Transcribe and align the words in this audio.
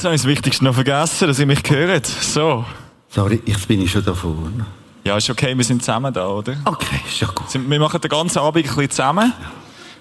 Jetzt 0.00 0.06
habe 0.06 0.14
ich 0.14 0.22
das 0.22 0.30
Wichtigste 0.30 0.64
noch 0.64 0.72
vergessen, 0.72 1.28
dass 1.28 1.38
ihr 1.38 1.44
mich 1.44 1.62
gehört. 1.62 2.06
So. 2.06 2.64
Sorry, 3.10 3.42
jetzt 3.44 3.68
bin 3.68 3.82
ich 3.82 3.90
schon 3.90 4.02
da 4.02 4.14
vorne. 4.14 4.64
Ja, 5.04 5.18
ist 5.18 5.28
okay, 5.28 5.54
wir 5.54 5.62
sind 5.62 5.82
zusammen 5.82 6.10
da, 6.10 6.26
oder? 6.26 6.56
Okay, 6.64 7.02
ist 7.06 7.20
ja 7.20 7.26
gut. 7.26 7.44
Wir 7.52 7.78
machen 7.78 8.00
den 8.00 8.08
ganzen 8.08 8.38
Abend 8.38 8.64
ein 8.64 8.74
bisschen 8.74 8.90
zusammen. 8.90 9.30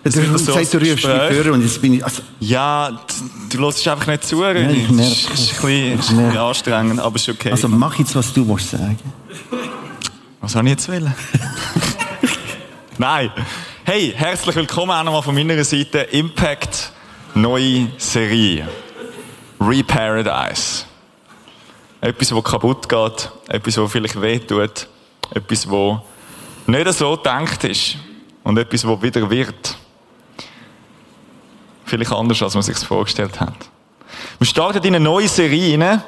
Du 0.02 0.10
hast 0.10 0.46
so 0.46 0.56
gesagt, 0.56 0.74
du 0.74 0.78
rufst 0.78 1.06
mich 1.06 1.44
vor 1.44 1.54
und 1.54 1.64
jetzt 1.64 1.82
bin 1.82 1.96
ich... 1.96 2.06
Also, 2.06 2.22
Ja, 2.40 2.98
du 3.50 3.60
hörst 3.60 3.86
einfach 3.90 4.08
nicht 4.08 4.24
zu, 4.24 4.42
René. 4.42 4.70
ich 4.72 4.90
merke 4.90 5.12
Es 5.12 5.24
ist, 5.34 5.52
ist, 5.52 5.64
ein 5.66 5.98
bisschen, 5.98 6.38
anstrengend, 6.38 7.02
aber 7.02 7.18
ist 7.18 7.28
okay. 7.28 7.52
also 7.52 7.68
mach 7.68 8.00
jetzt, 8.00 8.16
was 8.16 8.32
du 8.32 8.46
musst 8.46 8.70
sagen. 8.70 8.98
Was 10.40 10.54
soll 10.54 10.64
ich 10.64 10.70
jetzt 10.70 10.88
wollen? 10.88 11.14
Nein. 12.98 13.32
Hey, 13.84 14.14
herzlich 14.16 14.56
willkommen 14.56 14.92
auch 14.92 15.04
nochmal 15.04 15.24
von 15.24 15.36
meiner 15.36 15.62
Seite. 15.66 15.98
Impact, 16.04 16.94
neue 17.36 17.90
Serie. 17.98 18.66
Reparadise. 19.60 20.86
Etwas, 22.02 22.34
was 22.34 22.44
kaputt 22.44 22.88
geht, 22.88 23.32
etwas, 23.48 23.78
was 23.78 23.92
vielleicht 23.92 24.22
wehtut, 24.22 24.88
etwas, 25.34 25.70
was 25.70 26.00
nicht 26.66 26.94
so 26.94 27.16
gedacht 27.18 27.64
ist 27.66 27.98
und 28.44 28.58
etwas, 28.58 28.88
was 28.88 29.02
wieder 29.02 29.30
wird. 29.30 29.78
Vielleicht 31.86 32.12
anders, 32.12 32.42
als 32.42 32.54
man 32.54 32.64
sich 32.64 32.78
vorgestellt 32.78 33.40
hat. 33.40 33.70
Wir 34.38 34.48
starten 34.48 34.84
in 34.84 34.96
eine 34.96 35.04
neue 35.04 35.28
Serie 35.28 35.80
rein 35.80 36.04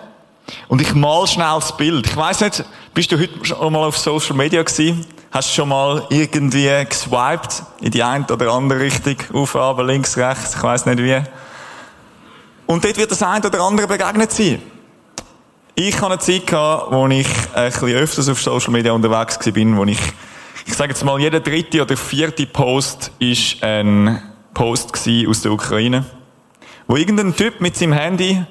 und 0.67 0.81
ich 0.81 0.93
mal 0.93 1.27
schnell 1.27 1.55
das 1.55 1.75
Bild. 1.75 2.07
Ich 2.07 2.15
weiss 2.15 2.39
nicht, 2.39 2.63
bist 2.93 3.11
du 3.11 3.19
heute 3.19 3.43
schon 3.43 3.73
mal 3.73 3.85
auf 3.85 3.97
Social 3.97 4.35
Media 4.35 4.63
gewesen? 4.63 5.05
Hast 5.31 5.49
du 5.49 5.55
schon 5.55 5.69
mal 5.69 6.05
irgendwie 6.09 6.69
geswiped 6.87 7.63
in 7.81 7.91
die 7.91 8.03
eine 8.03 8.25
oder 8.25 8.51
andere 8.51 8.79
Richtung, 8.79 9.15
auf, 9.33 9.55
runter, 9.55 9.83
links, 9.83 10.17
rechts, 10.17 10.55
ich 10.55 10.63
weiss 10.63 10.85
nicht 10.85 10.99
wie. 10.99 11.21
Und 12.71 12.85
dort 12.85 12.95
wird 12.95 13.11
das 13.11 13.21
eine 13.21 13.45
oder 13.45 13.59
andere 13.59 13.85
begegnet 13.85 14.31
sein. 14.31 14.61
Ich 15.75 15.93
hatte 15.95 16.05
eine 16.05 16.19
Zeit, 16.19 16.49
wo 16.53 17.05
ich 17.07 17.27
ein 17.53 17.95
öfters 17.95 18.29
auf 18.29 18.41
Social 18.41 18.71
Media 18.71 18.93
unterwegs 18.93 19.45
war, 19.45 19.77
wo 19.77 19.83
ich, 19.83 19.99
ich 20.65 20.73
sage 20.73 20.91
jetzt 20.91 21.03
mal, 21.03 21.19
jeder 21.19 21.41
dritte 21.41 21.81
oder 21.81 21.97
vierte 21.97 22.45
Post 22.45 23.11
ist 23.19 23.61
ein 23.61 24.21
Post 24.53 24.93
aus 25.27 25.41
der 25.41 25.51
Ukraine. 25.51 26.05
Wo 26.87 26.95
irgendein 26.95 27.35
Typ 27.35 27.59
mit 27.59 27.75
seinem 27.75 27.91
Handy, 27.91 28.41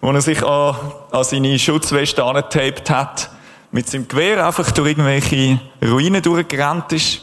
wo 0.00 0.12
er 0.12 0.22
sich 0.22 0.40
an, 0.44 0.76
an 1.10 1.24
seine 1.24 1.58
Schutzweste 1.58 2.22
angetaped 2.22 2.88
hat, 2.90 3.28
mit 3.72 3.88
seinem 3.90 4.06
Gewehr 4.06 4.46
einfach 4.46 4.70
durch 4.70 4.90
irgendwelche 4.90 5.58
Ruinen 5.82 6.22
durchgerannt 6.22 6.92
ist. 6.92 7.22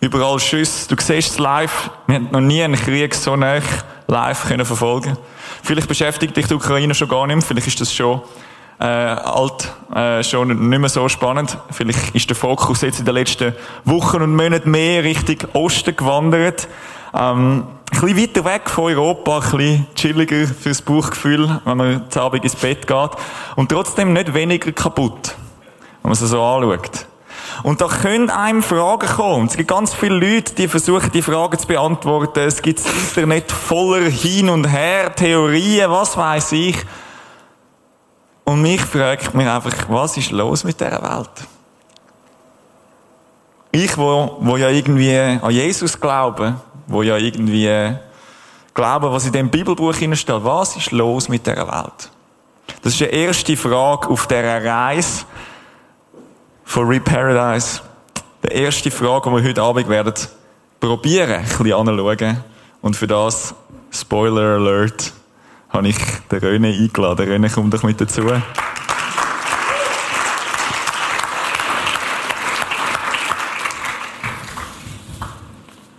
Überall 0.00 0.40
Schüsse. 0.40 0.88
Du 0.88 0.96
siehst 0.98 1.32
es 1.32 1.38
live. 1.38 1.90
Wir 2.06 2.16
haben 2.16 2.28
noch 2.30 2.40
nie 2.40 2.62
einen 2.62 2.76
Krieg 2.76 3.14
so 3.14 3.36
nah 3.36 3.60
live 4.06 4.48
können 4.48 4.64
verfolgen. 4.64 5.18
Vielleicht 5.62 5.88
beschäftigt 5.88 6.36
dich 6.36 6.46
die 6.46 6.54
Ukraine 6.54 6.94
schon 6.94 7.08
gar 7.08 7.26
nicht 7.26 7.36
mehr. 7.36 7.44
Vielleicht 7.44 7.66
ist 7.66 7.82
das 7.82 7.92
schon 7.92 8.22
äh, 8.78 8.84
alt, 8.84 9.70
äh, 9.94 10.24
schon 10.24 10.48
nicht 10.70 10.78
mehr 10.78 10.88
so 10.88 11.06
spannend. 11.10 11.58
Vielleicht 11.70 12.14
ist 12.14 12.30
der 12.30 12.36
Fokus 12.36 12.80
jetzt 12.80 12.98
in 12.98 13.04
den 13.04 13.14
letzten 13.14 13.54
Wochen 13.84 14.22
und 14.22 14.34
Monaten 14.34 14.70
mehr 14.70 15.04
Richtung 15.04 15.36
Osten 15.52 15.94
gewandert. 15.94 16.66
Ähm, 17.12 17.66
ein 17.92 18.00
bisschen 18.00 18.16
weiter 18.16 18.44
weg 18.46 18.70
von 18.70 18.84
Europa, 18.84 19.36
ein 19.36 19.50
bisschen 19.50 19.86
chilliger 19.96 20.46
fürs 20.46 20.80
Bauchgefühl, 20.80 21.60
wenn 21.66 21.76
man 21.76 22.10
zu 22.10 22.22
Abend 22.22 22.42
ins 22.42 22.56
Bett 22.56 22.86
geht. 22.86 23.10
Und 23.56 23.68
trotzdem 23.70 24.14
nicht 24.14 24.32
weniger 24.32 24.72
kaputt, 24.72 25.36
wenn 26.02 26.10
man 26.10 26.12
es 26.12 26.20
so 26.20 26.42
anschaut. 26.42 27.06
Und 27.62 27.80
da 27.80 27.88
können 27.88 28.30
einem 28.30 28.62
Fragen 28.62 29.06
kommen. 29.06 29.46
Es 29.46 29.56
gibt 29.56 29.68
ganz 29.68 29.94
viele 29.94 30.14
Leute, 30.14 30.54
die 30.54 30.68
versuchen, 30.68 31.10
die 31.12 31.22
Fragen 31.22 31.58
zu 31.58 31.66
beantworten. 31.66 32.40
Es 32.40 32.62
gibt 32.62 32.78
das 32.78 32.92
Internet 32.92 33.50
voller 33.52 34.08
Hin 34.08 34.48
und 34.48 34.66
Her, 34.66 35.14
Theorien, 35.14 35.90
was 35.90 36.16
weiß 36.16 36.52
ich. 36.52 36.76
Und 38.44 38.62
mich 38.62 38.80
fragt 38.80 39.34
mich 39.34 39.46
einfach, 39.46 39.72
was 39.88 40.16
ist 40.16 40.32
los 40.32 40.64
mit 40.64 40.80
dieser 40.80 41.02
Welt? 41.02 41.30
Ich, 43.72 43.96
wo, 43.96 44.38
wo 44.40 44.56
ja 44.56 44.68
irgendwie 44.68 45.16
an 45.16 45.50
Jesus 45.50 46.00
glaube, 46.00 46.56
wo 46.88 47.02
ja 47.02 47.16
irgendwie 47.16 47.96
glaube, 48.74 49.12
was 49.12 49.26
in 49.26 49.32
dem 49.32 49.50
Bibelbuch 49.50 49.94
steht, 49.94 50.26
was 50.28 50.76
ist 50.76 50.90
los 50.90 51.28
mit 51.28 51.46
dieser 51.46 51.68
Welt? 51.68 52.10
Das 52.82 52.94
ist 52.94 53.00
die 53.00 53.04
erste 53.04 53.56
Frage 53.56 54.08
auf 54.08 54.26
dieser 54.26 54.64
Reise 54.64 55.24
von 56.70 56.86
Reparadise. 56.86 57.80
Die 58.44 58.54
erste 58.54 58.92
Frage, 58.92 59.28
die 59.28 59.36
wir 59.36 59.42
heute 59.42 59.60
Abend 59.60 59.88
werden 59.88 60.14
probieren, 60.78 61.32
ein 61.32 61.42
bisschen 61.42 61.72
anschauen. 61.72 62.44
Und 62.80 62.94
für 62.94 63.08
das, 63.08 63.52
Spoiler 63.90 64.54
Alert, 64.54 65.12
habe 65.70 65.88
ich 65.88 65.96
den 66.30 66.38
René 66.38 66.80
eingeladen. 66.80 67.28
René, 67.28 67.50
komm 67.52 67.70
doch 67.72 67.82
mit 67.82 68.00
dazu. 68.00 68.22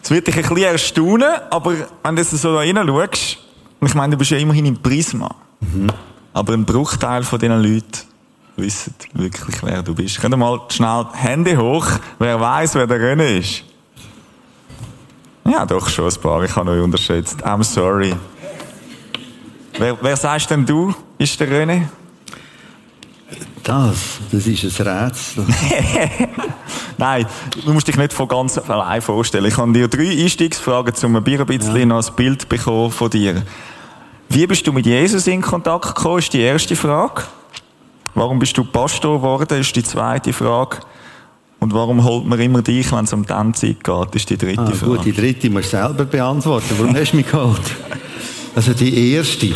Es 0.02 0.09
wird 0.09 0.28
dich 0.28 0.38
ein 0.38 0.42
bisschen 0.42 0.64
erstaunen, 0.64 1.34
aber 1.50 1.74
wenn 2.02 2.16
du 2.16 2.24
so 2.24 2.53
da 2.53 2.59
reinschaust, 2.59 3.40
und 3.82 3.88
ich 3.90 3.94
meine, 3.94 4.12
du 4.12 4.18
bist 4.18 4.32
ja 4.32 4.38
immerhin 4.38 4.68
im 4.68 4.82
Prisma. 4.82 5.36
Aber 6.32 6.53
ein 6.53 6.64
Bruchteil 6.64 7.24
von 7.24 7.40
diesen 7.40 7.62
Leuten 7.62 8.11
wissen 8.56 8.94
wirklich, 9.14 9.64
wer 9.64 9.82
du 9.82 9.96
bist. 9.96 10.20
Könnt 10.20 10.34
ihr 10.34 10.38
mal 10.38 10.60
schnell 10.70 11.06
Hände 11.14 11.58
hoch, 11.58 11.88
wer 12.20 12.40
weiß, 12.40 12.76
wer 12.76 12.88
der 12.88 13.00
René 13.00 13.40
ist? 13.40 13.64
Ja, 15.46 15.66
doch 15.66 15.90
schon 15.90 16.10
ein 16.10 16.22
paar. 16.22 16.44
Ich 16.44 16.56
habe 16.56 16.72
euch 16.72 16.82
unterschätzt. 16.82 17.44
I'm 17.44 17.64
sorry. 17.64 18.14
Wer, 19.78 19.98
wer 20.02 20.16
sagst 20.16 20.50
denn 20.52 20.66
du, 20.66 20.94
ist 21.18 21.40
der 21.40 21.50
René? 21.50 21.88
Das, 23.64 24.20
das 24.32 24.48
ist 24.48 24.82
ein 24.82 24.88
Rätsel. 24.88 25.46
Nein, 26.98 27.26
du 27.64 27.74
musst 27.74 27.88
dich 27.88 27.96
nicht 27.96 28.14
von 28.14 28.28
ganz 28.28 28.58
allein 28.58 29.02
vorstellen. 29.02 29.46
Ich 29.46 29.58
habe 29.58 29.72
dir 29.72 29.88
drei 29.88 30.24
Einstiegsfragen, 30.24 30.94
um 31.04 31.16
ein 31.16 31.24
bisschen 31.24 31.88
noch 31.88 32.08
ein 32.08 32.16
Bild 32.16 32.50
bekommen 32.50 32.92
von 32.92 33.10
dir. 33.10 33.44
Wie 34.30 34.48
bist 34.48 34.66
du 34.66 34.74
mit 34.74 34.86
Jesus 34.86 35.28
in 35.28 35.42
Kontakt 35.42 35.96
gekommen, 35.96 36.20
ist 36.20 36.34
die 36.34 36.42
erste 36.42 36.76
Frage. 36.76 37.24
Warum 38.14 38.40
bist 38.40 38.58
du 38.58 38.64
Pastor 38.64 39.18
geworden, 39.18 39.60
ist 39.60 39.76
die 39.76 39.84
zweite 39.84 40.34
Frage. 40.34 40.78
Und 41.59 41.74
warum 41.74 42.03
holt 42.03 42.26
man 42.26 42.40
immer 42.40 42.62
dich, 42.62 42.91
wenn 42.91 43.06
es 43.06 43.14
um 43.14 43.26
die 43.26 43.32
Endzeit 43.34 43.84
geht, 43.84 44.16
ist 44.16 44.30
die 44.30 44.38
dritte 44.38 44.62
Ah, 44.62 44.72
Frage. 44.72 44.85
gut, 44.97 45.06
die 45.06 45.12
dritte 45.14 45.50
musst 45.50 45.72
du 45.74 45.78
selber 45.78 46.06
beantworten. 46.06 46.74
Warum 46.78 46.96
hast 46.96 47.12
du 47.12 47.18
mich 47.18 47.30
geholt? 47.30 47.62
Also 48.56 48.74
die 48.74 49.14
erste, 49.14 49.50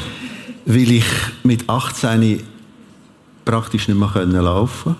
weil 0.66 0.92
ich 0.92 1.06
mit 1.44 1.68
18 1.70 2.42
praktisch 3.44 3.88
nicht 3.88 3.98
mehr 4.00 4.10
können 4.10 4.32
laufen 4.42 4.96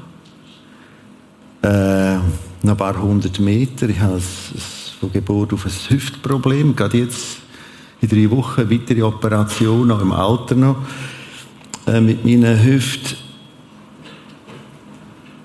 äh, 1.62 2.16
noch 2.16 2.72
ein 2.72 2.78
paar 2.78 3.00
hundert 3.02 3.40
Meter. 3.40 3.88
Ich 3.90 4.00
habe 4.00 4.22
von 5.00 5.12
Geburt 5.12 5.54
auf 5.54 5.66
ein 5.66 5.72
Hüftproblem. 5.90 6.76
Gerade 6.76 6.98
jetzt 7.00 7.38
in 8.02 8.10
drei 8.10 8.30
Wochen 8.30 8.70
weitere 8.70 9.02
Operation, 9.04 9.90
auch 9.92 10.02
im 10.02 10.12
Alter 10.12 10.56
noch, 10.56 10.76
äh, 11.88 12.02
mit 12.02 12.24
meinen 12.26 12.64
Hüften. 12.64 13.18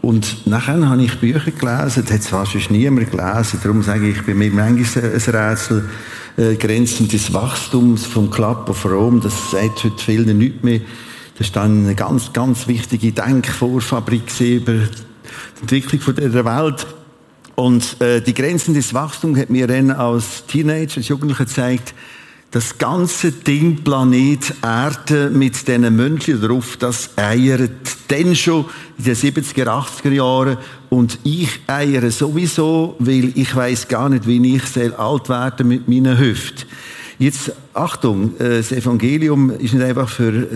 Und 0.02 0.46
nachher 0.46 0.88
habe 0.88 1.02
ich 1.02 1.18
Bücher 1.18 1.50
gelesen, 1.50 2.04
das 2.04 2.12
hat 2.12 2.22
zwar 2.22 2.46
schon 2.46 2.62
niemand 2.70 3.10
gelesen, 3.10 3.60
darum 3.62 3.82
sage 3.82 4.08
ich, 4.08 4.24
bei 4.24 4.34
mir 4.34 4.50
manchmal 4.50 5.04
ein 5.04 5.20
Rätsel, 5.34 5.88
äh, 6.38 6.54
Grenzen 6.54 7.06
des 7.08 7.32
Wachstums 7.34 8.06
vom 8.06 8.30
Club 8.30 8.68
of 8.70 8.84
Rome, 8.86 9.20
das 9.20 9.50
sagt 9.50 9.84
heute 9.84 10.02
vielen 10.02 10.38
nichts 10.38 10.62
mehr. 10.62 10.80
Das 11.36 11.48
ist 11.48 11.56
dann 11.56 11.84
eine 11.84 11.94
ganz, 11.94 12.32
ganz 12.32 12.66
wichtige 12.66 13.12
Denkvorfabrik 13.12 14.40
über 14.40 14.72
die 14.72 15.60
Entwicklung 15.60 16.00
von 16.00 16.14
dieser 16.14 16.44
Welt. 16.44 16.86
Und 17.54 18.00
äh, 18.00 18.22
die 18.22 18.32
Grenzen 18.32 18.72
des 18.72 18.94
Wachstums 18.94 19.38
hat 19.38 19.50
mir 19.50 19.66
dann 19.66 19.90
als 19.90 20.46
Teenager, 20.46 20.96
als 20.96 21.08
Jugendlicher 21.08 21.44
gezeigt, 21.44 21.94
das 22.50 22.78
ganze 22.78 23.30
Ding 23.30 23.84
Planet 23.84 24.54
Erde 24.62 25.30
mit 25.30 25.66
diesen 25.68 25.94
Menschen 25.94 26.40
drauf, 26.40 26.76
das 26.78 27.10
eiert 27.16 27.70
dann 28.08 28.34
schon 28.34 28.64
in 28.98 29.04
den 29.04 29.14
70er, 29.14 29.66
80er 29.66 30.10
Jahren. 30.10 30.56
Und 30.88 31.18
ich 31.22 31.60
eiere 31.68 32.10
sowieso, 32.10 32.96
weil 32.98 33.32
ich 33.36 33.54
weiß 33.54 33.86
gar 33.86 34.08
nicht, 34.08 34.26
wie 34.26 34.56
ich 34.56 34.98
alt 34.98 35.28
werden 35.28 35.68
mit 35.68 35.88
meinen 35.88 36.18
Hüften. 36.18 36.66
Jetzt, 37.20 37.52
Achtung, 37.74 38.34
äh, 38.40 38.56
das 38.56 38.72
Evangelium 38.72 39.50
ist 39.50 39.74
nicht 39.74 39.84
einfach 39.84 40.08
für 40.08 40.32
äh, 40.32 40.46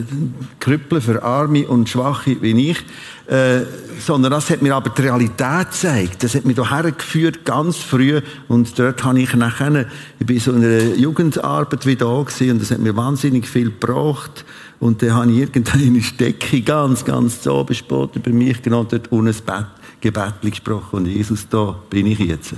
Krüppel, 0.60 1.02
für 1.02 1.22
Arme 1.22 1.68
und 1.68 1.90
Schwache 1.90 2.40
wie 2.40 2.70
ich, 2.70 2.78
äh, 3.26 3.66
sondern 4.00 4.32
das 4.32 4.48
hat 4.48 4.62
mir 4.62 4.74
aber 4.74 4.88
die 4.88 5.02
Realität 5.02 5.66
gezeigt. 5.72 6.24
Das 6.24 6.34
hat 6.34 6.46
mich 6.46 6.56
hierher 6.56 6.90
geführt, 6.90 7.44
ganz 7.44 7.76
früh. 7.76 8.18
Und 8.48 8.78
dort 8.78 9.04
habe 9.04 9.20
ich 9.20 9.34
nachher, 9.34 9.84
ich 10.18 10.24
bin 10.24 10.40
so 10.40 10.52
in 10.52 10.64
einer 10.64 10.94
Jugendarbeit 10.94 11.84
wieder 11.84 12.06
da 12.06 12.22
gewesen, 12.22 12.52
und 12.52 12.62
das 12.62 12.70
hat 12.70 12.78
mir 12.78 12.96
wahnsinnig 12.96 13.46
viel 13.46 13.66
gebracht. 13.70 14.46
Und 14.80 15.02
dann 15.02 15.12
habe 15.12 15.32
ich 15.32 15.40
irgendeine 15.40 16.00
Stecke 16.00 16.62
ganz, 16.62 17.04
ganz 17.04 17.42
zu 17.42 17.52
oben 17.52 17.74
spät 17.74 18.16
über 18.16 18.30
mich 18.30 18.62
genommen, 18.62 18.88
dort 18.90 19.12
unten 19.12 19.28
ein 19.28 19.44
Bett, 19.44 19.66
Gebet 20.00 20.40
gesprochen. 20.40 20.96
Und 20.96 21.06
Jesus, 21.08 21.46
da 21.46 21.76
bin 21.90 22.06
ich 22.06 22.20
jetzt. 22.20 22.54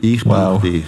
Ich 0.00 0.26
Wow. 0.26 0.60
brauche 0.60 0.70
dich. 0.70 0.84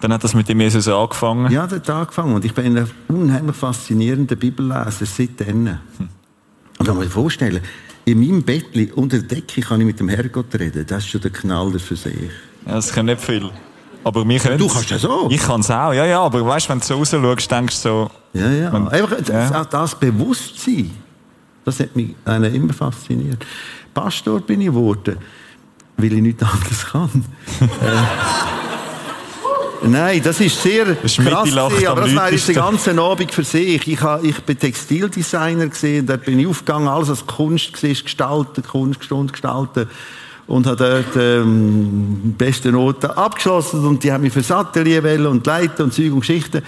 Dann 0.00 0.12
hat 0.12 0.22
das 0.24 0.34
mit 0.34 0.48
dem 0.48 0.60
Jesus 0.60 0.88
angefangen? 0.88 1.50
Ja, 1.50 1.66
das 1.66 1.80
hat 1.80 1.90
angefangen. 1.90 2.34
Und 2.34 2.44
ich 2.44 2.52
bin 2.52 2.76
ein 2.76 2.90
unheimlich 3.08 3.56
faszinierender 3.56 4.36
Bibelleser 4.36 5.06
seitdem. 5.06 5.66
Hm. 5.66 5.78
Und 6.78 6.88
da 6.88 6.92
muss 6.92 7.06
ich 7.06 7.12
vorstellen, 7.12 7.60
in 8.04 8.20
meinem 8.20 8.42
Bettli 8.42 8.92
unter 8.94 9.18
der 9.18 9.38
Decke 9.38 9.62
kann 9.62 9.80
ich 9.80 9.86
mit 9.86 9.98
dem 9.98 10.08
Herrgott 10.08 10.54
reden. 10.54 10.86
Das 10.86 11.04
ist 11.04 11.10
schon 11.10 11.20
der 11.22 11.32
Knaller 11.32 11.78
für 11.78 11.96
sich. 11.96 12.14
Ja, 12.66 12.74
das 12.74 12.92
können 12.92 13.06
nicht 13.06 13.20
viel. 13.20 13.50
Aber 14.04 14.28
wir 14.28 14.38
können 14.38 14.58
Du 14.58 14.68
kannst 14.68 14.90
das 14.90 15.04
auch. 15.04 15.30
Ich 15.30 15.40
kann 15.40 15.60
es 15.60 15.70
auch, 15.70 15.92
ja, 15.92 16.04
ja. 16.04 16.20
Aber 16.20 16.46
weißt, 16.46 16.68
wenn 16.68 16.78
du 16.78 16.84
so 16.84 16.94
raus 16.96 17.10
schaust, 17.10 17.50
denkst 17.50 17.82
du 17.82 17.88
so... 17.88 18.10
Ja, 18.34 18.50
ja. 18.50 18.70
Man, 18.70 18.88
Einfach 18.88 19.18
ja. 19.28 19.62
auch 19.62 19.64
das 19.64 19.98
Bewusstsein, 19.98 20.92
das 21.64 21.80
hat 21.80 21.96
mich 21.96 22.14
einen 22.24 22.54
immer 22.54 22.72
fasziniert. 22.72 23.44
Pastor 23.92 24.40
bin 24.40 24.60
ich 24.60 24.68
geworden, 24.68 25.16
weil 25.96 26.12
ich 26.12 26.22
nichts 26.22 26.42
anderes 26.42 26.86
kann. 26.86 27.24
äh, 27.60 28.65
nein, 29.86 30.20
das 30.22 30.40
ist 30.40 30.60
sehr 30.62 30.86
ist 31.02 31.18
krass, 31.18 31.44
gewesen, 31.50 31.86
aber 31.86 32.02
das 32.02 32.10
jetzt 32.10 32.16
lautesten. 32.16 32.52
den 32.54 32.62
ganzen 32.62 32.98
Abend 32.98 33.32
für 33.32 33.44
sich. 33.44 33.86
Ich, 33.88 34.00
ha- 34.02 34.20
ich 34.22 34.38
bin 34.40 34.58
Textildesigner 34.58 35.68
gesehen, 35.68 36.06
dort 36.06 36.24
bin 36.24 36.38
ich 36.38 36.46
aufgegangen, 36.46 36.88
alles 36.88 37.08
was 37.08 37.26
Kunst 37.26 37.82
war, 37.82 37.90
gestalten, 37.90 38.62
Kunststunde 38.62 39.32
gestalten 39.32 39.88
und 40.46 40.66
habe 40.66 40.76
dort 40.76 41.16
ähm, 41.22 42.34
beste 42.38 42.70
Noten 42.70 43.06
abgeschlossen 43.06 43.84
und 43.84 44.04
die 44.04 44.12
haben 44.12 44.22
mich 44.22 44.32
fürs 44.32 44.50
Atelier 44.50 45.02
wählen 45.02 45.26
und 45.26 45.46
leiten 45.46 45.84
und 45.86 45.92
Zeug 45.94 46.12
und 46.12 46.20
Geschichten. 46.20 46.62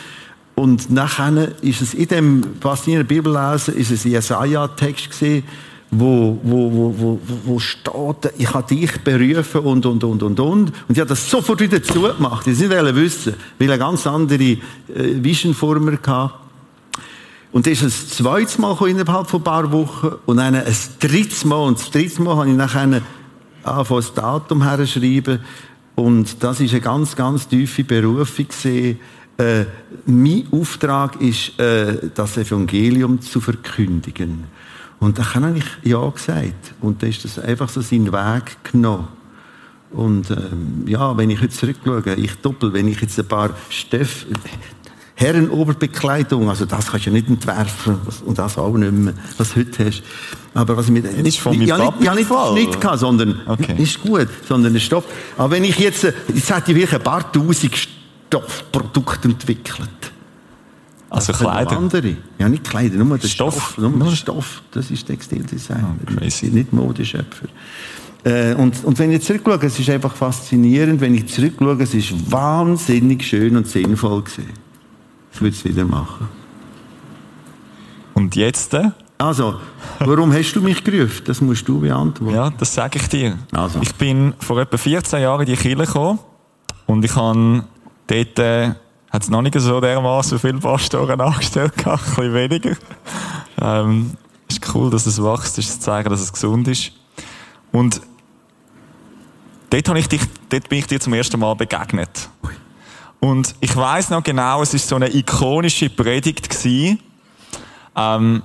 Und 0.54 0.90
nachher 0.90 1.52
ist 1.62 1.80
es 1.80 1.94
in 1.94 2.08
dem 2.08 2.42
faszinierenden 2.60 3.06
Bibellesen 3.06 3.76
ist 3.76 3.92
es 3.92 4.04
ein 4.04 4.10
Jesaja-Text 4.10 5.10
gesehen, 5.10 5.44
wo, 5.90 6.38
wo, 6.42 6.72
wo, 6.72 6.94
wo, 6.98 7.20
wo 7.44 7.58
steht, 7.58 8.32
ich 8.36 8.52
habe 8.52 8.74
dich 8.74 9.00
berufen 9.00 9.60
und, 9.62 9.86
und, 9.86 10.04
und, 10.04 10.22
und, 10.22 10.40
und. 10.40 10.40
Und 10.40 10.72
ich 10.88 10.98
habe 10.98 11.08
das 11.08 11.30
sofort 11.30 11.60
wieder 11.60 11.82
zugemacht. 11.82 12.46
Ich 12.46 12.60
wollte 12.60 12.82
nicht 12.82 12.96
wissen, 12.96 13.34
weil 13.58 13.70
eine 13.70 13.78
ganz 13.78 14.06
andere 14.06 14.42
äh, 14.44 14.58
Vision 14.88 15.54
vor 15.54 15.78
mir 15.80 15.98
hatte. 16.06 16.34
Und 17.50 17.66
das 17.66 17.82
ist 17.82 17.82
ein 17.82 18.08
zweites 18.10 18.58
Mal 18.58 18.76
innerhalb 18.86 19.30
von 19.30 19.40
ein 19.40 19.44
paar 19.44 19.72
Wochen 19.72 20.16
und 20.26 20.36
dann 20.36 20.54
ein 20.54 20.74
drittes 21.00 21.44
Mal. 21.46 21.66
Und 21.66 21.78
das 21.78 21.90
dritte 21.90 22.20
Mal 22.20 22.36
habe 22.36 22.50
ich 22.50 22.56
nachher 22.56 23.02
angefangen, 23.62 24.00
das 24.00 24.14
Datum 24.14 24.62
herzuschreiben. 24.62 25.40
Und 25.94 26.42
das 26.44 26.60
ist 26.60 26.72
eine 26.72 26.82
ganz, 26.82 27.16
ganz 27.16 27.48
tiefe 27.48 27.82
Berufung 27.84 28.48
gesehen. 28.48 29.00
Äh, 29.38 29.64
mein 30.04 30.46
Auftrag 30.50 31.20
ist, 31.20 31.58
äh, 31.58 32.10
das 32.14 32.36
Evangelium 32.36 33.20
zu 33.22 33.40
verkündigen. 33.40 34.44
Und 35.00 35.18
da 35.18 35.34
habe 35.34 35.58
ich 35.58 35.64
Ja 35.88 36.08
gesagt. 36.08 36.74
Und 36.80 37.02
da 37.02 37.06
ist 37.06 37.24
das 37.24 37.38
einfach 37.38 37.68
so 37.68 37.80
seinen 37.80 38.12
Weg 38.12 38.56
genommen. 38.72 39.08
Und 39.90 40.30
ähm, 40.30 40.84
ja, 40.86 41.16
wenn 41.16 41.30
ich 41.30 41.40
jetzt 41.40 41.58
zurückschaue, 41.58 42.14
ich 42.16 42.34
doppel, 42.36 42.72
wenn 42.72 42.88
ich 42.88 43.00
jetzt 43.00 43.18
ein 43.18 43.26
paar 43.26 43.50
Steff, 43.70 44.26
Herrenoberbekleidung, 45.14 46.48
also 46.48 46.64
das 46.64 46.90
kannst 46.90 47.06
du 47.06 47.10
ja 47.10 47.14
nicht 47.14 47.28
entwerfen 47.28 47.98
und 48.24 48.38
das 48.38 48.58
auch 48.58 48.76
nicht 48.76 48.92
mehr, 48.92 49.14
was 49.36 49.54
du 49.54 49.60
heute 49.60 49.86
hast. 49.86 50.02
Aber 50.54 50.76
was 50.76 50.86
ich 50.86 50.92
mit, 50.92 51.04
Ist 51.04 51.40
von 51.40 51.54
ja, 51.60 51.78
nicht, 51.78 52.02
ja, 52.02 52.14
nicht. 52.14 52.28
Schnitt 52.28 52.80
gehabt, 52.80 53.00
sondern 53.00 53.40
Okay. 53.46 53.82
ist 53.82 54.00
gut, 54.00 54.28
sondern 54.46 54.74
ein 54.74 54.80
Stoff. 54.80 55.04
Aber 55.36 55.52
wenn 55.52 55.64
ich 55.64 55.78
jetzt, 55.78 56.04
äh, 56.04 56.12
jetzt 56.32 56.54
hätte 56.54 56.70
ich 56.72 56.76
wirklich 56.76 56.94
ein 56.94 57.02
paar 57.02 57.32
tausend 57.32 57.74
Stoffprodukte 58.28 59.28
entwickelt. 59.28 59.88
Also 61.10 61.32
Kleider. 61.32 61.76
Andere. 61.76 62.16
Ja, 62.38 62.48
nicht 62.48 62.64
Kleider, 62.64 62.96
nur 63.02 63.16
der 63.18 63.28
Stoff. 63.28 63.54
Stoff. 63.54 63.78
nur 63.78 63.90
Nur- 63.90 64.08
der 64.08 64.16
Stoff. 64.16 64.62
Das 64.72 64.90
ist 64.90 65.06
Textildesign. 65.06 65.84
Oh, 65.84 66.14
crazy. 66.14 66.46
Nicht 66.46 66.72
Modeschöpfer. 66.72 67.46
Äh, 68.24 68.54
und, 68.54 68.84
und 68.84 68.98
wenn 68.98 69.12
ich 69.12 69.22
zurückschaue, 69.22 69.58
es 69.62 69.78
ist 69.78 69.88
einfach 69.90 70.14
faszinierend, 70.14 71.00
wenn 71.00 71.14
ich 71.14 71.26
zurückschaue, 71.28 71.80
es 71.82 71.94
ist 71.94 72.30
wahnsinnig 72.30 73.22
schön 73.26 73.56
und 73.56 73.66
sinnvoll 73.66 74.22
gewesen. 74.22 74.50
Ich 75.32 75.40
würde 75.40 75.56
es 75.56 75.64
wieder 75.64 75.84
machen. 75.84 76.28
Und 78.14 78.34
jetzt? 78.36 78.74
äh? 78.74 78.90
Also, 79.18 79.60
warum 80.00 80.32
hast 80.32 80.52
du 80.52 80.60
mich 80.60 80.82
gerufen? 80.84 81.22
Das 81.24 81.40
musst 81.40 81.66
du 81.68 81.80
beantworten. 81.80 82.34
Ja, 82.34 82.50
das 82.50 82.74
sage 82.74 82.98
ich 82.98 83.08
dir. 83.08 83.38
Also. 83.52 83.80
Ich 83.82 83.94
bin 83.94 84.34
vor 84.38 84.60
etwa 84.60 84.76
14 84.76 85.22
Jahren 85.22 85.40
in 85.40 85.46
die 85.46 85.56
Kirche 85.56 85.76
gekommen 85.86 86.18
und 86.86 87.04
ich 87.04 87.14
habe 87.16 87.64
dort, 88.06 88.38
äh, 88.38 88.72
hat 89.10 89.22
es 89.22 89.30
noch 89.30 89.42
nicht 89.42 89.58
so 89.58 89.80
dermaßen 89.80 90.38
viele 90.38 90.58
Pastoren 90.58 91.20
angestellt 91.20 91.76
gehabt, 91.76 92.02
ein 92.02 92.14
bisschen 92.14 92.34
weniger. 92.34 92.76
Ähm, 93.60 94.12
ist 94.48 94.74
cool, 94.74 94.90
dass 94.90 95.06
es 95.06 95.22
wächst, 95.22 95.58
ist 95.58 95.74
zu 95.74 95.80
zeigen, 95.80 96.10
dass 96.10 96.20
es 96.20 96.32
gesund 96.32 96.68
ist. 96.68 96.92
Und 97.72 98.00
dort, 99.70 99.88
habe 99.88 99.98
ich 99.98 100.08
dich, 100.08 100.22
dort 100.48 100.68
bin 100.68 100.78
ich 100.78 100.86
dir 100.86 101.00
zum 101.00 101.12
ersten 101.14 101.38
Mal 101.40 101.54
begegnet. 101.54 102.28
Und 103.20 103.54
ich 103.60 103.74
weiß 103.74 104.10
noch 104.10 104.22
genau, 104.22 104.62
es 104.62 104.74
ist 104.74 104.88
so 104.88 104.96
eine 104.96 105.14
ikonische 105.14 105.90
Predigt 105.90 106.48
gewesen, 106.48 107.00
ähm, 107.96 108.42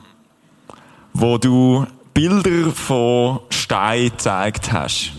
wo 1.13 1.37
du 1.37 1.85
Bilder 2.13 2.71
von 2.71 3.39
Stein 3.49 4.09
gezeigt 4.09 4.71
hast. 4.71 5.11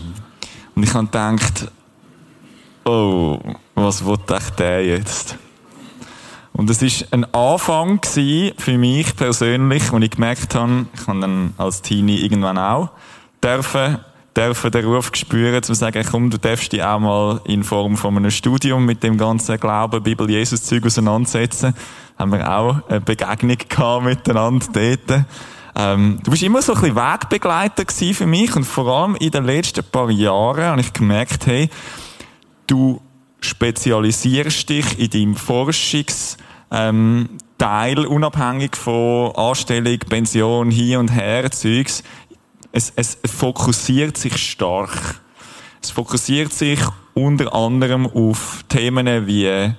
Und 0.75 0.83
ich 0.83 0.93
habe 0.93 1.05
gedacht, 1.05 1.71
oh, 2.85 3.39
was 3.73 4.05
will 4.05 4.17
echt 4.29 4.59
der 4.59 4.85
jetzt? 4.85 5.37
Und 6.53 6.69
es 6.69 6.81
ist 6.81 7.11
ein 7.11 7.25
Anfang 7.33 7.99
für 8.03 8.77
mich 8.77 9.15
persönlich, 9.17 9.91
wo 9.91 9.97
ich 9.97 10.11
gemerkt 10.11 10.55
habe, 10.55 10.85
ich 10.93 11.05
habe 11.05 11.19
dann 11.19 11.53
als 11.57 11.81
Teenie 11.81 12.21
irgendwann 12.21 12.57
auch 12.57 12.91
dürfen, 13.43 13.99
dürfen 14.37 14.71
den 14.71 14.85
Ruf 14.85 15.11
spüren, 15.13 15.63
zu 15.63 15.73
sagen, 15.73 16.05
komm, 16.09 16.29
du 16.29 16.37
darfst 16.37 16.71
dich 16.71 16.81
auch 16.81 16.99
mal 16.99 17.41
in 17.43 17.65
Form 17.65 17.97
von 17.97 18.15
einem 18.15 18.31
Studium 18.31 18.85
mit 18.85 19.03
dem 19.03 19.17
ganzen 19.17 19.59
Glauben, 19.59 20.01
Bibel, 20.01 20.29
Jesus 20.29 20.63
Zeug 20.63 20.85
auseinandersetzen. 20.85 21.75
Haben 22.17 22.31
wir 22.31 22.49
auch 22.49 22.87
eine 22.87 23.01
Begegnung 23.01 23.57
gehabt 23.67 24.05
miteinander 24.05 24.65
dort. 24.71 25.25
Ähm, 25.77 26.19
du 26.23 26.31
bist 26.31 26.43
immer 26.43 26.61
so 26.61 26.73
ein 26.73 26.79
bisschen 26.79 26.95
Wegbegleiter 26.95 27.83
für 28.13 28.25
mich 28.25 28.55
und 28.55 28.63
vor 28.63 28.87
allem 28.87 29.15
in 29.17 29.31
den 29.31 29.43
letzten 29.43 29.83
paar 29.83 30.09
Jahren 30.09 30.63
habe 30.63 30.79
ich 30.79 30.93
gemerkt, 30.93 31.47
hey, 31.47 31.69
du 32.67 33.01
spezialisierst 33.41 34.69
dich 34.69 34.99
in 34.99 35.09
deinem 35.09 35.35
Forschungs 35.35 36.37
ähm, 36.71 37.29
unabhängig 37.61 38.75
von 38.75 39.35
Anstellung, 39.35 39.99
Pension, 39.99 40.71
hier 40.71 40.99
und 40.99 41.09
her, 41.09 41.49
Zeugs. 41.51 42.03
Es, 42.71 42.91
es 42.95 43.17
fokussiert 43.25 44.17
sich 44.17 44.37
stark. 44.37 45.21
Es 45.81 45.91
fokussiert 45.91 46.51
sich 46.51 46.79
unter 47.13 47.53
anderem 47.53 48.07
auf 48.07 48.65
Themen 48.67 49.27
wie 49.27 49.73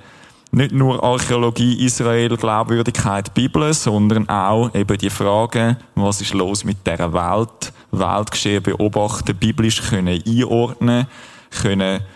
nicht 0.53 0.73
nur 0.73 1.03
Archäologie, 1.03 1.85
Israel, 1.85 2.37
Glaubwürdigkeit, 2.37 3.35
Bibel, 3.35 3.75
sondern 3.75 4.29
auch 4.29 4.75
eben 4.75 4.97
die 4.97 5.11
Frage, 5.11 5.77
was 5.95 6.23
ist 6.23 6.33
los 6.33 6.65
mit 6.65 6.87
der 6.87 7.13
Welt, 7.13 7.73
Weltgeschehen 7.91 8.63
beobachten, 8.63 9.37
biblisch 9.37 9.83
können 9.83 10.23
einordnen, 10.27 10.87
können 10.87 11.07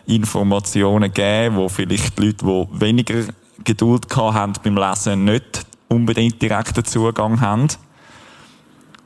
Informationen 0.06 1.12
geben, 1.12 1.56
wo 1.56 1.68
vielleicht 1.68 2.18
die 2.18 2.26
Leute, 2.26 2.44
die 2.44 2.80
weniger 2.80 3.24
Geduld 3.64 4.08
gehabt 4.08 4.34
haben 4.34 4.52
beim 4.62 4.76
Lesen, 4.76 5.24
nicht 5.24 5.66
unbedingt 5.88 6.40
direkten 6.40 6.84
Zugang 6.84 7.40
haben. 7.40 7.68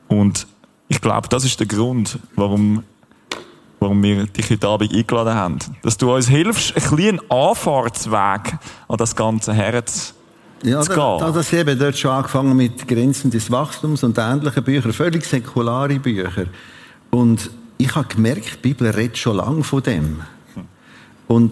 Und 0.07 0.47
ich 0.87 1.01
glaube, 1.01 1.27
das 1.29 1.43
ist 1.45 1.59
der 1.59 1.67
Grund, 1.67 2.19
warum, 2.35 2.83
warum 3.79 4.03
wir 4.03 4.25
dich 4.27 4.49
heute 4.49 4.67
Abend 4.67 4.93
eingeladen 4.93 5.33
haben. 5.33 5.59
Dass 5.81 5.97
du 5.97 6.13
uns 6.13 6.27
hilfst, 6.27 6.75
ein 6.75 6.83
kleinen 6.83 7.19
Anfahrtsweg 7.29 8.57
an 8.87 8.97
das 8.97 9.15
ganze 9.15 9.53
Herz 9.53 10.13
Ja, 10.63 10.81
zu 10.81 10.89
gehen. 10.93 11.19
da, 11.19 11.31
das 11.31 11.51
eben 11.53 11.77
dort 11.77 11.97
schon 11.97 12.11
angefangen 12.11 12.55
mit 12.55 12.87
Grenzen 12.87 13.31
des 13.31 13.49
Wachstums 13.51 14.03
und 14.03 14.17
ähnlichen 14.17 14.63
Büchern, 14.63 14.93
völlig 14.93 15.25
säkulare 15.25 15.99
Bücher. 15.99 16.45
Und 17.09 17.49
ich 17.77 17.95
habe 17.95 18.07
gemerkt, 18.07 18.59
die 18.63 18.69
Bibel 18.69 18.89
redet 18.89 19.17
schon 19.17 19.37
lange 19.37 19.63
von 19.63 19.83
dem. 19.83 20.21
Und 21.27 21.51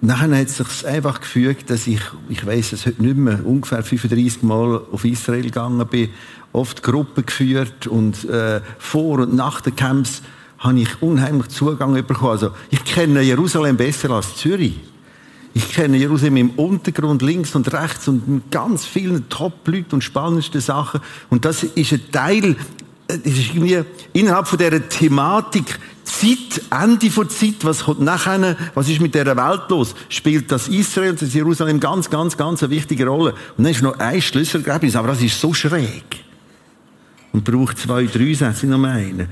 nachher 0.00 0.36
hat 0.36 0.46
es 0.46 0.56
sich 0.58 0.86
einfach 0.86 1.20
gefügt, 1.20 1.70
dass 1.70 1.86
ich, 1.86 2.00
ich 2.28 2.44
weiß 2.46 2.72
es 2.72 2.86
heute 2.86 3.02
nicht 3.02 3.16
mehr, 3.16 3.44
ungefähr 3.44 3.82
35 3.82 4.42
Mal 4.42 4.80
auf 4.90 5.04
Israel 5.04 5.42
gegangen 5.42 5.86
bin, 5.86 6.10
oft 6.52 6.82
Gruppen 6.82 7.24
geführt 7.26 7.86
und 7.86 8.24
äh, 8.24 8.60
vor 8.78 9.20
und 9.20 9.34
nach 9.34 9.60
den 9.60 9.76
Camps 9.76 10.22
habe 10.58 10.80
ich 10.80 11.00
unheimlich 11.00 11.48
Zugang 11.48 11.94
bekommen. 11.94 12.32
Also 12.32 12.50
ich 12.70 12.84
kenne 12.84 13.22
Jerusalem 13.22 13.76
besser 13.76 14.10
als 14.10 14.36
Zürich. 14.36 14.78
Ich 15.52 15.70
kenne 15.70 15.96
Jerusalem 15.96 16.36
im 16.36 16.50
Untergrund, 16.50 17.22
links 17.22 17.54
und 17.56 17.72
rechts 17.72 18.06
und 18.06 18.28
mit 18.28 18.50
ganz 18.52 18.84
vielen 18.84 19.28
Top-Leuten 19.28 19.94
und 19.94 20.04
spannendsten 20.04 20.60
Sachen. 20.60 21.00
Und 21.28 21.44
das 21.44 21.64
ist 21.64 21.92
ein 21.92 22.12
Teil, 22.12 22.56
äh, 23.10 23.18
das 23.18 23.32
ist 23.32 23.54
irgendwie 23.54 23.82
innerhalb 24.12 24.46
von 24.46 24.58
dieser 24.58 24.88
Thematik, 24.88 25.78
Zeit, 26.04 26.62
Ende 26.70 27.10
von 27.10 27.28
Zeit, 27.28 27.56
was 27.62 27.84
kommt 27.84 28.00
nachher, 28.00 28.56
was 28.74 28.88
ist 28.88 29.00
mit 29.00 29.14
dieser 29.14 29.36
Welt 29.36 29.62
los? 29.68 29.94
Spielt 30.08 30.50
das 30.50 30.68
Israel 30.68 31.10
und 31.10 31.22
das 31.22 31.32
Jerusalem 31.32 31.78
ganz, 31.78 32.10
ganz, 32.10 32.36
ganz 32.36 32.62
eine 32.62 32.70
wichtige 32.70 33.06
Rolle. 33.06 33.34
Und 33.56 33.64
dann 33.64 33.72
ist 33.72 33.82
noch 33.82 33.98
ein 33.98 34.20
Schlüsselergebnis, 34.20 34.96
aber 34.96 35.08
das 35.08 35.22
ist 35.22 35.40
so 35.40 35.54
schräg. 35.54 36.04
Und 37.32 37.44
braucht 37.44 37.78
zwei, 37.78 38.06
drei 38.06 38.34
Sätze, 38.34 38.66
nicht 38.66 38.76
nur 38.76 38.88
einen. 38.88 39.28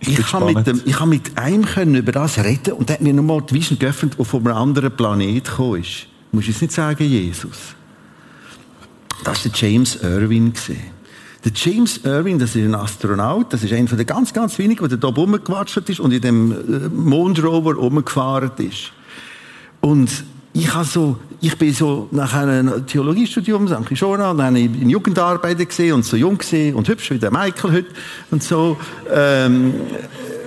Ich, 0.00 0.18
kann 0.18 0.52
mit 0.52 0.66
dem, 0.66 0.82
ich 0.84 0.96
kann 0.96 1.08
mit 1.08 1.38
einem 1.38 1.64
können 1.64 1.94
über 1.94 2.12
das 2.12 2.38
reden 2.38 2.72
und 2.74 2.88
der 2.88 2.96
hat 2.96 3.02
mir 3.02 3.14
nochmal 3.14 3.40
die 3.42 3.54
Vision 3.54 3.78
geöffnet, 3.78 4.16
die 4.18 4.24
von 4.24 4.46
einem 4.46 4.56
anderen 4.56 4.94
Planet 4.94 5.44
gekommen 5.44 5.80
ist. 5.80 6.06
Du 6.30 6.36
musst 6.36 6.48
jetzt 6.48 6.60
nicht 6.60 6.72
sagen 6.72 7.04
Jesus. 7.04 7.74
Das 9.22 9.44
war 9.44 9.52
der 9.52 9.52
James 9.54 9.96
Irwin. 10.02 10.52
Der 11.44 11.52
James 11.54 12.00
Irwin, 12.04 12.38
das 12.38 12.54
ist 12.54 12.64
ein 12.64 12.74
Astronaut, 12.74 13.52
das 13.52 13.64
ist 13.64 13.72
einer 13.72 13.86
der 13.86 14.04
ganz, 14.04 14.32
ganz 14.32 14.58
wenigen, 14.58 14.88
der 14.88 14.98
da 14.98 15.08
rumgewatscht 15.08 15.88
ist 15.88 15.98
und 15.98 16.12
in 16.12 16.20
dem 16.20 16.52
äh, 16.52 16.88
Mondrover 16.88 17.74
rumgefahren 17.74 18.52
ist. 18.58 18.92
Und 19.80 20.24
ich 20.52 20.72
habe 20.72 20.84
so, 20.84 21.16
ich 21.40 21.58
bin 21.58 21.72
so 21.72 22.08
nach 22.12 22.32
einem 22.34 22.86
Theologiestudium, 22.86 23.66
St. 23.66 23.84
Kishona, 23.86 24.34
dann 24.34 24.46
habe 24.46 24.58
ich 24.60 24.66
in 24.66 24.88
Jugendarbeit 24.90 25.58
gesehen 25.68 25.94
und 25.94 26.04
so 26.04 26.16
jung 26.16 26.38
gesehen 26.38 26.76
und 26.76 26.86
hübsch 26.88 27.10
wie 27.10 27.18
der 27.18 27.32
Michael 27.32 27.72
heute 27.72 27.90
und 28.30 28.42
so. 28.42 28.76
Ähm, 29.12 29.74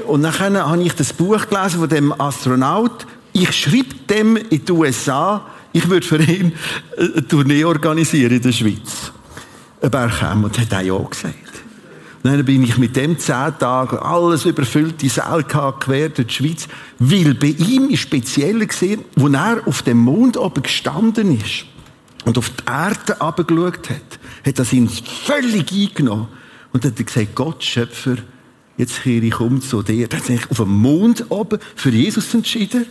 und 0.08 0.22
nachher 0.22 0.66
habe 0.66 0.82
ich 0.82 0.94
das 0.94 1.12
Buch 1.12 1.46
gelesen 1.48 1.80
von 1.80 1.90
dem 1.90 2.22
Astronaut. 2.22 3.06
Ich 3.34 3.52
schrieb 3.52 4.08
dem 4.08 4.38
in 4.38 4.64
die 4.64 4.72
USA, 4.72 5.46
ich 5.74 5.90
würde 5.90 6.06
für 6.06 6.22
ihn 6.22 6.54
eine 6.98 7.28
Tournee 7.28 7.66
organisieren 7.66 8.32
in 8.32 8.42
der 8.42 8.54
Schweiz. 8.54 9.12
Er 9.94 10.10
kam 10.10 10.44
und 10.44 10.58
hat 10.58 10.74
auch 10.74 10.82
ja 10.82 10.98
gesagt. 10.98 11.36
Dann 12.24 12.44
bin 12.44 12.64
ich 12.64 12.80
mit 12.80 12.96
dem 12.96 13.20
zehn 13.20 13.56
Tagen 13.60 14.00
alles 14.00 14.46
überfüllt, 14.46 15.00
die 15.00 15.10
Säle 15.10 15.44
quer 15.44 16.10
durch 16.10 16.28
die 16.28 16.34
Schweiz. 16.34 16.68
Weil 16.98 17.36
bei 17.36 17.50
ihm 17.50 17.90
ist 17.90 18.00
speziell 18.00 18.66
gesehen, 18.66 19.06
wo 19.16 19.28
er 19.28 19.62
auf 19.68 19.84
dem 19.84 20.00
Mond 20.00 20.36
oben 20.36 20.64
gestanden 20.64 21.40
ist 21.40 21.66
und 22.26 22.40
auf 22.40 22.50
die 22.50 22.64
Erde 22.66 23.22
abgeschaut 23.22 23.92
hat, 23.92 24.20
hat 24.44 24.58
das 24.58 24.74
ihn 24.74 24.90
völlig 24.90 25.72
eingenommen. 25.72 26.30
Und 26.74 26.84
hat 26.84 26.96
gesagt, 26.96 27.36
Gott, 27.36 27.64
Schöpfer, 27.64 28.16
jetzt 28.76 29.04
kehre 29.04 29.24
ich 29.24 29.40
um 29.40 29.62
zu 29.62 29.84
dir. 29.84 30.08
Er 30.10 30.18
hat 30.18 30.26
sich 30.26 30.50
auf 30.50 30.58
dem 30.58 30.70
Mond 30.70 31.26
oben 31.30 31.60
für 31.76 31.92
Jesus 31.92 32.34
entschieden. 32.34 32.88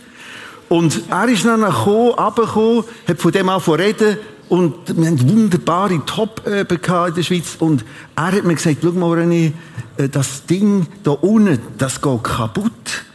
Und 0.69 1.01
er 1.09 1.27
ist 1.27 1.43
dann 1.43 1.59
gekommen, 1.59 2.11
runtergekommen, 2.11 2.85
hat 3.05 3.19
von 3.19 3.31
dem 3.33 3.49
auch 3.49 3.67
reden 3.67 4.17
und 4.49 4.73
wir 4.95 5.07
haben 5.07 5.29
wunderbare 5.29 6.01
Top-Öben 6.05 6.77
in 6.77 7.13
der 7.15 7.23
Schweiz. 7.23 7.55
Und 7.59 7.83
er 8.15 8.31
hat 8.31 8.43
mir 8.43 8.55
gesagt, 8.55 8.77
schau 8.81 8.91
mal, 8.91 9.19
René, 9.19 9.53
äh, 9.97 10.09
das 10.09 10.45
Ding 10.45 10.87
da 11.03 11.11
unten, 11.11 11.59
das 11.77 12.01
geht 12.01 12.23
kaputt. 12.23 13.05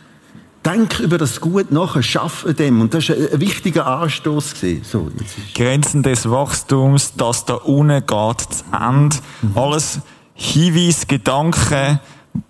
Denk 0.65 1.01
über 1.01 1.17
das 1.17 1.41
Gut 1.41 1.71
nachher, 1.71 2.03
schaff 2.03 2.45
dem. 2.59 2.83
Und 2.83 2.93
das 2.93 3.09
war 3.09 3.17
ein 3.17 3.41
wichtiger 3.41 3.87
Anstoß. 3.87 4.55
So, 4.83 5.11
Grenzen 5.55 6.03
des 6.03 6.29
Wachstums, 6.29 7.15
das 7.17 7.47
da 7.47 7.55
unten 7.55 8.05
geht 8.07 8.41
zu 8.41 8.65
Ende. 8.79 9.17
Mhm. 9.41 9.57
Alles 9.57 10.01
Hinweis, 10.35 11.07
Gedanken, 11.07 12.01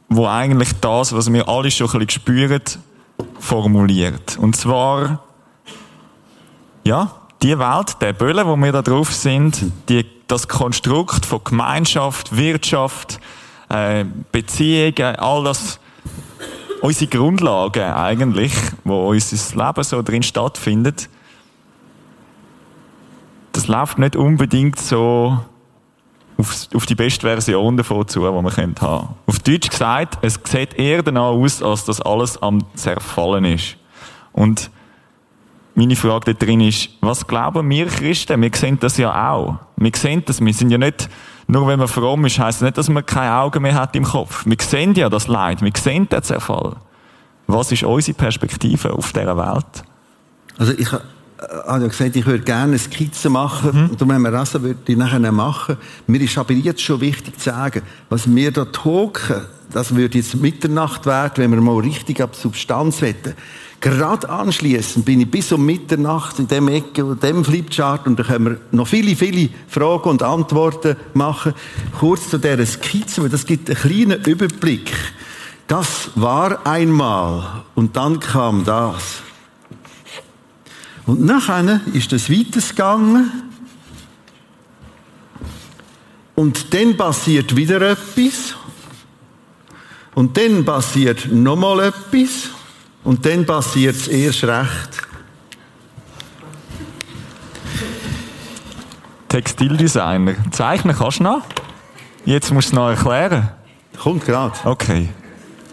wo 0.09 0.27
eigentlich 0.27 0.73
das, 0.81 1.13
was 1.13 1.33
wir 1.33 1.49
alle 1.49 1.71
schon 1.71 1.89
ein 1.89 1.99
bisschen 2.01 2.11
spüren, 2.11 2.63
formuliert. 3.39 4.39
Und 4.39 4.57
zwar, 4.57 5.23
ja, 6.85 7.13
die 7.43 7.59
Welt, 7.59 7.97
der 8.01 8.13
Böllen, 8.13 8.47
wo 8.47 8.57
wir 8.57 8.73
da 8.73 8.83
drauf 8.83 9.13
sind, 9.13 9.73
die, 9.89 10.05
das 10.27 10.49
Konstrukt 10.49 11.25
von 11.25 11.43
Gemeinschaft, 11.43 12.37
Wirtschaft, 12.37 13.21
äh, 13.69 14.05
Beziehungen, 14.31 15.17
all 15.17 15.45
das, 15.45 15.81
unsere 16.83 17.11
Grundlagen 17.11 17.93
eigentlich, 17.93 18.53
wo 18.85 19.09
unser 19.11 19.67
Leben 19.67 19.83
so 19.83 20.03
drin 20.03 20.23
stattfindet, 20.23 21.09
das 23.53 23.69
läuft 23.69 23.99
nicht 23.99 24.17
unbedingt 24.17 24.79
so 24.79 25.39
auf, 26.37 26.69
auf 26.75 26.87
die 26.87 26.95
beste 26.95 27.27
Version 27.27 27.77
davon 27.77 28.07
zu, 28.07 28.21
die 28.21 28.27
wir 28.27 28.33
haben 28.33 28.49
können. 28.49 28.75
Auf 29.27 29.39
Deutsch 29.41 29.71
gesagt, 29.71 30.19
es 30.23 30.39
sieht 30.45 30.75
eher 30.75 31.03
danach 31.03 31.33
aus, 31.33 31.63
als 31.63 31.85
dass 31.85 32.01
alles 32.01 32.41
am 32.43 32.65
zerfallen 32.75 33.45
ist. 33.45 33.77
Und 34.33 34.71
meine 35.75 35.97
Frage 35.97 36.35
da 36.35 36.47
drin 36.47 36.61
ist, 36.61 36.91
was 37.01 37.27
glauben 37.27 37.69
wir 37.71 37.87
Christen? 37.87 38.43
Wir 38.43 38.51
sehen 38.55 38.79
das 38.81 38.97
ja 38.97 39.33
auch. 39.33 39.57
Wir 39.77 39.93
sehen 39.95 40.23
das, 40.27 40.45
wir 40.45 40.53
sind 40.53 40.71
ja 40.71 40.79
nicht, 40.79 41.09
nur 41.47 41.67
wenn 41.67 41.79
man 41.79 41.89
fromm 41.89 42.25
ist, 42.27 42.39
heisst 42.39 42.61
das 42.61 42.67
nicht, 42.67 42.79
dass 42.79 42.89
man 42.89 43.05
keine 43.05 43.35
Augen 43.35 43.63
mehr 43.63 43.75
hat 43.75 43.97
im 43.97 44.05
Kopf. 44.05 44.45
Wir 44.47 44.57
sehen 44.61 44.95
ja 44.95 45.09
das 45.09 45.27
Leid, 45.27 45.63
wir 45.63 45.73
sehen 45.77 46.09
den 46.09 46.23
Zerfall. 46.23 46.77
Was 47.47 47.73
ist 47.73 47.83
unsere 47.83 48.17
Perspektive 48.17 48.93
auf 48.93 49.13
dieser 49.13 49.37
Welt? 49.37 49.85
Also 50.59 50.73
ich 50.73 50.93
habe 50.93 51.03
ja 51.67 51.79
gesagt, 51.79 52.15
ich 52.17 52.27
würde 52.27 52.45
gerne 52.45 52.65
eine 52.65 52.79
Skizze 52.79 53.31
machen. 53.31 53.71
Mhm. 53.73 53.91
Und 53.91 54.09
wenn 54.09 54.23
wir 54.23 54.31
das 54.31 54.55
würde 54.55 54.77
ich 54.87 54.97
nachher 54.97 55.33
machen. 55.33 55.77
Mir 56.07 56.21
ist 56.21 56.37
aber 56.39 56.53
jetzt 56.53 56.83
schon 56.83 57.01
wichtig 57.01 57.39
zu 57.39 57.51
sagen, 57.51 57.83
was 58.09 58.33
wir 58.33 58.53
da 58.53 58.67
talken, 58.67 59.43
das 59.73 59.95
würde 59.95 60.19
jetzt 60.19 60.37
Mitternacht 60.37 61.07
werden, 61.07 61.33
wenn 61.39 61.51
wir 61.51 61.61
mal 61.61 61.79
richtig 61.79 62.21
ab 62.21 62.35
Substanz 62.35 63.01
wetten. 63.03 63.35
Gerade 63.81 64.29
anschließend 64.29 65.07
bin 65.07 65.21
ich 65.21 65.31
bis 65.31 65.53
um 65.53 65.65
Mitternacht 65.65 66.39
in 66.39 66.47
dem 66.47 66.69
Ecke, 66.69 67.01
in 67.01 67.19
dem 67.19 67.43
Flipchart 67.43 68.07
und 68.07 68.19
da 68.19 68.25
können 68.25 68.45
wir 68.45 68.61
noch 68.73 68.87
viele, 68.87 69.17
viele 69.17 69.49
Fragen 69.69 70.11
und 70.11 70.23
Antworten 70.23 70.97
machen. 71.15 71.55
Kurz 71.99 72.29
zu 72.29 72.37
dieser 72.37 72.67
Skizze, 72.67 73.23
weil 73.23 73.31
das 73.31 73.47
gibt 73.47 73.71
einen 73.71 73.79
kleinen 73.79 74.23
Überblick. 74.25 74.93
Das 75.67 76.11
war 76.15 76.67
einmal 76.67 77.63
und 77.75 77.97
dann 77.97 78.21
kam 78.21 78.65
das. 78.65 79.23
Und 81.07 81.25
nachher 81.25 81.81
ist 81.95 82.13
das 82.13 82.31
weitergegangen 82.31 83.31
und 86.35 86.75
dann 86.75 86.99
passiert 86.99 87.57
wieder 87.57 87.81
etwas 87.81 88.57
und 90.15 90.37
dann 90.37 90.67
passiert 90.67 91.33
nochmal 91.33 91.81
etwas 91.81 92.51
und 93.05 93.25
dann 93.25 93.47
passiert 93.47 93.97
es 93.97 94.09
erst 94.09 94.45
recht. 94.45 95.03
Textildesigner. 99.29 100.35
Zeichnen 100.51 100.97
kannst 100.97 101.21
du 101.21 101.25
noch? 101.25 101.43
Jetzt 102.25 102.53
musst 102.53 102.69
du 102.69 102.73
es 102.73 102.77
noch 102.77 102.89
erklären. 102.91 103.49
Kommt 104.03 104.25
gerade. 104.25 104.55
Okay. 104.65 105.09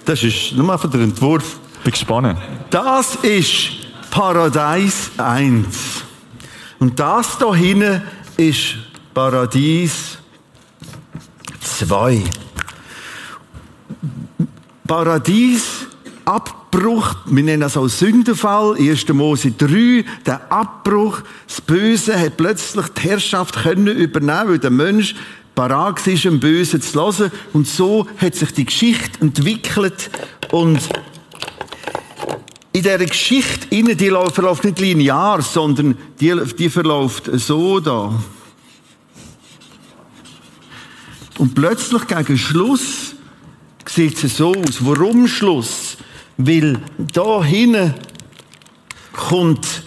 Das 0.05 0.24
ist 0.24 0.53
nur 0.53 0.65
mal 0.65 0.77
für 0.77 0.88
den 0.88 1.01
Entwurf. 1.01 1.60
Bin 1.84 1.91
gespannt. 1.91 2.38
Das 2.69 3.15
ist 3.15 3.72
Paradies 4.12 5.12
1. 5.17 6.03
Und 6.79 7.00
das 7.00 7.38
da 7.38 7.53
hinten 7.53 8.03
ist 8.38 8.75
Paradies 9.13 10.17
2. 11.62 12.24
Paradies 14.86 15.88
Abbruch, 16.77 17.15
wir 17.25 17.43
nennen 17.43 17.62
das 17.62 17.75
auch 17.75 17.88
Sündenfall, 17.88 18.75
1. 18.77 19.07
Mose 19.10 19.50
3, 19.50 20.05
der 20.27 20.51
Abbruch, 20.51 21.22
das 21.48 21.60
Böse 21.60 22.19
hat 22.19 22.38
plötzlich 22.38 22.86
die 22.89 23.01
Herrschaft 23.01 23.63
können 23.63 23.88
übernehmen, 23.88 24.50
weil 24.50 24.60
der 24.60 24.69
Mensch 24.69 25.15
parat 25.55 26.05
war, 26.05 26.13
dem 26.13 26.39
Bösen 26.39 26.79
zu 26.79 27.01
hören. 27.01 27.31
Und 27.53 27.67
so 27.67 28.05
hat 28.17 28.36
sich 28.36 28.51
die 28.51 28.65
Geschichte 28.65 29.22
entwickelt 29.22 30.12
und 30.51 30.79
in 32.74 32.84
dieser 32.84 33.00
Geschichte 33.00 33.67
die 33.72 34.12
verläuft 34.31 34.63
nicht 34.63 34.79
linear, 34.79 35.41
sondern 35.41 35.98
die, 36.19 36.36
die 36.60 36.69
verläuft 36.69 37.27
so 37.34 37.79
da. 37.79 38.13
Und 41.39 41.55
plötzlich 41.55 42.05
gegen 42.05 42.38
Schluss 42.38 43.15
sieht 43.88 44.24
es 44.24 44.38
so 44.38 44.53
aus. 44.53 44.77
Warum 44.86 45.27
Schluss? 45.27 45.87
Weil 46.38 46.79
da 46.98 47.44
hinten 47.44 47.96
kommt 49.12 49.84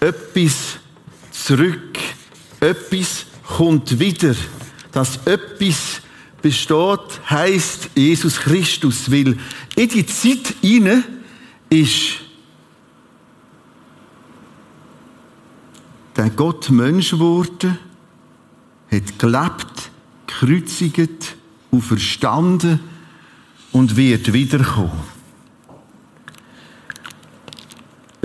etwas 0.00 0.78
zurück. 1.30 1.98
Etwas 2.60 3.26
kommt 3.46 3.98
wieder. 3.98 4.34
Das 4.92 5.18
etwas 5.26 6.00
besteht, 6.42 7.30
heißt 7.30 7.90
Jesus 7.94 8.38
Christus. 8.38 9.10
Weil 9.10 9.38
in 9.76 9.88
die 9.88 10.06
Zeit 10.06 10.54
hinein 10.60 11.04
ist 11.70 12.20
der 16.16 16.30
Gott 16.30 16.70
Mensch 16.70 17.10
geworden, 17.10 17.78
hat 18.90 19.18
gelebt, 19.18 19.90
gekreuzigt, 20.26 21.36
auferstanden 21.70 22.80
und 23.72 23.96
wird 23.96 24.32
wiederkommen. 24.32 25.15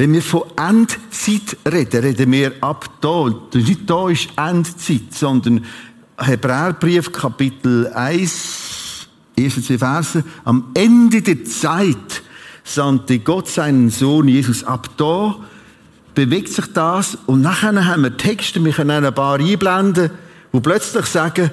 Wenn 0.02 0.14
wir 0.14 0.24
von 0.24 0.46
Endzeit 0.58 1.58
reden, 1.72 2.02
reden 2.04 2.32
wir 2.32 2.54
ab 2.62 2.90
da. 3.02 3.30
Nicht 3.54 3.88
da 3.88 4.10
ist 4.10 4.30
Endzeit, 4.36 5.14
sondern 5.14 5.64
Hebräerbrief 6.18 7.12
Kapitel 7.12 7.86
1, 7.86 9.08
erste 9.36 9.62
zwei 9.62 9.78
Verse. 9.78 10.24
Am 10.44 10.72
Ende 10.74 11.22
der 11.22 11.46
Zeit 11.46 12.24
sandte 12.64 13.20
Gott 13.20 13.48
seinen 13.48 13.92
Sohn 13.92 14.28
Jesus. 14.28 14.64
Ab 14.64 14.90
da 14.98 15.36
bewegt 16.16 16.50
sich 16.50 16.66
das 16.74 17.16
und 17.28 17.42
nachher 17.42 17.86
haben 17.86 18.02
wir 18.02 18.18
Texte, 18.18 18.66
wir 18.66 18.74
können 18.74 19.06
ein 19.06 19.14
paar 19.14 19.40
einblenden, 19.40 20.10
wo 20.52 20.62
plötzlich 20.62 21.06
sagen, 21.06 21.52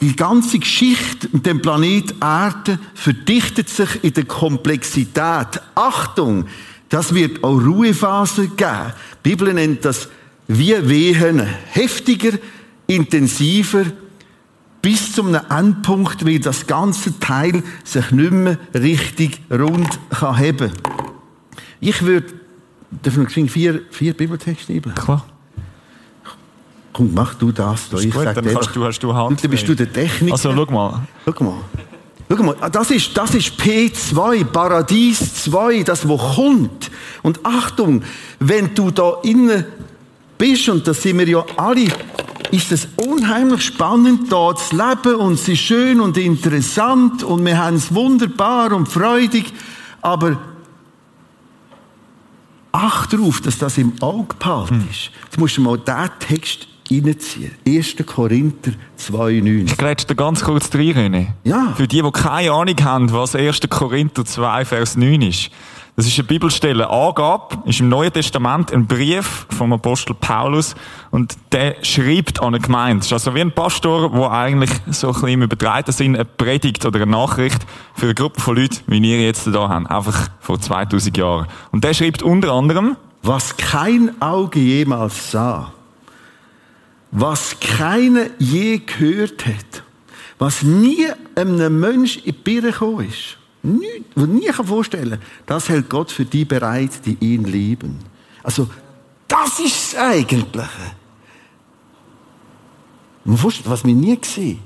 die 0.00 0.14
ganze 0.14 0.60
Geschichte 0.60 1.28
mit 1.32 1.44
dem 1.44 1.60
Planet 1.60 2.14
Erde 2.20 2.78
verdichtet 2.94 3.68
sich 3.68 4.04
in 4.04 4.12
der 4.12 4.26
Komplexität. 4.26 5.60
Achtung! 5.74 6.46
Das 6.92 7.14
wird 7.14 7.42
auch 7.42 7.56
Ruhephasen 7.56 8.54
geben. 8.54 8.92
Die 9.24 9.30
Bibel 9.30 9.54
nennt 9.54 9.82
das 9.82 10.10
wie 10.46 10.76
Wehen. 10.86 11.40
Heftiger, 11.70 12.32
intensiver, 12.86 13.84
bis 14.82 15.14
zum 15.14 15.34
Endpunkt, 15.34 16.26
wie 16.26 16.38
das 16.38 16.66
ganze 16.66 17.18
Teil 17.18 17.62
sich 17.82 18.10
nicht 18.10 18.32
mehr 18.32 18.58
richtig 18.74 19.40
rund 19.50 19.88
kann 20.10 20.38
haben. 20.38 20.70
Ich 21.80 22.02
würde, 22.02 22.26
darf 23.02 23.16
ich 23.16 23.50
vier, 23.50 23.80
vier 23.90 24.12
Bibeltexte 24.12 24.72
nehmen? 24.72 24.94
Klar. 24.94 25.24
Komm, 26.92 27.14
mach 27.14 27.32
du 27.32 27.52
das 27.52 27.88
da. 27.88 27.96
Ist 27.96 28.04
ich 28.04 28.12
gut, 28.12 28.24
sag 28.24 28.34
dann 28.34 28.44
kannst 28.44 28.76
du, 28.76 28.84
hast 28.84 28.98
du 28.98 29.14
Hand. 29.14 29.42
Dann 29.42 29.50
bist 29.50 29.66
du 29.66 29.74
der 29.74 29.90
Techniker. 29.90 30.34
Also, 30.34 30.52
schau 30.54 30.70
mal. 30.70 31.00
Schau 31.24 31.42
mal. 31.42 31.54
Schau 32.34 32.42
mal, 32.44 32.56
ah, 32.60 32.70
das 32.70 32.90
ist, 32.90 33.14
das 33.16 33.34
ist 33.34 33.60
P2, 33.60 34.44
Paradies 34.44 35.44
2, 35.44 35.82
das 35.82 36.08
wo 36.08 36.16
kommt. 36.16 36.90
Und 37.22 37.44
Achtung, 37.44 38.02
wenn 38.38 38.74
du 38.74 38.90
da 38.90 39.18
innen 39.22 39.66
bist, 40.38 40.68
und 40.70 40.86
das 40.86 41.02
sind 41.02 41.18
wir 41.18 41.28
ja 41.28 41.44
alle, 41.56 41.88
ist 42.50 42.72
es 42.72 42.88
unheimlich 42.96 43.62
spannend, 43.62 44.32
da 44.32 44.54
zu 44.54 44.74
leben, 44.74 45.16
und 45.16 45.34
es 45.34 45.46
ist 45.46 45.60
schön 45.60 46.00
und 46.00 46.16
interessant, 46.16 47.22
und 47.22 47.44
wir 47.44 47.58
haben 47.58 47.76
es 47.76 47.94
wunderbar 47.94 48.72
und 48.72 48.88
freudig, 48.88 49.52
aber 50.00 50.38
acht 52.72 53.12
darauf, 53.12 53.42
dass 53.42 53.58
das 53.58 53.76
im 53.76 53.92
Auge 54.00 54.34
behalten 54.38 54.88
ist. 54.90 55.10
Jetzt 55.24 55.38
musst 55.38 55.58
du 55.58 55.60
mal 55.60 55.78
diesen 55.78 56.10
Text 56.18 56.66
reinziehen. 57.00 57.52
1. 57.66 57.96
Korinther 58.06 58.72
2,9. 58.98 59.64
Ich 59.66 59.76
grätsch 59.76 60.04
da 60.06 60.14
ganz 60.14 60.42
kurz 60.42 60.74
rein. 60.74 61.34
Ja. 61.44 61.72
Für 61.76 61.86
die, 61.86 62.02
die 62.02 62.10
keine 62.10 62.52
Ahnung 62.52 62.76
haben, 62.82 63.12
was 63.12 63.34
1. 63.34 63.60
Korinther 63.68 64.24
2, 64.24 64.64
Vers 64.64 64.96
9 64.96 65.22
ist. 65.22 65.50
Das 65.94 66.06
ist 66.06 66.18
eine 66.18 66.26
Bibelstelle. 66.26 66.88
Angabe 66.88 67.58
ist 67.66 67.80
im 67.80 67.90
Neuen 67.90 68.10
Testament 68.10 68.72
ein 68.72 68.86
Brief 68.86 69.46
vom 69.50 69.74
Apostel 69.74 70.14
Paulus 70.14 70.74
und 71.10 71.36
der 71.52 71.76
schreibt 71.84 72.40
an 72.40 72.54
eine 72.54 72.60
Gemeinde. 72.60 73.00
Das 73.00 73.06
ist 73.08 73.12
also 73.12 73.34
wie 73.34 73.42
ein 73.42 73.52
Pastor, 73.52 74.10
der 74.10 74.30
eigentlich 74.30 74.70
so 74.90 75.08
ein 75.08 75.12
bisschen 75.12 75.28
im 75.28 75.42
übertreiten 75.42 75.92
Sinn 75.92 76.14
eine 76.14 76.24
Predigt 76.24 76.86
oder 76.86 77.02
eine 77.02 77.10
Nachricht 77.10 77.66
für 77.92 78.06
eine 78.06 78.14
Gruppe 78.14 78.40
von 78.40 78.56
Leuten, 78.56 78.78
wie 78.86 79.02
wir 79.02 79.20
jetzt 79.20 79.46
da 79.46 79.68
haben. 79.68 79.86
Einfach 79.86 80.30
vor 80.40 80.58
2000 80.58 81.14
Jahren. 81.18 81.46
Und 81.72 81.84
der 81.84 81.92
schreibt 81.92 82.22
unter 82.22 82.52
anderem, 82.52 82.96
Was 83.22 83.58
kein 83.58 84.20
Auge 84.22 84.60
jemals 84.60 85.30
sah, 85.30 85.72
was 87.12 87.58
keiner 87.60 88.30
je 88.38 88.78
gehört 88.78 89.46
hat, 89.46 89.82
was 90.38 90.62
nie 90.62 91.06
einem 91.34 91.78
Mensch 91.78 92.16
in 92.16 92.24
die 92.24 92.32
Birne 92.32 92.72
gekommen 92.72 93.06
ist, 93.06 93.38
nicht, 93.62 94.04
was 94.14 94.26
nie 94.26 94.46
kann 94.46 94.66
vorstellen 94.66 95.20
das 95.46 95.68
hält 95.68 95.88
Gott 95.88 96.10
für 96.10 96.24
die 96.24 96.44
bereit, 96.44 97.04
die 97.04 97.16
ihn 97.20 97.44
lieben. 97.44 97.98
Also, 98.42 98.68
das 99.28 99.60
ist 99.60 99.92
das 99.92 100.00
Eigentliche. 100.00 100.96
Was 103.24 103.84
wir 103.84 103.94
nie 103.94 104.18
gesehen, 104.18 104.58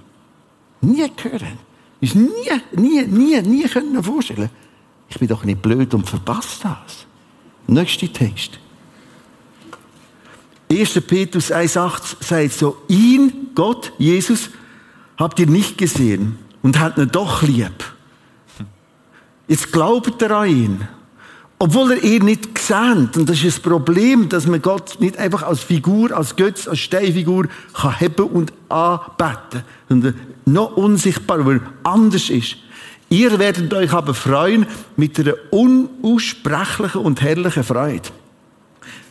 nie 0.81 1.11
gehört 1.15 1.43
haben, 1.43 1.59
ist 2.01 2.15
nie, 2.15 2.31
nie, 2.73 3.03
nie, 3.03 3.43
nie 3.43 3.65
können 3.65 4.03
vorstellen. 4.03 4.51
Ich 5.09 5.19
bin 5.19 5.29
doch 5.29 5.45
nicht 5.45 5.61
blöd 5.61 5.93
und 5.95 6.09
verpasst 6.09 6.65
das. 6.65 7.07
Nächster 7.67 8.13
Text. 8.13 8.59
1. 10.71 11.01
Petrus 11.07 11.53
1,8 11.53 12.17
sagt 12.21 12.53
so, 12.53 12.77
ihn, 12.89 13.49
Gott, 13.55 13.93
Jesus, 13.99 14.51
habt 15.17 15.39
ihr 15.39 15.47
nicht 15.47 15.79
gesehen 15.79 16.39
und 16.63 16.81
habt 16.81 16.99
ihn 16.99 17.11
doch 17.11 17.43
lieb. 17.43 17.85
Jetzt 19.49 19.73
glaubt 19.73 20.21
ihr 20.21 20.31
an 20.31 20.49
ihn. 20.49 20.89
Obwohl 21.59 21.93
er 21.93 22.05
ihn 22.05 22.25
nicht 22.27 22.55
gesehen 22.55 23.09
Und 23.17 23.29
das 23.29 23.39
ist 23.39 23.59
das 23.59 23.61
Problem, 23.61 24.29
dass 24.29 24.47
man 24.47 24.61
Gott 24.61 25.01
nicht 25.01 25.17
einfach 25.17 25.43
als 25.43 25.61
Figur, 25.61 26.15
als 26.15 26.37
Götz, 26.37 26.69
als 26.69 26.81
Steinfigur 26.81 27.49
kann 27.73 27.99
haben 27.99 28.25
und 28.27 28.53
anbeten. 28.69 29.63
Sondern 29.89 30.21
noch 30.45 30.77
unsichtbar, 30.77 31.47
weil 31.47 31.59
er 31.59 31.91
anders 31.91 32.29
ist. 32.29 32.57
Ihr 33.09 33.39
werdet 33.39 33.73
euch 33.73 33.93
aber 33.93 34.15
freuen 34.15 34.67
mit 34.97 35.19
einer 35.19 35.35
unaussprechlichen 35.51 37.01
und 37.01 37.23
herrlichen 37.23 37.65
Freude. 37.65 38.09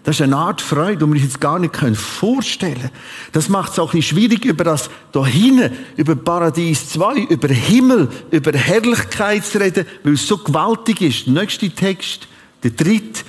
Das 0.05 0.17
ist 0.17 0.21
eine 0.21 0.37
Art 0.37 0.61
Freude, 0.61 0.97
die 0.97 1.05
wir 1.05 1.13
uns 1.13 1.23
jetzt 1.23 1.41
gar 1.41 1.57
nicht 1.57 1.75
vorstellen 1.75 2.75
können. 2.75 2.91
Das 3.31 3.49
macht 3.49 3.71
es 3.71 3.79
auch 3.79 3.93
nicht 3.93 4.07
schwierig, 4.07 4.45
über 4.45 4.63
das 4.63 4.91
da 5.11 5.25
hinten, 5.25 5.75
über 5.97 6.15
Paradies 6.15 6.89
2, 6.89 7.21
über 7.21 7.47
Himmel, 7.47 8.07
über 8.29 8.51
Herrlichkeit 8.53 9.43
zu 9.43 9.59
reden, 9.59 9.87
weil 10.03 10.13
es 10.13 10.27
so 10.27 10.37
gewaltig 10.37 11.01
ist. 11.01 11.27
Nächster 11.27 11.73
Text, 11.73 12.27
der 12.63 12.71
dritte, 12.71 13.23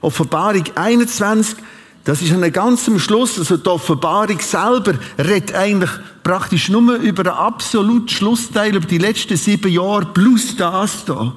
Offenbarung 0.00 0.64
21, 0.74 1.58
das 2.02 2.22
ist 2.22 2.32
an 2.32 2.52
ganz 2.52 2.88
am 2.88 2.98
Schluss, 2.98 3.38
also 3.38 3.56
die 3.56 3.68
Offenbarung 3.68 4.40
selber 4.40 4.94
redet 5.18 5.54
eigentlich 5.54 5.90
praktisch 6.24 6.68
nur 6.68 6.96
über 6.96 7.22
einen 7.22 7.38
absoluten 7.38 8.08
Schlussteil, 8.08 8.74
über 8.74 8.86
die 8.86 8.98
letzten 8.98 9.36
sieben 9.36 9.70
Jahre 9.70 10.06
plus 10.06 10.56
das 10.56 11.04
da. 11.04 11.34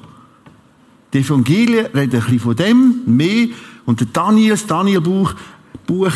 Die 1.12 1.18
Evangelien 1.18 1.86
reden 1.86 2.16
ein 2.16 2.22
bisschen 2.22 2.40
von 2.40 2.56
dem, 2.56 3.02
mehr. 3.06 3.48
Und 3.84 4.00
der 4.00 4.06
Daniel, 4.12 4.50
das 4.50 4.66
Daniel-Buch, 4.66 5.34
Buch, 5.86 6.12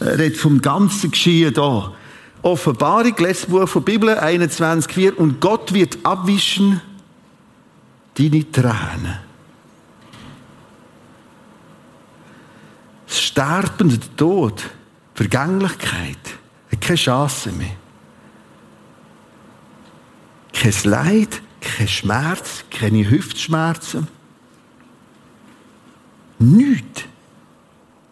äh, 0.00 0.04
redet 0.04 0.36
vom 0.36 0.60
ganzen 0.60 1.10
Geschehen 1.10 1.54
da. 1.54 1.92
Offenbarung, 2.42 3.14
letztes 3.18 3.48
Buch 3.48 3.72
der 3.72 3.80
Bibel, 3.80 4.18
21,4. 4.18 5.14
Und 5.14 5.40
Gott 5.40 5.72
wird 5.72 5.98
abwischen 6.04 6.82
deine 8.14 8.50
Tränen. 8.50 9.18
Das 13.06 13.22
Sterben, 13.22 13.88
der 13.88 14.16
Tod, 14.16 14.62
Vergänglichkeit, 15.14 16.18
hat 16.70 16.80
keine 16.80 16.96
Chance 16.96 17.52
mehr. 17.52 17.76
Kein 20.52 20.74
Leid, 20.84 21.42
kein 21.60 21.88
Schmerz, 21.88 22.64
keine 22.70 23.08
Hüftschmerzen. 23.08 24.06
Nichts. 26.38 27.04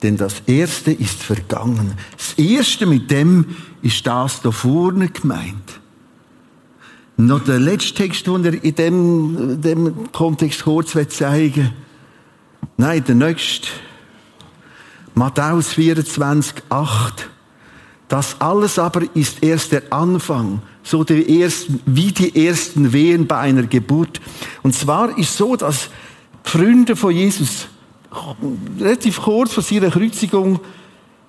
Denn 0.02 0.16
das 0.16 0.40
Erste 0.46 0.90
ist 0.92 1.22
vergangen. 1.22 1.94
Das 2.16 2.34
Erste 2.34 2.86
mit 2.86 3.10
dem 3.10 3.56
ist 3.82 4.06
das 4.06 4.42
da 4.42 4.50
vorne 4.50 5.08
gemeint. 5.08 5.80
Noch 7.16 7.44
der 7.44 7.60
letzte 7.60 7.94
Text, 7.94 8.26
den 8.26 8.44
er 8.44 8.64
in 8.64 8.74
dem, 8.74 9.60
dem 9.60 10.12
Kontext 10.12 10.64
kurz 10.64 10.96
zeigen 11.08 11.54
will. 11.54 11.72
Nein, 12.76 13.04
der 13.04 13.14
nächste. 13.14 13.68
Matthäus 15.14 15.68
24, 15.68 16.64
8. 16.68 17.28
Das 18.08 18.40
alles 18.40 18.78
aber 18.78 19.02
ist 19.14 19.42
erst 19.42 19.72
der 19.72 19.92
Anfang, 19.92 20.62
so 20.82 21.04
die 21.04 21.40
ersten, 21.40 21.80
wie 21.86 22.12
die 22.12 22.46
ersten 22.46 22.92
Wehen 22.92 23.26
bei 23.26 23.38
einer 23.38 23.62
Geburt. 23.62 24.20
Und 24.62 24.74
zwar 24.74 25.16
ist 25.16 25.36
so, 25.36 25.54
dass 25.54 25.90
die 26.44 26.50
Freunde 26.50 26.96
von 26.96 27.12
Jesus 27.12 27.68
relativ 28.80 29.20
kurz 29.20 29.52
vor 29.52 29.62
seiner 29.62 29.90
Kreuzigung 29.90 30.60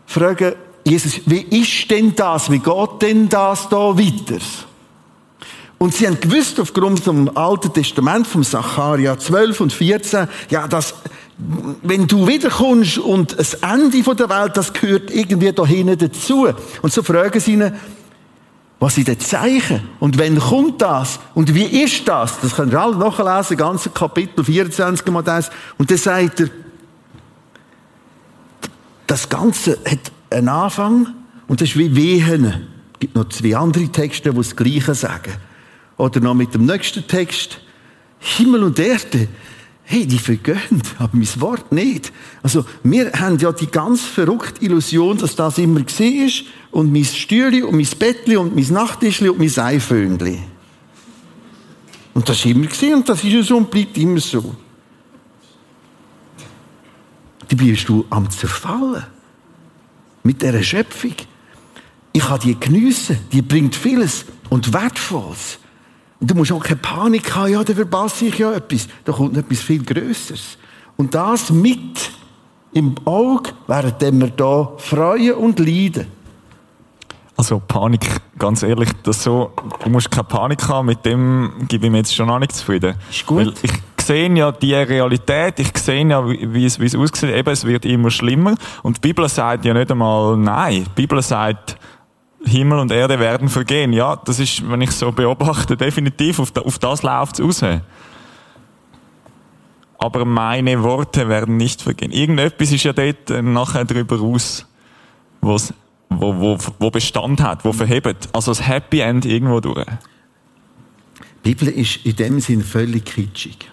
fragen, 0.05 0.53
Jesus, 0.85 1.21
wie 1.25 1.41
ist 1.41 1.89
denn 1.89 2.13
das? 2.15 2.51
Wie 2.51 2.59
geht 2.59 3.01
denn 3.01 3.29
das 3.29 3.69
da 3.69 3.97
weiter? 3.97 4.43
Und 5.77 5.93
sie 5.93 6.07
haben 6.07 6.19
gewusst, 6.19 6.59
aufgrund 6.59 7.01
vom 7.01 7.29
Alten 7.35 7.73
Testament, 7.73 8.27
vom 8.27 8.43
Zacharia 8.43 9.17
12 9.17 9.61
und 9.61 9.73
14, 9.73 10.27
ja, 10.49 10.67
dass, 10.67 10.93
wenn 11.81 12.07
du 12.07 12.27
wiederkommst 12.27 12.99
und 12.99 13.37
das 13.37 13.55
Ende 13.55 14.01
der 14.01 14.29
Welt, 14.29 14.55
das 14.55 14.71
gehört 14.71 15.11
irgendwie 15.11 15.51
da 15.51 15.65
hinten 15.65 15.97
dazu. 15.97 16.47
Und 16.81 16.93
so 16.93 17.03
fragen 17.03 17.39
sie 17.39 17.53
ihn, 17.53 17.73
was 18.79 18.95
sind 18.95 19.07
die 19.07 19.17
Zeichen? 19.17 19.81
Und 19.99 20.17
wann 20.19 20.39
kommt 20.39 20.81
das? 20.81 21.19
Und 21.33 21.53
wie 21.53 21.83
ist 21.83 22.07
das? 22.07 22.39
Das 22.41 22.55
könnt 22.55 22.73
ihr 22.73 22.81
alle 22.81 22.97
nachlesen, 22.97 23.57
ganze 23.57 23.89
Kapitel 23.89 24.43
24 24.43 25.07
Matthäus. 25.07 25.49
Und 25.77 25.89
dann 25.89 25.97
sagt 25.97 26.41
er, 26.41 26.49
das 29.13 29.29
Ganze 29.29 29.77
hat 29.85 30.11
einen 30.31 30.49
Anfang 30.49 31.13
und 31.47 31.61
das 31.61 31.69
ist 31.69 31.77
wie 31.77 31.95
Wehen. 31.95 32.45
Es 32.45 32.99
gibt 32.99 33.15
noch 33.15 33.29
zwei 33.29 33.55
andere 33.55 33.87
Texte, 33.89 34.31
die 34.31 34.37
das 34.37 34.55
Gleiche 34.55 34.95
sagen. 34.95 35.33
Oder 35.97 36.19
noch 36.19 36.33
mit 36.33 36.55
dem 36.55 36.65
nächsten 36.65 37.05
Text. 37.05 37.59
Himmel 38.17 38.63
und 38.63 38.79
Erde, 38.79 39.27
hey, 39.83 40.07
die 40.07 40.17
vergehen, 40.17 40.81
aber 40.97 41.15
mein 41.15 41.27
Wort 41.41 41.71
nicht. 41.71 42.11
Also, 42.41 42.65
wir 42.81 43.11
haben 43.13 43.37
ja 43.37 43.51
die 43.51 43.67
ganz 43.67 44.01
verrückte 44.01 44.65
Illusion, 44.65 45.19
dass 45.19 45.35
das 45.35 45.59
immer 45.59 45.81
gesehen 45.81 46.25
ist 46.25 46.45
und 46.71 46.91
mein 46.91 47.05
Stühli 47.05 47.61
und 47.61 47.75
mein 47.75 47.87
Bettli 47.99 48.35
und 48.35 48.55
mein 48.55 48.65
Nachttischli 48.67 49.29
und 49.29 49.37
mein 49.37 49.55
iPhoneli. 49.55 50.39
Und 52.15 52.27
das 52.27 52.37
ist 52.37 52.45
immer 52.47 52.67
und 52.95 53.07
das 53.07 53.23
ist 53.23 53.47
so 53.47 53.57
und 53.57 53.69
bleibt 53.69 53.95
immer 53.95 54.19
so. 54.19 54.55
Die 57.49 57.55
bist 57.55 57.89
du 57.89 58.05
am 58.09 58.29
Zerfallen. 58.29 59.05
Mit 60.23 60.41
dieser 60.41 60.63
Schöpfung. 60.63 61.15
Ich 62.13 62.23
kann 62.23 62.39
die 62.39 62.59
geniessen. 62.59 63.17
Die 63.31 63.41
bringt 63.41 63.75
vieles 63.75 64.25
und 64.49 64.71
Wertvolles. 64.73 65.59
Und 66.19 66.31
du 66.31 66.35
musst 66.35 66.51
auch 66.51 66.63
keine 66.63 66.77
Panik 66.77 67.35
haben, 67.35 67.51
ja, 67.51 67.63
da 67.63 67.73
verpasse 67.73 68.25
ich 68.25 68.37
ja 68.37 68.53
etwas. 68.53 68.87
Da 69.03 69.11
kommt 69.11 69.35
etwas 69.35 69.59
viel 69.59 69.83
Größeres. 69.83 70.57
Und 70.95 71.13
das 71.13 71.49
mit 71.49 72.11
im 72.71 72.95
Auge, 73.05 73.51
während 73.67 74.01
wir 74.01 74.29
da 74.29 74.71
freuen 74.77 75.33
und 75.33 75.59
leiden. 75.59 76.07
Also 77.35 77.59
Panik, 77.59 78.05
ganz 78.37 78.63
ehrlich, 78.63 78.89
das 79.03 79.23
so, 79.23 79.51
du 79.83 79.89
musst 79.89 80.11
keine 80.11 80.23
Panik 80.23 80.67
haben, 80.67 80.85
mit 80.85 81.03
dem 81.03 81.65
gebe 81.67 81.87
ich 81.87 81.91
mir 81.91 81.97
jetzt 81.97 82.15
schon 82.15 82.29
auch 82.29 82.39
nicht 82.39 82.53
zufrieden. 82.53 82.95
Ist 83.09 83.25
gut. 83.25 83.39
Weil 83.39 83.53
ich 83.61 83.71
sehe 84.03 84.29
ja 84.35 84.51
die 84.51 84.73
Realität, 84.73 85.59
ich 85.59 85.77
sehe 85.77 86.07
ja, 86.07 86.27
wie 86.27 86.65
es, 86.65 86.79
wie 86.79 86.85
es 86.85 86.95
aussieht, 86.95 87.35
eben, 87.35 87.49
es 87.49 87.65
wird 87.65 87.85
immer 87.85 88.11
schlimmer. 88.11 88.55
Und 88.83 88.97
die 88.97 89.07
Bibel 89.07 89.27
sagt 89.27 89.65
ja 89.65 89.73
nicht 89.73 89.91
einmal 89.91 90.37
nein. 90.37 90.85
Die 90.85 91.01
Bibel 91.01 91.21
sagt, 91.21 91.77
Himmel 92.45 92.79
und 92.79 92.91
Erde 92.91 93.19
werden 93.19 93.49
vergehen. 93.49 93.93
Ja, 93.93 94.15
das 94.15 94.39
ist, 94.39 94.69
wenn 94.69 94.81
ich 94.81 94.91
so 94.91 95.11
beobachte, 95.11 95.77
definitiv, 95.77 96.39
auf, 96.39 96.55
auf 96.57 96.79
das 96.79 97.03
läuft 97.03 97.39
es 97.39 97.45
raus. 97.45 97.63
Aber 99.97 100.25
meine 100.25 100.83
Worte 100.83 101.29
werden 101.29 101.55
nicht 101.57 101.81
vergehen. 101.81 102.11
Irgendetwas 102.11 102.71
ist 102.71 102.83
ja 102.83 102.91
dort 102.91 103.29
äh, 103.29 103.41
nachher 103.41 103.85
drüber 103.85 104.19
raus, 104.19 104.67
wo's, 105.39 105.73
wo, 106.09 106.37
wo, 106.37 106.57
wo 106.79 106.91
Bestand 106.91 107.41
hat, 107.41 107.63
wo 107.63 107.71
verhebt. 107.71 108.29
Also 108.33 108.51
das 108.51 108.67
Happy 108.67 108.99
End 108.99 109.25
irgendwo 109.25 109.61
durch. 109.61 109.85
Die 111.45 111.53
Bibel 111.53 111.69
ist 111.69 112.05
in 112.05 112.15
dem 112.17 112.39
Sinn 112.41 112.63
völlig 112.63 113.05
kitschig. 113.05 113.69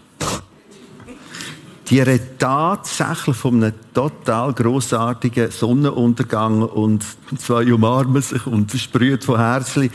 Die 1.90 1.98
redet 1.98 2.38
tatsächlich 2.38 3.34
von 3.36 3.64
einem 3.64 3.74
total 3.92 4.52
grossartigen 4.52 5.50
Sonnenuntergang 5.50 6.62
und 6.62 7.04
zwei 7.36 7.72
umarmen 7.72 8.22
sich 8.22 8.46
und 8.46 8.70
sprüht 8.70 9.24
von 9.24 9.38
Herzli. 9.38 9.90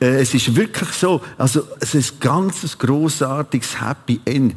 Äh, 0.00 0.22
es 0.22 0.32
ist 0.32 0.56
wirklich 0.56 0.88
so, 0.88 1.20
also 1.36 1.60
es 1.80 1.94
ist 1.94 2.14
ein 2.14 2.20
ganzes 2.20 2.78
grossartiges 2.78 3.78
Happy 3.78 4.20
End. 4.24 4.54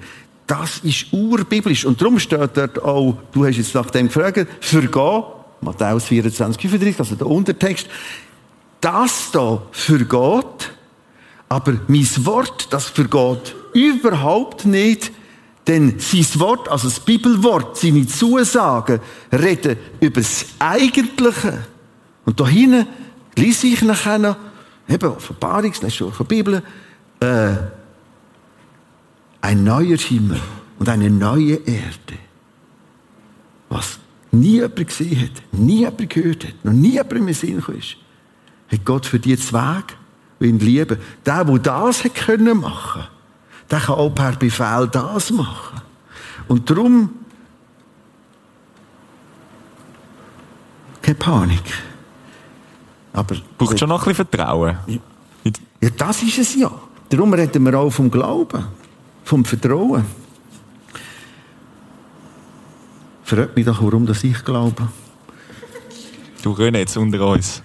Das 0.47 0.78
ist 0.78 1.12
urbiblisch 1.12 1.84
und 1.84 2.00
darum 2.00 2.19
steht 2.19 2.56
dort 2.56 2.82
auch, 2.82 3.17
du 3.34 3.45
hast 3.45 3.58
jetzt 3.58 3.76
nach 3.76 3.89
dem 3.89 4.08
gefragt, 4.08 4.47
vergehen, 4.62 5.23
Matthäus 5.60 6.06
24, 6.06 6.62
35, 6.62 7.00
also 7.00 7.15
der 7.15 7.28
Untertext, 7.28 7.89
das 8.80 9.32
da 9.34 9.62
vergeht, 9.71 10.71
aber 11.50 11.73
mein 11.88 12.08
Wort, 12.26 12.71
das 12.71 12.86
vergeht 12.86 13.56
überhaupt 13.73 14.65
nicht, 14.65 15.12
denn 15.67 15.99
sein 15.99 16.25
Wort, 16.39 16.69
also 16.69 16.88
das 16.88 16.99
Bibelwort, 16.99 17.77
seine 17.77 18.08
Zusagen, 18.08 18.99
reden 19.32 19.77
über 19.99 20.21
das 20.21 20.45
Eigentliche. 20.60 21.65
Und 22.25 22.39
da 22.39 22.47
hinten 22.47 22.88
lese 23.36 23.67
ich 23.67 23.82
nachher 23.82 24.17
noch, 24.17 24.38
eben 24.88 25.12
Offenbarung, 25.12 25.73
das 25.82 25.93
schon 25.93 26.13
von 26.13 26.25
Bibel, 26.25 26.63
äh, 27.19 27.53
ein 29.41 29.63
neuer 29.63 29.97
Himmel 29.97 30.39
und 30.80 30.89
eine 30.89 31.10
neue 31.10 31.56
Erde. 31.56 32.17
Was 33.69 33.99
nie 34.32 34.56
jemand 34.56 34.88
gesehen 34.88 35.21
hat, 35.21 35.60
nie 35.60 35.80
jemand 35.80 36.10
gehört 36.10 36.45
hat, 36.45 36.65
noch 36.65 36.73
nie 36.73 36.93
jemand 36.93 37.13
im 37.13 37.34
Sinn 37.34 37.63
ist, 37.77 37.97
hat 38.71 38.86
Gott 38.86 39.06
für 39.06 39.19
die 39.19 39.38
Zweig, 39.38 39.97
die 40.39 40.45
ihn 40.45 40.60
lieben. 40.60 40.97
Der, 41.25 41.43
der 41.43 41.60
das 41.60 42.03
hat 42.03 42.15
können 42.15 42.60
machen, 42.60 43.03
der 43.69 43.80
kann 43.80 43.95
auch 43.95 44.10
per 44.10 44.34
Befehl 44.34 44.88
das 44.91 45.32
machen. 45.32 45.82
Und 46.47 46.69
darum 46.69 47.10
keine 51.01 51.15
Panik. 51.15 51.63
Aber 53.13 53.36
Braucht 53.58 53.80
schon 53.80 53.89
noch 53.89 54.01
ein 54.06 54.10
bisschen 54.10 54.27
Vertrauen. 54.27 54.77
ja, 55.82 55.89
das 55.89 56.21
ist 56.23 56.38
es 56.38 56.56
ja. 56.56 56.69
Darum 57.10 57.34
reden 57.34 57.63
wir 57.63 57.80
auch 57.80 57.89
vom 57.89 58.12
Glauben, 58.12 58.65
vom 59.23 59.45
Vertrauen. 59.45 60.06
Fragt 63.23 63.56
mich 63.56 63.65
doch, 63.65 63.82
warum 63.82 64.06
das 64.06 64.23
ich 64.23 64.43
glaube. 64.43 64.88
Du 66.43 66.51
René, 66.51 66.80
jetzt 66.80 66.97
unter 66.97 67.25
uns. 67.25 67.62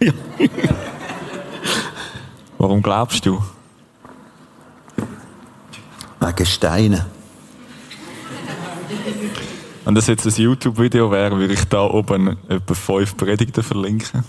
Warum 2.58 2.80
glaubst 2.80 3.26
du? 3.26 3.42
Wegen 6.22 6.46
Steinen. 6.46 7.04
Wenn 9.84 9.94
das 9.96 10.06
jetzt 10.06 10.24
ein 10.24 10.32
YouTube-Video 10.32 11.10
wäre, 11.10 11.36
würde 11.36 11.54
ich 11.54 11.64
da 11.64 11.82
oben 11.82 12.36
etwa 12.48 12.74
fünf 12.74 13.16
Predigten 13.16 13.64
verlinken. 13.64 14.22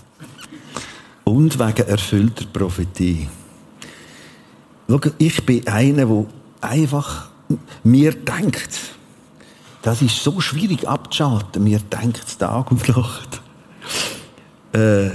Und 1.22 1.56
wegen 1.56 1.88
erfüllter 1.88 2.46
Prophetie. 2.46 3.28
Schau, 4.88 5.00
ich 5.18 5.46
bin 5.46 5.68
einer, 5.68 6.06
der 6.06 6.26
einfach 6.60 7.28
mir 7.84 8.12
denkt. 8.12 8.80
Das 9.82 10.02
ist 10.02 10.22
so 10.22 10.40
schwierig 10.40 10.88
abzuschalten. 10.88 11.62
Mir 11.62 11.78
denkt 11.78 12.40
Tag 12.40 12.72
und 12.72 12.88
Nacht. 12.88 13.40
Äh, 14.72 15.10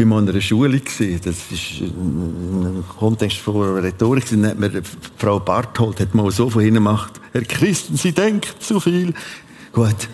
in 0.00 0.12
einer 0.12 0.40
Schule, 0.40 0.80
gewesen. 0.80 1.20
das 1.24 1.36
ist 1.50 1.80
im 1.80 2.84
Kontext 2.98 3.38
von 3.38 3.78
Rhetorik. 3.78 4.28
Dann 4.30 4.46
hat 4.46 4.58
mir 4.58 4.82
Frau 5.16 5.40
Barthold 5.40 6.00
hat 6.00 6.14
mal 6.14 6.30
so 6.30 6.48
von 6.50 6.62
hinten 6.62 6.76
gemacht, 6.76 7.20
Herr 7.32 7.42
Christen, 7.42 7.96
Sie 7.96 8.12
denken 8.12 8.48
zu 8.60 8.80
viel. 8.80 9.12
Gut. 9.72 10.08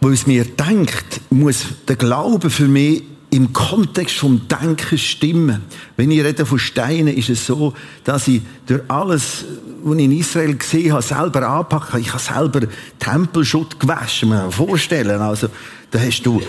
Weil 0.00 0.12
es 0.12 0.26
mir 0.26 0.44
denkt, 0.44 1.20
muss 1.30 1.64
der 1.86 1.96
Glaube 1.96 2.50
für 2.50 2.68
mich 2.68 3.04
im 3.30 3.52
Kontext 3.52 4.16
vom 4.16 4.48
Denken 4.48 4.98
stimmen. 4.98 5.62
Wenn 5.96 6.10
ich 6.10 6.22
rede 6.22 6.44
von 6.44 6.58
Steinen, 6.58 7.16
ist 7.16 7.30
es 7.30 7.46
so, 7.46 7.74
dass 8.04 8.28
ich 8.28 8.42
durch 8.66 8.82
alles, 8.88 9.44
was 9.82 9.96
ich 9.96 10.04
in 10.04 10.12
Israel 10.12 10.56
gesehen 10.56 10.92
habe, 10.92 11.02
selber 11.02 11.48
anpacken 11.48 11.90
kann. 11.90 12.00
Ich 12.00 12.12
habe 12.12 12.22
selber 12.22 12.66
Tempelschutt 12.98 13.78
gewaschen, 13.78 14.30
man 14.30 14.48
sich 14.48 14.56
vorstellen. 14.56 15.20
Also, 15.20 15.48
da 15.90 15.98
hast 16.00 16.22
du 16.22 16.42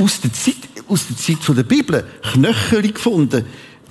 aus 0.00 0.20
der 0.20 0.32
Zeit, 0.32 0.56
aus 0.86 1.06
der 1.06 1.16
Zeit 1.16 1.42
von 1.42 1.56
der 1.56 1.62
Bibel 1.62 2.04
Knöchel 2.32 2.92
gefunden. 2.92 3.44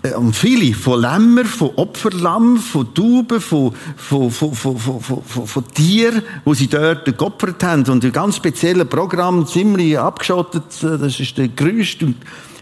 Äh, 0.07 0.15
und 0.15 0.35
viele, 0.35 0.73
von 0.73 1.01
Lämmer, 1.01 1.45
von 1.45 1.71
Opferlamm, 1.75 2.57
von 2.57 2.93
Tauben, 2.93 3.41
von, 3.41 3.73
von, 3.95 4.31
von, 4.31 4.53
von, 4.53 4.77
von, 4.77 5.01
von, 5.01 5.47
von 5.47 5.67
Tieren, 5.73 6.21
die 6.45 6.55
sie 6.55 6.67
dort 6.67 7.05
geopfert 7.17 7.63
haben. 7.63 7.83
Und 7.89 8.03
ein 8.03 8.11
ganz 8.11 8.37
spezielles 8.37 8.87
Programm, 8.87 9.45
ziemlich 9.45 9.97
abgeschottet, 9.97 10.83
äh, 10.83 10.97
das 10.97 11.19
ist 11.19 11.37
der 11.37 11.49
größte 11.49 12.05
und 12.07 12.15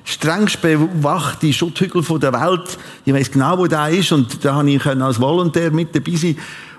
strengst 0.04 0.62
bewachte 0.62 1.52
Schutthügel 1.52 2.04
der 2.20 2.34
Welt. 2.34 2.78
Ich 3.06 3.14
weiß 3.14 3.32
genau, 3.32 3.58
wo 3.58 3.66
der 3.66 3.90
ist 3.90 4.12
und 4.12 4.44
da 4.46 4.56
habe 4.56 4.70
ich 4.70 4.86
als 4.86 5.20
Volontär 5.20 5.72
mit 5.72 5.96
dabei 5.96 6.16
sein 6.16 6.38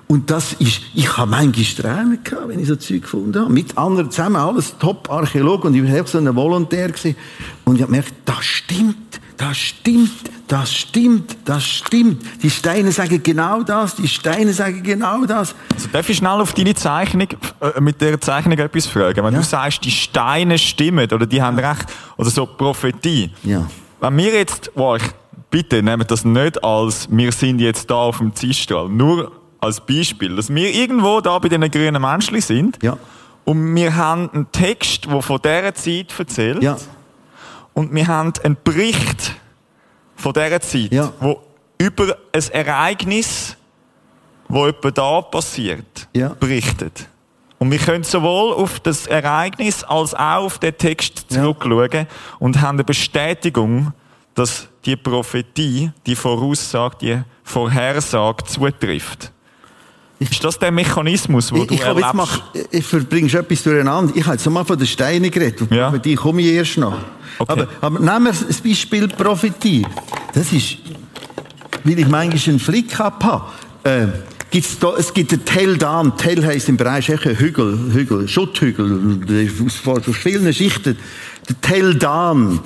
und 0.09 0.31
das 0.31 0.52
ist, 0.55 0.83
ich 0.94 1.16
habe 1.16 1.31
manchmal 1.31 1.64
Tränen 1.64 2.22
gehabt, 2.22 2.48
wenn 2.48 2.61
ich 2.61 2.68
so 2.68 2.76
Zeug 2.76 3.02
gefunden 3.02 3.40
habe. 3.40 3.52
Mit 3.52 3.76
anderen 3.76 4.11
zusammen, 4.11 4.37
alles 4.37 4.79
Top-Archäologen. 4.79 5.70
Und 5.70 5.74
ich 5.74 5.92
war 5.92 6.07
so 6.07 6.18
ein 6.18 6.37
Volontär. 6.37 6.88
Gewesen. 6.88 7.16
Und 7.64 7.76
ich 7.76 7.83
habe 7.83 7.90
gemerkt, 7.90 8.14
das 8.24 8.44
stimmt 8.44 9.20
das 9.37 9.57
stimmt, 9.59 10.11
das 10.49 10.72
stimmt, 10.72 11.37
das 11.44 11.64
stimmt. 11.64 12.22
Die 12.42 12.51
Steine 12.51 12.90
sagen 12.92 13.22
genau 13.22 13.62
das, 13.62 13.94
die 13.96 14.09
Steine 14.09 14.53
sagen 14.53 14.83
genau 14.83 15.25
das. 15.27 15.55
Also 15.75 15.88
darf 15.92 16.09
ich 16.09 16.16
schnell 16.16 16.40
auf 16.40 16.55
deine 16.55 16.75
Zeichnung, 16.75 17.29
äh, 17.61 17.81
mit 17.81 18.01
der 18.01 18.20
Zeichnung 18.20 18.59
etwas 18.59 18.87
fragen? 18.87 19.25
Wenn 19.25 19.35
Ja. 19.35 19.40
du 19.40 19.44
sagst, 19.44 19.85
die 19.85 19.90
Steine 19.90 20.57
stimmen, 20.59 21.11
oder 21.12 21.27
die 21.27 21.42
haben 21.42 21.59
recht, 21.59 21.87
oder 22.16 22.31
so 22.31 22.46
Prophetie. 22.46 23.31
Ja. 23.42 23.66
Wenn 24.01 24.16
wir 24.16 24.33
jetzt, 24.35 24.70
wow, 24.75 24.96
ich, 24.96 25.03
bitte 25.51 25.83
nehmt 25.83 26.11
das 26.11 26.25
nicht 26.25 26.62
als, 26.64 27.09
wir 27.11 27.33
sind 27.33 27.61
jetzt 27.61 27.90
da 27.90 27.94
auf 27.96 28.18
dem 28.18 28.35
Ziehstrahl, 28.35 28.88
nur 28.88 29.33
als 29.61 29.81
Beispiel, 29.81 30.37
dass 30.37 30.55
wir 30.55 30.72
irgendwo 30.75 31.20
da 31.20 31.38
bei 31.38 31.49
diesen 31.49 31.70
grünen 31.70 32.01
Menschen 32.01 32.40
sind, 32.40 32.79
Ja. 32.83 32.96
und 33.44 33.75
wir 33.75 33.94
haben 33.96 34.31
einen 34.33 34.53
Text, 34.53 35.07
der 35.07 35.22
von 35.22 35.40
dieser 35.42 35.75
Zeit 35.75 36.14
erzählt, 36.18 36.62
Ja. 36.62 36.77
Und 37.76 37.94
wir 37.94 38.06
haben 38.06 38.32
einen 38.42 38.56
Bericht 38.64 39.34
von 40.16 40.32
dieser 40.32 40.60
Zeit, 40.60 40.92
Ja. 40.92 41.12
wo 41.20 41.40
über 41.78 42.16
ein 42.32 42.42
Ereignis, 42.52 43.54
wo 44.48 44.66
etwa 44.66 44.90
da 44.90 45.20
passiert, 45.20 46.08
Ja. 46.14 46.30
berichtet. 46.30 47.06
Und 47.58 47.70
wir 47.70 47.78
können 47.78 48.02
sowohl 48.04 48.54
auf 48.54 48.80
das 48.80 49.06
Ereignis 49.06 49.84
als 49.84 50.14
auch 50.14 50.44
auf 50.46 50.58
den 50.58 50.76
Text 50.76 51.26
Ja. 51.30 51.42
zurückschauen 51.42 52.06
und 52.38 52.60
haben 52.62 52.76
eine 52.76 52.84
Bestätigung, 52.84 53.92
dass 54.34 54.68
die 54.86 54.96
Prophetie, 54.96 55.90
die 56.06 56.16
Voraussage, 56.16 56.96
die 56.98 57.22
Vorhersage 57.44 58.44
zutrifft. 58.44 59.32
Ist 60.18 60.42
das 60.42 60.59
der 60.59 60.70
Mechanismus, 60.70 61.48
den 61.48 61.62
Ich, 61.62 61.66
du 61.66 61.74
ich, 61.74 61.85
habe 61.85 62.00
jetzt 62.00 62.14
erlebst? 62.14 62.14
mach, 62.14 62.55
ich 62.70 62.85
verbringst 62.85 63.35
etwas 63.35 63.62
durcheinander. 63.62 64.12
Ich 64.16 64.24
habe 64.24 64.37
jetzt 64.37 64.48
mal 64.48 64.64
von 64.64 64.79
den 64.79 64.87
Steinen 64.87 65.31
geredet. 65.31 65.70
Ja. 65.70 65.88
Über 65.88 65.98
die 65.98 66.14
komme 66.14 66.40
ich 66.40 66.48
erst 66.48 66.79
noch. 66.79 66.96
Okay. 67.38 67.52
Aber, 67.52 67.68
aber 67.83 67.98
nehmen 68.00 68.24
wir 68.24 68.46
das 68.48 68.61
Beispiel 68.61 69.09
Prophetie. 69.09 69.87
Das 70.33 70.52
ist, 70.52 70.79
weil 71.85 71.98
ich 71.98 72.09
manchmal 72.09 72.55
einen 72.55 72.61
Flick 72.61 72.98
habe. 72.98 73.42
Äh, 73.85 74.07
gibt's 74.50 74.79
da, 74.79 74.94
es 74.96 75.12
gibt 75.12 75.33
einen 75.33 75.44
Tell 75.44 75.76
Dan. 75.76 76.16
Tell 76.16 76.44
heisst 76.46 76.70
im 76.70 76.79
Bereich 76.79 77.12
ein 77.12 77.18
Hügel, 77.38 77.79
Hügel, 77.92 78.26
Schutthügel, 78.26 79.20
aus, 79.87 80.00
verschiedenen 80.02 80.55
Schichten. 80.55 80.96
Der 81.46 81.61
Tell 81.61 81.94
Dan. 81.94 82.61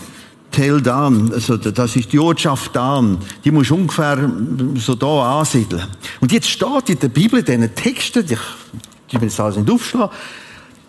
Tell 0.51 0.81
Dan, 0.81 1.33
also 1.33 1.57
das 1.57 1.97
ist 1.97 2.13
die 2.13 2.19
Ortschaft 2.19 2.75
Dan, 2.75 3.19
die 3.45 3.51
muss 3.51 3.71
ungefähr 3.71 4.31
so 4.77 4.95
da 4.95 5.39
ansiedeln. 5.39 5.87
Und 6.21 6.33
jetzt 6.33 6.49
steht 6.49 6.89
in 6.89 6.99
der 6.99 7.09
Bibel, 7.09 7.39
in 7.39 7.45
diesen 7.45 7.75
Texten, 7.75 8.25
ich 8.29 8.39
die 9.11 9.21
wir 9.21 9.29
das 9.29 9.41
alles 9.41 9.57
nicht 9.57 9.71
aufschlagen. 9.71 10.11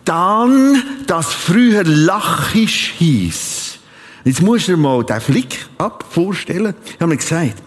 Dann, 0.06 0.84
das 1.08 1.34
früher 1.34 1.84
Lachisch 1.84 2.94
hieß. 2.98 3.80
Jetzt 4.24 4.42
musst 4.42 4.68
du 4.68 4.74
dir 4.74 4.78
mal 4.78 5.04
den 5.04 5.22
Flick 5.22 5.66
ab 5.78 6.06
vorstellen. 6.10 6.76
Ich 6.86 6.94
habe 6.96 7.08
mir 7.08 7.18
gesagt, 7.18 7.62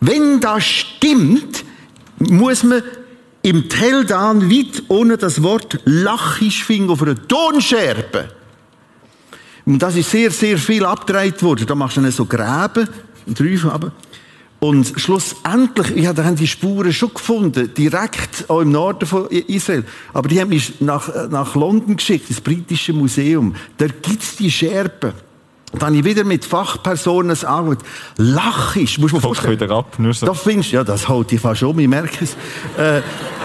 wenn 0.00 0.40
das 0.40 0.64
stimmt, 0.64 1.64
muss 2.18 2.62
man 2.62 2.82
im 3.42 3.68
Teldan 3.68 4.50
weit 4.50 4.82
ohne 4.88 5.16
das 5.16 5.42
Wort 5.42 5.80
Lachisch 5.84 6.64
finden 6.64 6.90
auf 6.90 7.02
einer 7.02 7.26
Tonscherbe. 7.26 8.28
Und 9.68 9.82
das 9.82 9.96
ist 9.96 10.10
sehr, 10.10 10.30
sehr 10.30 10.56
viel 10.56 10.82
abgedreht 10.86 11.42
worden. 11.42 11.66
Da 11.66 11.74
machst 11.74 11.98
du 11.98 12.00
dann 12.00 12.10
so 12.10 12.24
Gräben, 12.24 12.88
drei 13.26 13.70
aber. 13.70 13.92
Und 14.60 14.94
schlussendlich, 14.96 15.94
ich 15.94 16.06
habe 16.06 16.34
die 16.34 16.46
Spuren 16.46 16.90
schon 16.90 17.12
gefunden, 17.12 17.70
direkt 17.76 18.48
auch 18.48 18.62
im 18.62 18.72
Norden 18.72 19.06
von 19.06 19.26
Israel. 19.28 19.84
Aber 20.14 20.26
die 20.26 20.40
haben 20.40 20.48
mich 20.48 20.80
nach, 20.80 21.28
nach 21.28 21.54
London 21.54 21.98
geschickt, 21.98 22.30
ins 22.30 22.40
britische 22.40 22.94
Museum. 22.94 23.54
Da 23.76 23.88
gibt's 23.88 24.36
die 24.36 24.50
Scherben. 24.50 25.12
Dann 25.72 25.94
ich 25.94 26.04
wieder 26.04 26.24
mit 26.24 26.44
Fachpersonen 26.44 27.30
angeschaut. 27.44 27.84
Lachisch, 28.16 28.98
muss 28.98 29.12
man 29.12 29.20
vorstellen. 29.20 29.60
wieder 29.60 29.70
ab, 29.70 29.98
nur 29.98 30.14
so. 30.14 30.24
Da 30.24 30.32
findest, 30.32 30.72
ja, 30.72 30.82
das 30.82 31.08
haut 31.08 31.30
dich 31.30 31.40
fast 31.40 31.62
um, 31.62 31.78
ich 31.78 31.88
merke 31.88 32.24
es. 32.24 32.36
Äh, 32.78 32.98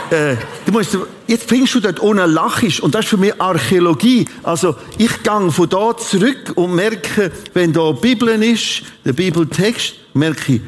äh, 0.09 0.37
du 0.65 0.71
musst, 0.71 0.97
jetzt 1.27 1.49
findest 1.49 1.75
du 1.75 1.79
dort 1.81 2.01
ohne 2.01 2.25
Lachisch. 2.25 2.79
Und 2.79 2.95
das 2.95 3.05
ist 3.05 3.09
für 3.09 3.17
mich 3.17 3.39
Archäologie. 3.41 4.25
Also, 4.41 4.75
ich 4.97 5.21
gehe 5.21 5.51
von 5.51 5.69
da 5.69 5.97
zurück 5.97 6.53
und 6.55 6.75
merke, 6.75 7.31
wenn 7.53 7.73
da 7.73 7.91
Bibeln 7.91 8.41
ist, 8.41 8.83
der 9.03 9.13
Bibeltext, 9.13 9.95
merke 10.13 10.53
ich, 10.53 10.61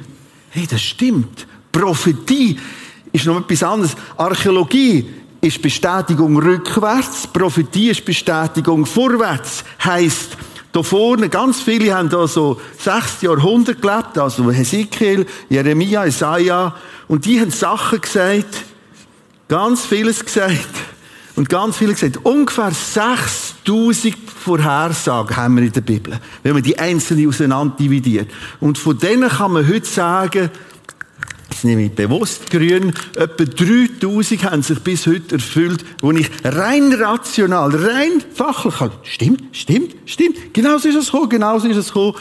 hey, 0.50 0.68
das 0.70 0.82
stimmt. 0.82 1.48
Prophetie 1.72 2.60
ist 3.14 3.26
noch 3.26 3.40
etwas 3.40 3.64
anderes. 3.64 3.96
Archäologie 4.18 5.06
ist 5.42 5.62
Bestätigung 5.62 6.38
rückwärts, 6.38 7.28
Prophetie 7.28 7.92
ist 7.92 8.04
Bestätigung 8.04 8.86
vorwärts. 8.86 9.64
Heißt, 9.84 10.36
da 10.76 10.84
vorne, 10.84 11.30
ganz 11.30 11.62
viele 11.62 11.96
haben 11.96 12.10
da 12.10 12.28
so 12.28 12.60
sechs 12.78 13.22
Jahrhundert 13.22 13.82
gelebt, 13.82 14.18
also 14.18 14.52
Hesekiel, 14.52 15.26
Jeremia, 15.48 16.06
Isaiah, 16.06 16.76
und 17.08 17.26
die 17.26 17.40
haben 17.40 17.52
Sachen 17.52 18.02
gesagt, 18.02 18.66
ganz 19.48 19.86
vieles 19.86 20.26
gesagt, 20.26 20.68
und 21.38 21.50
ganz 21.50 21.78
viele 21.78 21.94
gesagt, 21.94 22.18
ungefähr 22.24 22.72
6000 22.72 24.16
Vorhersagen 24.44 25.36
haben 25.36 25.56
wir 25.56 25.64
in 25.64 25.72
der 25.72 25.82
Bibel, 25.82 26.20
wenn 26.44 26.54
man 26.54 26.64
die 26.64 26.78
einzelnen 26.78 27.28
auseinander 27.30 27.76
dividiert. 27.78 28.30
Und 28.60 28.78
von 28.78 28.98
denen 28.98 29.30
kann 29.30 29.54
man 29.54 29.68
heute 29.68 29.86
sagen, 29.86 30.50
nehme 31.66 31.84
ich 31.84 31.92
bewusst 31.92 32.50
grün, 32.50 32.94
etwa 33.16 33.44
3000 33.44 34.44
haben 34.44 34.62
sich 34.62 34.80
bis 34.80 35.06
heute 35.08 35.36
erfüllt, 35.36 35.84
wo 36.02 36.12
ich 36.12 36.30
rein 36.44 36.94
rational, 36.94 37.76
rein 37.76 38.24
fachlich 38.34 38.76
kann. 38.76 38.92
Stimmt, 39.04 39.44
stimmt, 39.52 39.96
stimmt. 40.06 40.54
Genau 40.54 40.78
so 40.78 40.88
ist 40.88 40.96
es 40.96 41.12
gekommen, 41.12 41.30
genau 41.30 41.60
so 41.60 41.68
ist 41.68 41.78
es 41.78 41.88
gekommen. 41.88 42.14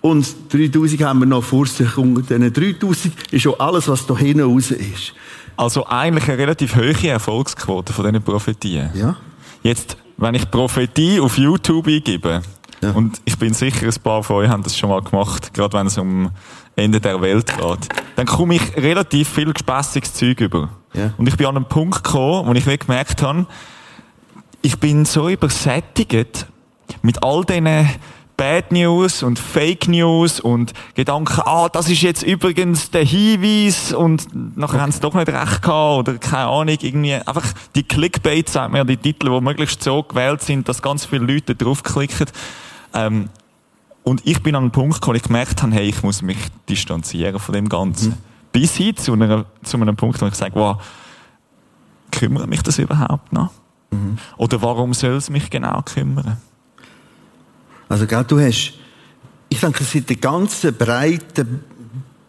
Und 0.00 0.26
3000 0.52 1.02
haben 1.02 1.20
wir 1.20 1.26
noch 1.26 1.42
vor 1.42 1.66
sich. 1.66 1.96
Unter 1.96 2.22
diesen 2.22 2.52
3000 2.52 3.14
ist 3.32 3.42
schon 3.42 3.58
alles, 3.58 3.88
was 3.88 4.06
da 4.06 4.16
hinten 4.16 4.42
raus 4.42 4.70
ist. 4.70 5.14
Also 5.56 5.86
eigentlich 5.86 6.28
eine 6.28 6.38
relativ 6.38 6.76
hohe 6.76 7.08
Erfolgsquote 7.08 7.92
von 7.92 8.04
diesen 8.04 8.22
Prophetien. 8.22 8.90
Ja. 8.94 9.16
Jetzt, 9.62 9.96
wenn 10.16 10.34
ich 10.34 10.50
Prophetie 10.50 11.20
auf 11.20 11.38
YouTube 11.38 11.86
eingebe, 11.86 12.42
ja. 12.82 12.90
und 12.90 13.20
ich 13.24 13.38
bin 13.38 13.54
sicher, 13.54 13.86
ein 13.86 14.02
paar 14.02 14.22
von 14.22 14.36
euch 14.36 14.48
haben 14.48 14.62
das 14.62 14.76
schon 14.76 14.90
mal 14.90 15.00
gemacht, 15.00 15.54
gerade 15.54 15.78
wenn 15.78 15.86
es 15.86 15.96
um 15.96 16.30
Ende 16.76 17.00
der 17.00 17.20
Welt 17.20 17.46
geht, 17.46 17.88
dann 18.16 18.26
komme 18.26 18.56
ich 18.56 18.76
relativ 18.76 19.28
viel 19.28 19.52
gespässiges 19.52 20.14
Zeug 20.14 20.40
über. 20.40 20.70
Ja. 20.92 21.12
Und 21.16 21.28
ich 21.28 21.36
bin 21.36 21.46
an 21.46 21.56
einen 21.56 21.66
Punkt 21.66 22.02
gekommen, 22.02 22.48
wo 22.48 22.52
ich 22.52 22.78
gemerkt 22.80 23.22
habe, 23.22 23.46
ich 24.62 24.78
bin 24.78 25.04
so 25.04 25.28
übersättigt 25.28 26.46
mit 27.02 27.22
all 27.22 27.44
diesen 27.44 27.88
Bad 28.36 28.72
News 28.72 29.22
und 29.22 29.38
Fake 29.38 29.86
News 29.88 30.40
und 30.40 30.72
Gedanken, 30.94 31.40
ah, 31.44 31.68
das 31.68 31.88
ist 31.88 32.02
jetzt 32.02 32.22
übrigens 32.22 32.90
der 32.90 33.04
Hinweis 33.04 33.92
und 33.92 34.26
nachher 34.56 34.74
okay. 34.74 34.82
haben 34.82 34.92
sie 34.92 35.00
doch 35.00 35.14
nicht 35.14 35.28
recht 35.28 35.62
gehabt 35.62 36.08
oder 36.08 36.18
keine 36.18 36.46
Ahnung, 36.48 36.76
irgendwie 36.80 37.14
einfach 37.14 37.44
die 37.76 37.84
Clickbait, 37.84 38.48
sagt 38.48 38.72
man 38.72 38.78
ja, 38.78 38.84
die 38.84 38.96
Titel, 38.96 39.30
die 39.30 39.40
möglichst 39.40 39.82
so 39.82 40.02
gewählt 40.02 40.42
sind, 40.42 40.68
dass 40.68 40.82
ganz 40.82 41.04
viele 41.04 41.24
Leute 41.24 41.54
draufklicken. 41.54 42.26
Ähm, 42.92 43.28
und 44.04 44.20
ich 44.26 44.42
bin 44.42 44.54
an 44.54 44.64
einen 44.64 44.70
Punkt 44.70 44.96
gekommen, 44.96 45.14
wo 45.14 45.16
ich 45.16 45.22
gemerkt 45.22 45.62
habe, 45.62 45.74
hey, 45.74 45.88
ich 45.88 46.02
muss 46.02 46.22
mich 46.22 46.36
distanzieren 46.68 47.38
von 47.40 47.54
dem 47.54 47.68
Ganzen. 47.68 48.10
Mhm. 48.10 48.16
Bis 48.52 48.76
hin 48.76 48.96
zu, 48.96 49.14
einer, 49.14 49.46
zu 49.64 49.78
einem 49.78 49.96
Punkt, 49.96 50.20
wo 50.20 50.26
ich 50.26 50.34
sage, 50.34 50.54
wow, 50.54 50.80
kümmert 52.12 52.46
mich 52.46 52.62
das 52.62 52.78
überhaupt 52.78 53.32
noch? 53.32 53.50
Mhm. 53.90 54.18
Oder 54.36 54.60
warum 54.62 54.92
soll 54.92 55.14
es 55.14 55.30
mich 55.30 55.48
genau 55.50 55.80
kümmern? 55.82 56.36
Also, 57.88 58.06
gell, 58.06 58.24
du 58.24 58.38
hast, 58.38 58.74
ich 59.48 59.60
denke, 59.60 59.82
es 59.82 59.90
sind 59.90 60.08
die 60.08 60.20
ganze 60.20 60.72
breite, 60.72 61.46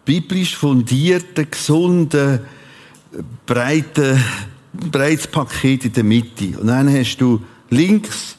biblisch 0.05 0.55
fundierte, 0.55 1.45
gesunde, 1.45 2.45
breite, 3.45 4.17
breites 4.73 5.27
Paket 5.27 5.85
in 5.85 5.93
der 5.93 6.03
Mitte. 6.05 6.57
Und 6.57 6.67
dann 6.67 6.91
hast 6.93 7.17
du 7.17 7.43
links, 7.69 8.34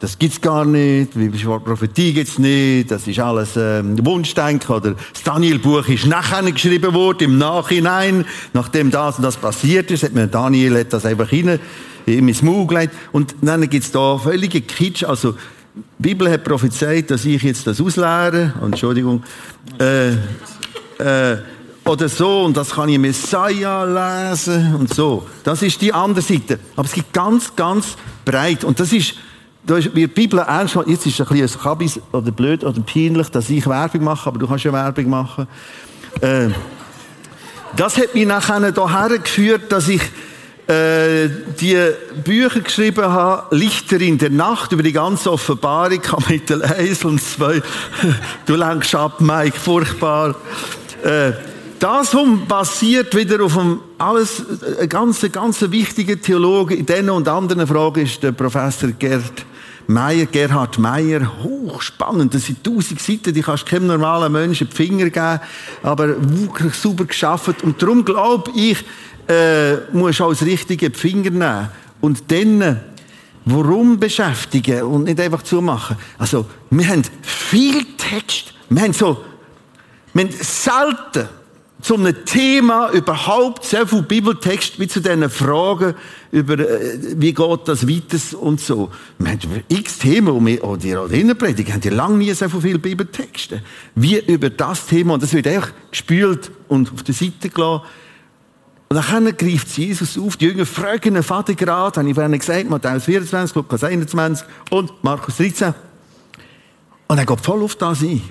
das 0.00 0.18
gibt's 0.18 0.40
gar 0.40 0.64
nicht, 0.64 1.14
biblische 1.14 1.46
Prophetie 1.46 2.12
gibt's 2.12 2.38
nicht, 2.38 2.90
das 2.90 3.06
ist 3.06 3.18
alles 3.18 3.56
ähm, 3.56 4.04
Wunschdenken 4.04 4.74
oder 4.74 4.94
das 5.12 5.22
Daniel-Buch 5.24 5.88
ist 5.88 6.06
nachher 6.06 6.42
geschrieben 6.52 6.94
worden, 6.94 7.24
im 7.24 7.38
Nachhinein, 7.38 8.24
nachdem 8.52 8.90
das 8.90 9.16
und 9.16 9.24
das 9.24 9.36
passiert 9.36 9.90
ist, 9.90 10.04
hat 10.04 10.14
man 10.14 10.30
Daniel 10.30 10.78
hat 10.78 10.92
das 10.92 11.04
einfach 11.04 11.32
rein, 11.32 11.58
ihm 12.06 12.28
ins 12.28 12.42
Maul 12.42 12.66
gelegt 12.66 12.94
und 13.12 13.34
dann 13.42 13.68
gibt's 13.68 13.90
da 13.90 14.18
völlige 14.18 14.60
Kitsch, 14.60 15.02
also 15.02 15.34
die 15.98 16.02
Bibel 16.02 16.30
hat 16.30 16.44
prophezeit, 16.44 17.10
dass 17.10 17.24
ich 17.24 17.42
jetzt 17.42 17.66
das 17.66 17.80
ausleere. 17.80 18.52
Entschuldigung. 18.62 19.22
Äh, 19.78 20.10
äh, 20.98 21.38
oder 21.84 22.08
so, 22.08 22.44
und 22.44 22.56
das 22.56 22.70
kann 22.70 22.88
ich 22.88 22.98
Messiah 22.98 24.28
lesen 24.30 24.74
und 24.74 24.92
so. 24.92 25.26
Das 25.44 25.62
ist 25.62 25.80
die 25.80 25.92
andere 25.92 26.22
Seite. 26.22 26.58
Aber 26.76 26.86
es 26.86 26.92
gibt 26.92 27.12
ganz, 27.12 27.54
ganz 27.56 27.96
breit. 28.24 28.64
Und 28.64 28.78
das 28.80 28.92
ist, 28.92 29.14
da 29.68 29.76
ist 29.76 29.94
wie 29.94 30.00
die 30.00 30.06
Bibel 30.06 30.38
ernst 30.38 30.78
Jetzt 30.86 31.04
ist 31.04 31.20
es 31.20 31.30
ein 31.30 31.38
bisschen 31.38 31.60
Kabis 31.60 32.00
oder 32.12 32.32
blöd 32.32 32.64
oder 32.64 32.80
peinlich, 32.80 33.28
dass 33.28 33.50
ich 33.50 33.66
Werbung 33.66 34.02
mache, 34.02 34.28
aber 34.28 34.38
du 34.38 34.48
kannst 34.48 34.64
ja 34.64 34.72
Werbung 34.72 35.10
machen. 35.10 35.46
Äh, 36.22 36.48
das 37.76 37.98
hat 37.98 38.14
mich 38.14 38.26
nachher 38.26 38.72
daher 38.72 39.18
geführt, 39.18 39.70
dass 39.70 39.88
ich 39.88 40.00
äh, 40.68 41.28
die 41.60 41.76
Bücher 42.24 42.60
geschrieben 42.60 43.04
habe, 43.04 43.54
Lichter 43.54 44.00
in 44.00 44.16
der 44.16 44.30
Nacht, 44.30 44.72
über 44.72 44.82
die 44.82 44.92
ganze 44.92 45.30
Offenbarung, 45.30 46.00
Kapitel 46.02 46.62
1 46.62 47.04
und 47.04 47.20
2. 47.20 47.60
du 48.46 48.54
lenkst 48.54 48.94
ab, 48.94 49.20
Mike, 49.20 49.58
furchtbar. 49.58 50.34
Äh, 51.04 51.32
das 51.78 52.16
basiert 52.48 53.14
wieder 53.14 53.44
auf 53.44 53.56
einem 53.56 53.80
alles, 53.98 54.42
ein 54.78 54.84
äh, 54.84 54.88
ganz, 54.88 55.20
ganz 55.30 55.60
wichtiger 55.60 56.18
Theologe 56.18 56.74
in 56.74 56.86
diesen 56.86 57.10
und 57.10 57.28
anderen 57.28 57.66
Fragen 57.66 58.00
ist 58.00 58.22
der 58.22 58.32
Professor 58.32 58.90
Gerd 58.92 59.44
Meier, 59.90 60.26
Gerhard 60.26 60.78
Meier, 60.78 61.42
hochspannend. 61.42 62.34
Das 62.34 62.44
sind 62.44 62.62
tausend 62.62 63.00
Seiten, 63.00 63.32
die 63.32 63.40
kannst 63.40 63.64
keinem 63.64 63.86
normalen 63.86 64.30
Menschen 64.30 64.68
die 64.68 64.76
Finger 64.76 65.08
geben, 65.08 65.40
aber 65.82 66.08
wirklich 66.20 66.74
super 66.74 67.06
geschaffen. 67.06 67.54
Und 67.62 67.80
darum 67.80 68.04
glaube 68.04 68.50
ich, 68.54 68.84
äh, 69.28 69.76
musst 69.92 70.20
du 70.20 70.26
als 70.26 70.44
richtige 70.44 70.90
Finger 70.90 71.30
nehmen. 71.30 71.68
Und 72.02 72.30
dann, 72.30 72.80
warum 73.46 73.98
beschäftigen 73.98 74.82
und 74.82 75.04
nicht 75.04 75.20
einfach 75.20 75.42
zumachen? 75.42 75.96
Also, 76.18 76.44
wir 76.68 76.86
haben 76.86 77.02
viel 77.22 77.82
Text. 77.96 78.52
Wir 78.68 78.82
haben 78.82 78.92
so, 78.92 79.24
wir 80.12 80.24
haben 80.24 80.34
selten 80.38 81.30
zu 81.80 81.94
einem 81.94 82.24
Thema 82.24 82.90
überhaupt 82.90 83.64
so 83.64 83.86
viel 83.86 84.02
Bibeltext 84.02 84.80
wie 84.80 84.88
zu 84.88 85.00
diesen 85.00 85.30
Fragen 85.30 85.94
über, 86.32 86.58
äh, 86.58 86.98
wie 87.16 87.32
geht 87.32 87.60
das 87.68 87.86
weiter 87.86 88.18
und 88.40 88.60
so. 88.60 88.90
Wir 89.18 89.30
haben 89.30 89.40
über 89.42 89.60
x 89.68 89.98
Themen, 89.98 90.28
und 90.28 90.46
wir, 90.46 90.64
oder 90.64 90.84
ihr 90.84 91.02
oder 91.02 91.34
predigen, 91.34 91.72
haben 91.72 91.82
ja 91.82 91.92
lange 91.92 92.18
nie 92.18 92.32
so 92.32 92.48
viele 92.48 92.78
Bibeltexte. 92.78 93.62
Wie 93.94 94.18
über 94.18 94.50
das 94.50 94.86
Thema. 94.86 95.14
Und 95.14 95.22
das 95.22 95.32
wird 95.32 95.46
einfach 95.46 95.70
gespült 95.90 96.50
und 96.66 96.92
auf 96.92 97.04
der 97.04 97.14
Seite 97.14 97.48
gelassen. 97.48 97.82
Und 98.90 98.96
dann 98.96 99.36
greift 99.36 99.76
Jesus 99.76 100.18
auf, 100.18 100.36
die 100.36 100.46
Jünger 100.46 100.64
fragen 100.64 101.14
den 101.14 101.22
Vater 101.22 101.54
gerade, 101.54 102.00
habe 102.00 102.08
ich 102.08 102.14
vorhin 102.14 102.38
gesagt, 102.38 102.70
Matthäus 102.70 103.04
24, 103.04 103.54
Lukas 103.54 103.84
21 103.84 104.46
und 104.70 104.92
Markus 105.04 105.36
13. 105.36 105.74
Und 107.06 107.18
er 107.18 107.26
geht 107.26 107.40
voll 107.40 107.62
auf 107.62 107.76
das 107.76 108.00
ein. 108.02 108.22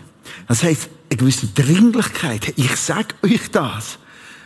Das 0.47 0.63
heisst, 0.63 0.89
eine 1.09 1.17
gewisse 1.17 1.47
Dringlichkeit. 1.47 2.53
Ich 2.55 2.75
sage 2.75 3.15
euch 3.23 3.49
das. 3.51 3.99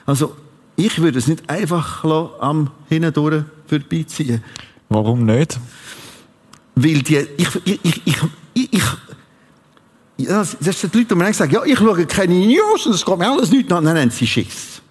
Also, 0.06 0.36
ich 0.76 1.00
würde 1.02 1.20
es 1.20 1.28
nicht 1.28 1.50
einfach 1.50 2.04
am 2.40 2.72
Hindurch 2.90 3.44
vorbeiziehen. 3.68 4.44
Warum 4.90 5.26
nicht? 5.26 5.60
Weil 6.76 7.02
die, 7.02 7.18
ich, 7.38 7.50
ich, 7.66 7.80
ich, 7.84 8.02
ich, 8.54 8.74
ich 8.74 8.84
das 10.28 10.52
sind 10.60 10.94
die 10.94 11.00
Leute, 11.00 11.10
die 11.10 11.16
mir 11.16 11.34
sagen, 11.34 11.54
ja, 11.54 11.64
ich 11.64 11.78
schaue 11.78 12.06
keine 12.06 12.36
News 12.36 12.86
und 12.86 12.94
es 12.94 13.06
kommt 13.06 13.20
mir 13.20 13.30
alles 13.32 13.52
nicht 13.52 13.72
an, 13.72 13.86
dann 13.86 13.98
haben 13.98 14.12
sie 14.12 14.28
Schiss. 14.28 14.82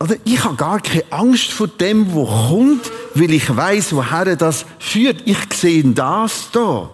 oder 0.00 0.16
ich 0.24 0.42
habe 0.42 0.56
gar 0.56 0.80
keine 0.80 1.04
Angst 1.10 1.50
vor 1.52 1.68
dem, 1.68 2.12
wo 2.12 2.24
kommt, 2.24 2.90
weil 3.14 3.32
ich 3.32 3.54
weiß, 3.54 3.94
woher 3.94 4.36
das 4.36 4.64
führt. 4.78 5.22
Ich 5.24 5.38
sehe 5.52 5.84
das 5.84 6.50
da. 6.52 6.90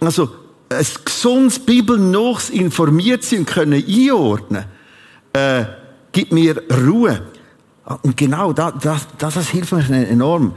Also, 0.00 0.30
ein 0.68 0.86
gesundes 1.04 1.58
Bibelnochs 1.58 2.50
informiert 2.50 3.24
sein 3.24 3.40
und 3.40 3.46
können 3.46 3.84
einordnen, 3.86 4.64
äh, 5.32 5.64
gibt 6.12 6.32
mir 6.32 6.62
Ruhe. 6.70 7.22
Und 8.02 8.16
genau 8.16 8.52
das, 8.52 8.74
das, 8.80 9.34
das 9.34 9.48
hilft 9.50 9.72
mir 9.72 10.08
enorm. 10.08 10.54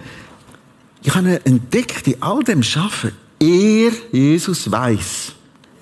Ich 1.04 1.14
habe 1.14 1.46
entdeckt, 1.46 2.08
in 2.08 2.22
all 2.22 2.44
dem 2.44 2.64
Schaffen, 2.64 3.12
er, 3.40 3.92
Jesus, 4.12 4.70
weiß. 4.70 5.34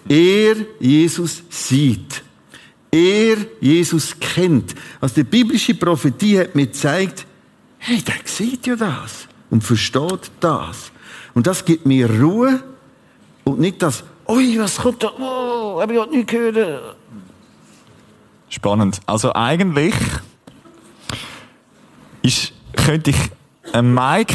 Er, 0.09 0.55
Jesus, 0.79 1.43
sieht. 1.49 2.23
Er, 2.91 3.37
Jesus, 3.59 4.15
kennt. 4.19 4.75
Also 5.01 5.15
die 5.15 5.23
biblische 5.23 5.73
Prophetie 5.73 6.39
hat 6.39 6.55
mir 6.55 6.67
gezeigt, 6.67 7.25
hey, 7.79 8.01
der 8.01 8.15
sieht 8.25 8.67
ja 8.67 8.75
das 8.75 9.27
und 9.49 9.63
versteht 9.63 10.31
das. 10.39 10.91
Und 11.33 11.47
das 11.47 11.65
gibt 11.65 11.85
mir 11.85 12.09
Ruhe 12.09 12.63
und 13.43 13.59
nicht 13.59 13.81
das, 13.81 14.03
ui, 14.27 14.59
was 14.59 14.77
kommt 14.77 15.03
da, 15.03 15.11
oh, 15.19 15.81
habe 15.81 15.93
ich 15.93 16.09
nicht 16.09 16.27
gehört. 16.27 16.95
Spannend. 18.49 18.99
Also 19.05 19.33
eigentlich 19.33 19.93
ist, 22.21 22.53
könnte 22.75 23.11
ich 23.11 23.17
ein 23.73 23.93
Mike, 23.93 24.33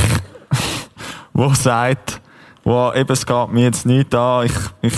der 1.34 1.54
sagt, 1.54 2.20
wo 2.64 2.92
eben, 2.92 3.12
es 3.12 3.26
geht 3.26 3.48
mir 3.52 3.64
jetzt 3.64 3.86
nicht 3.86 4.14
an, 4.14 4.46
ich, 4.46 4.52
ich 4.82 4.94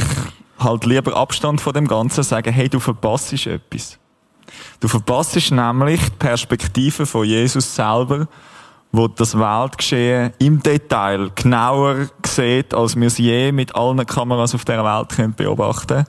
halt 0.58 0.84
lieber 0.84 1.16
Abstand 1.16 1.60
von 1.60 1.72
dem 1.72 1.86
Ganzen, 1.86 2.22
sagen, 2.22 2.52
hey, 2.52 2.68
du 2.68 2.80
verpasst 2.80 3.32
etwas. 3.46 3.98
Du 4.80 4.88
verpasst 4.88 5.50
nämlich 5.50 6.00
die 6.02 6.16
Perspektive 6.18 7.06
von 7.06 7.24
Jesus 7.24 7.74
selber, 7.74 8.26
wo 8.94 9.08
das 9.08 9.36
Weltgeschehen 9.36 10.32
im 10.38 10.62
Detail 10.62 11.30
genauer 11.34 12.08
sieht, 12.24 12.72
als 12.72 12.94
wir 12.94 13.08
es 13.08 13.18
je 13.18 13.50
mit 13.50 13.74
allen 13.74 14.06
Kameras 14.06 14.54
auf 14.54 14.64
der 14.64 14.84
Welt 14.84 15.08
können 15.08 15.34
beobachten 15.34 16.04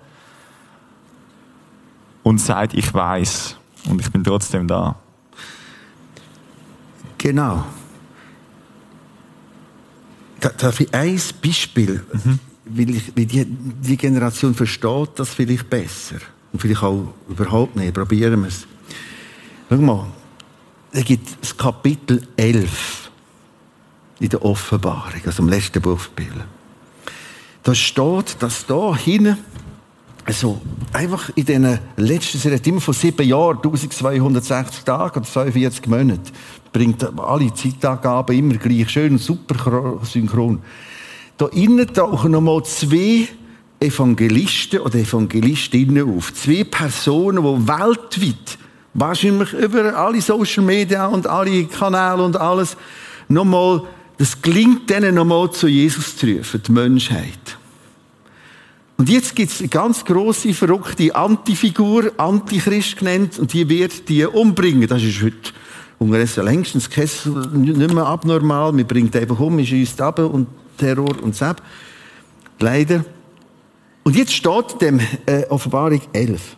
Und 2.22 2.40
sagt, 2.40 2.76
ich 2.76 2.94
weiß 2.94 3.58
und 3.90 4.02
ich 4.02 4.12
bin 4.12 4.24
trotzdem 4.24 4.68
da. 4.68 4.96
Genau. 7.18 7.66
Darf 10.40 10.80
ich 10.80 10.94
ein 10.94 11.20
Beispiel, 11.42 12.06
mhm. 12.14 12.40
weil, 12.66 12.90
ich, 12.92 13.18
weil 13.18 13.26
die, 13.26 13.46
die 13.46 13.98
Generation 13.98 14.54
versteht 14.54 15.10
das 15.16 15.34
vielleicht 15.34 15.68
besser 15.72 16.18
und 16.54 16.60
vielleicht 16.60 16.84
auch 16.84 17.16
überhaupt 17.28 17.76
nicht. 17.76 17.96
Probieren 17.96 18.42
wir 18.42 18.50
es. 18.50 18.68
Schau 19.70 19.78
mal, 19.78 20.06
es 20.96 21.04
gibt 21.04 21.28
das 21.42 21.58
Kapitel 21.58 22.26
11 22.38 23.12
in 24.22 24.30
der 24.30 24.44
Offenbarung, 24.46 25.22
also 25.26 25.44
im 25.44 25.50
letzten 25.50 25.82
Buch 25.82 26.00
der 26.06 26.24
Bibel. 26.24 26.44
Da 27.64 27.76
steht, 27.76 28.38
dass 28.40 28.66
da 28.66 28.96
hinten 28.96 29.38
also 30.24 30.60
einfach 30.94 31.30
in 31.36 31.46
den 31.46 31.80
letzten, 31.98 32.40
sie 32.40 32.70
immer 32.70 32.82
von 32.82 32.94
sieben 32.94 33.28
Jahren, 33.28 33.58
1260 33.58 34.84
Tagen 34.86 35.20
oder 35.20 35.28
42 35.28 35.86
Monaten, 35.88 36.32
bringt 36.72 37.04
alle 37.20 37.54
Zeitangaben 37.54 38.36
immer 38.36 38.56
gleich 38.56 38.90
schön, 38.90 39.18
super 39.18 40.00
synchron. 40.04 40.62
Da 41.38 41.48
innen 41.48 41.94
tauchen 41.94 42.32
nochmal 42.32 42.64
zwei 42.64 43.28
Evangelisten 43.80 44.80
oder 44.80 44.98
Evangelistinnen 44.98 46.18
auf. 46.18 46.34
Zwei 46.34 46.64
Personen, 46.64 47.44
die 47.44 47.68
weltweit, 47.68 48.58
wahrscheinlich 48.96 49.54
über 49.54 49.96
alle 49.96 50.22
Social 50.22 50.64
Media 50.64 51.06
und 51.06 51.28
alle 51.28 51.66
Kanäle 51.66 52.24
und 52.24 52.38
alles, 52.38 52.76
nochmal, 53.28 53.84
das 54.18 54.42
gelingt 54.42 54.90
denen 54.90 55.16
nochmal 55.16 55.52
zu 55.52 55.68
Jesus 55.68 56.18
zu 56.18 56.26
rufen, 56.26 56.64
die 56.66 56.72
Menschheit. 56.72 57.58
Und 58.98 59.10
jetzt 59.10 59.36
gibt 59.36 59.52
es 59.52 59.60
eine 59.60 59.68
ganz 59.68 60.06
grosse, 60.06 60.54
verrückte 60.54 61.14
Antifigur, 61.14 62.14
Antichrist 62.16 62.98
genannt, 62.98 63.38
und 63.38 63.52
die 63.52 63.68
wird 63.68 64.08
die 64.08 64.26
umbringen. 64.26 64.88
Das 64.88 65.04
ist 65.04 65.22
heute 65.22 65.52
unterdessen 66.00 66.46
längstens 66.46 66.90
Kessel 66.90 67.34
nicht 67.54 67.94
mehr 67.94 68.06
abnormal. 68.06 68.72
Man 68.72 68.88
bringt 68.88 69.16
einfach 69.16 69.40
um, 69.40 69.56
man 69.56 69.66
schießt 69.66 70.00
ab 70.02 70.20
und 70.20 70.48
Terror 70.78 71.22
und 71.22 71.36
Sepp. 71.36 71.62
Leider. 72.60 73.04
Und 74.04 74.16
jetzt 74.16 74.34
steht 74.34 74.82
dem 74.82 75.02
äh, 75.26 75.44
Offenbarung 75.50 76.02
11. 76.14 76.56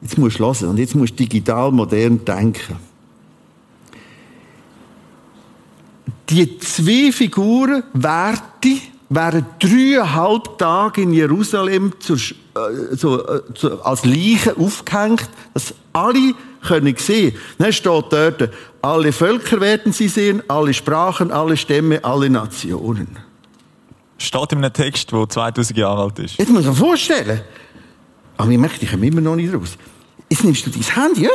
Jetzt 0.00 0.18
musst 0.18 0.38
du 0.38 0.44
hören 0.44 0.68
und 0.68 0.78
jetzt 0.78 0.94
musst 0.94 1.12
du 1.12 1.16
digital 1.16 1.72
modern 1.72 2.24
denken. 2.24 2.76
Die 6.28 6.58
zwei 6.58 7.12
Figuren 7.12 7.84
Werte 7.92 8.80
wären 9.08 9.46
dreieinhalb 9.60 10.58
Tage 10.58 11.02
in 11.02 11.12
Jerusalem 11.12 11.92
zur, 12.00 12.16
äh, 12.16 12.96
so, 12.96 13.24
äh, 13.24 13.42
so, 13.54 13.80
als 13.82 14.04
Leichen 14.04 14.56
aufgehängt, 14.58 15.28
dass 15.54 15.74
alle 15.92 16.34
können 16.66 16.96
sehen. 16.96 17.36
Dann 17.58 17.72
steht 17.72 18.04
dort, 18.10 18.50
alle 18.82 19.12
Völker 19.12 19.60
werden 19.60 19.92
sie 19.92 20.08
sehen, 20.08 20.42
alle 20.48 20.74
Sprachen, 20.74 21.30
alle 21.30 21.56
Stämme, 21.56 22.02
alle 22.04 22.28
Nationen. 22.28 23.16
Steht 24.18 24.52
in 24.52 24.58
einem 24.58 24.72
Text, 24.72 25.12
der 25.12 25.28
2000 25.28 25.78
Jahre 25.78 26.02
alt 26.02 26.18
ist. 26.18 26.38
Jetzt 26.38 26.50
muss 26.50 26.64
man 26.64 26.74
sich 26.74 26.84
vorstellen. 26.84 27.40
Aber 28.36 28.50
ich 28.50 28.58
möchte, 28.58 28.84
ich 28.84 28.90
komme 28.90 29.06
immer 29.06 29.20
noch 29.20 29.36
nicht 29.36 29.52
raus. 29.52 29.76
Jetzt 30.28 30.42
nimmst 30.42 30.66
du 30.66 30.70
dein 30.70 30.82
Handy, 30.82 31.28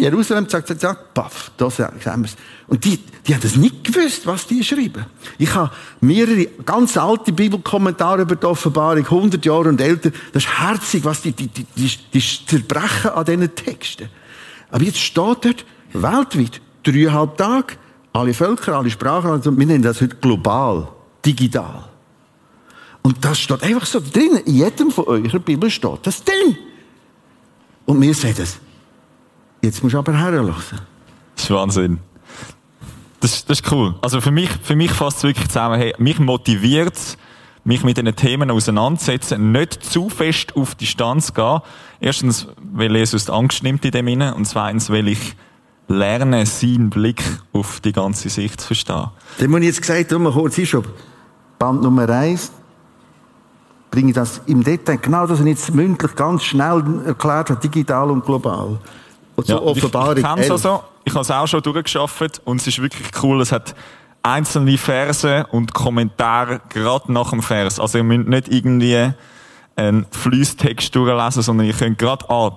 Jerusalem, 0.00 0.46
zack, 0.46 0.66
zack, 0.68 0.78
zack, 0.78 1.14
paff, 1.14 1.50
da 1.56 1.70
sehen 1.70 1.88
wir 1.98 2.24
es. 2.24 2.36
Und 2.66 2.84
die, 2.84 2.98
die 3.26 3.34
haben 3.34 3.40
das 3.40 3.56
nicht 3.56 3.84
gewusst, 3.84 4.26
was 4.26 4.46
die 4.46 4.62
schreiben. 4.62 5.06
Ich 5.38 5.54
habe 5.54 5.70
mehrere 6.02 6.44
ganz 6.66 6.98
alte 6.98 7.32
Bibelkommentare 7.32 8.22
über 8.22 8.36
die 8.36 8.44
Offenbarung, 8.44 9.04
100 9.04 9.42
Jahre 9.46 9.70
und 9.70 9.80
älter. 9.80 10.10
Das 10.32 10.44
ist 10.44 10.60
herzig, 10.60 11.04
was 11.04 11.22
die, 11.22 11.32
die, 11.32 11.46
die, 11.46 11.64
die, 11.74 11.90
die 12.12 12.20
zerbrechen 12.20 13.12
an 13.12 13.24
diesen 13.24 13.54
Texten. 13.54 14.10
Aber 14.70 14.84
jetzt 14.84 14.98
steht 14.98 15.16
dort, 15.16 15.64
weltweit, 15.94 16.60
dreieinhalb 16.82 17.38
Tage, 17.38 17.76
alle 18.12 18.34
Völker, 18.34 18.76
alle 18.76 18.90
Sprachen, 18.90 19.30
also 19.30 19.56
wir 19.56 19.66
nennen 19.66 19.82
das 19.82 20.02
heute 20.02 20.16
global, 20.16 20.88
digital. 21.24 21.91
Und 23.02 23.24
das 23.24 23.40
steht 23.40 23.62
einfach 23.62 23.86
so 23.86 24.00
drin. 24.00 24.40
In 24.46 24.54
jedem 24.54 24.90
von 24.90 25.04
eurer 25.06 25.38
Bibel 25.38 25.70
steht 25.70 25.98
das 26.04 26.22
drin. 26.22 26.56
Und 27.84 28.00
wir 28.00 28.14
sagen 28.14 28.34
das. 28.38 28.58
Jetzt 29.60 29.82
musst 29.82 29.94
du 29.94 29.98
aber 29.98 30.16
herlassen. 30.16 30.80
Das 31.34 31.44
ist 31.44 31.50
Wahnsinn. 31.50 31.98
Das, 33.20 33.44
das 33.44 33.60
ist 33.60 33.72
cool. 33.72 33.94
Also 34.02 34.20
für 34.20 34.30
mich, 34.30 34.50
für 34.62 34.76
mich 34.76 34.92
fasst 34.92 35.18
es 35.18 35.22
wirklich 35.24 35.48
zusammen, 35.48 35.78
hey, 35.78 35.94
mich 35.98 36.18
motiviert 36.18 37.16
mich 37.64 37.84
mit 37.84 37.96
diesen 37.96 38.14
Themen 38.16 38.50
auseinandersetzen, 38.50 39.52
nicht 39.52 39.84
zu 39.84 40.08
fest 40.08 40.56
auf 40.56 40.74
Distanz 40.74 41.32
gehen. 41.32 41.60
Erstens, 42.00 42.48
weil 42.72 42.94
Jesus 42.96 43.26
die 43.26 43.32
Angst 43.32 43.62
nimmt 43.62 43.84
in 43.84 43.92
dem 43.92 44.08
Innen 44.08 44.34
und 44.34 44.46
zweitens, 44.46 44.90
weil 44.90 45.08
ich 45.08 45.36
lerne, 45.88 46.46
seinen 46.46 46.90
Blick 46.90 47.22
auf 47.52 47.80
die 47.80 47.92
ganze 47.92 48.28
Sicht 48.30 48.60
zu 48.60 48.68
verstehen. 48.68 49.10
Dem 49.40 49.50
muss 49.50 49.60
ich 49.60 49.66
jetzt 49.66 49.82
gesagt, 49.82 50.10
mal 50.12 50.32
kurz 50.32 50.60
schon. 50.66 50.84
Band 51.58 51.82
Nummer 51.82 52.08
eins, 52.08 52.50
bringe 53.92 54.08
ich 54.08 54.14
das 54.14 54.40
im 54.46 54.64
Detail, 54.64 54.96
genau 54.96 55.26
das, 55.26 55.38
was 55.38 55.40
ich 55.40 55.46
jetzt 55.46 55.74
mündlich 55.74 56.16
ganz 56.16 56.42
schnell 56.42 56.82
erklärt 57.06 57.50
habe, 57.50 57.60
digital 57.60 58.10
und 58.10 58.24
global. 58.24 58.78
Und 59.36 59.46
so 59.46 59.52
ja, 59.52 59.60
Offenbarung 59.60 60.16
ich, 60.16 60.24
ich 60.24 60.50
also, 60.50 60.82
ich 61.04 61.12
habe 61.12 61.22
es 61.22 61.30
auch 61.30 61.46
schon 61.46 61.62
durchgeschafft 61.62 62.40
und 62.44 62.60
es 62.60 62.66
ist 62.66 62.80
wirklich 62.82 63.08
cool, 63.22 63.40
es 63.42 63.52
hat 63.52 63.74
einzelne 64.22 64.78
Verse 64.78 65.46
und 65.50 65.74
Kommentare 65.74 66.60
gerade 66.70 67.12
nach 67.12 67.30
dem 67.30 67.42
Vers. 67.42 67.78
Also 67.78 67.98
ihr 67.98 68.04
müsst 68.04 68.28
nicht 68.28 68.48
irgendwie 68.48 69.12
einen 69.76 70.06
Fließtext 70.10 70.94
durchlesen, 70.94 71.42
sondern 71.42 71.66
ihr 71.66 71.74
könnt 71.74 71.98
gerade, 71.98 72.28
ah, 72.30 72.56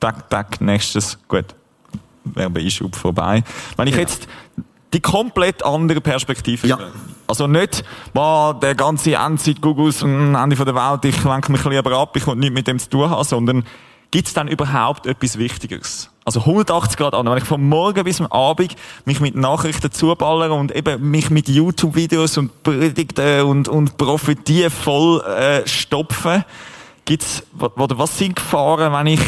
tak, 0.00 0.28
tak, 0.30 0.60
nächstes, 0.60 1.18
gut, 1.28 1.54
Werbeeinschub 2.24 2.96
vorbei. 2.96 3.44
Wenn 3.76 3.88
ich 3.88 3.94
ja. 3.94 4.00
jetzt 4.00 4.26
die 4.92 5.00
komplett 5.00 5.64
andere 5.64 6.00
Perspektive 6.00 6.66
ja. 6.66 6.78
Also 7.26 7.46
nicht, 7.46 7.82
boah, 8.12 8.58
der 8.60 8.74
ganze 8.74 9.14
Endzeit-Gugus, 9.14 10.02
Ende 10.02 10.56
der 10.56 10.74
Welt, 10.74 11.04
ich 11.04 11.24
lenke 11.24 11.50
mich 11.50 11.64
lieber 11.64 11.96
ab, 11.96 12.14
ich 12.16 12.26
will 12.26 12.36
nichts 12.36 12.54
mit 12.54 12.66
dem 12.66 12.78
zu 12.78 12.90
tun 12.90 13.08
haben, 13.08 13.24
sondern 13.24 13.64
gibt 14.10 14.28
es 14.28 14.34
dann 14.34 14.48
überhaupt 14.48 15.06
etwas 15.06 15.38
Wichtigeres? 15.38 16.10
Also 16.24 16.40
180 16.40 16.96
Grad 16.96 17.14
an. 17.14 17.26
Wenn 17.26 17.38
ich 17.38 17.44
von 17.44 17.66
morgen 17.66 18.04
bis 18.04 18.20
am 18.20 18.26
Abend 18.28 18.76
mich 19.06 19.20
mit 19.20 19.34
Nachrichten 19.34 19.90
zuballere 19.90 20.52
und 20.52 20.74
eben 20.76 21.10
mich 21.10 21.30
mit 21.30 21.48
YouTube-Videos 21.48 22.38
und 22.38 22.62
Predigten 22.62 23.42
und, 23.42 23.68
und 23.68 23.96
Prophetien 23.96 24.70
voll 24.70 25.20
äh, 25.22 25.66
stopfe, 25.66 26.44
gibt's, 27.04 27.42
oder 27.58 27.98
was 27.98 28.18
sind 28.18 28.36
Gefahren, 28.36 28.92
wenn 28.92 29.06
ich, 29.06 29.22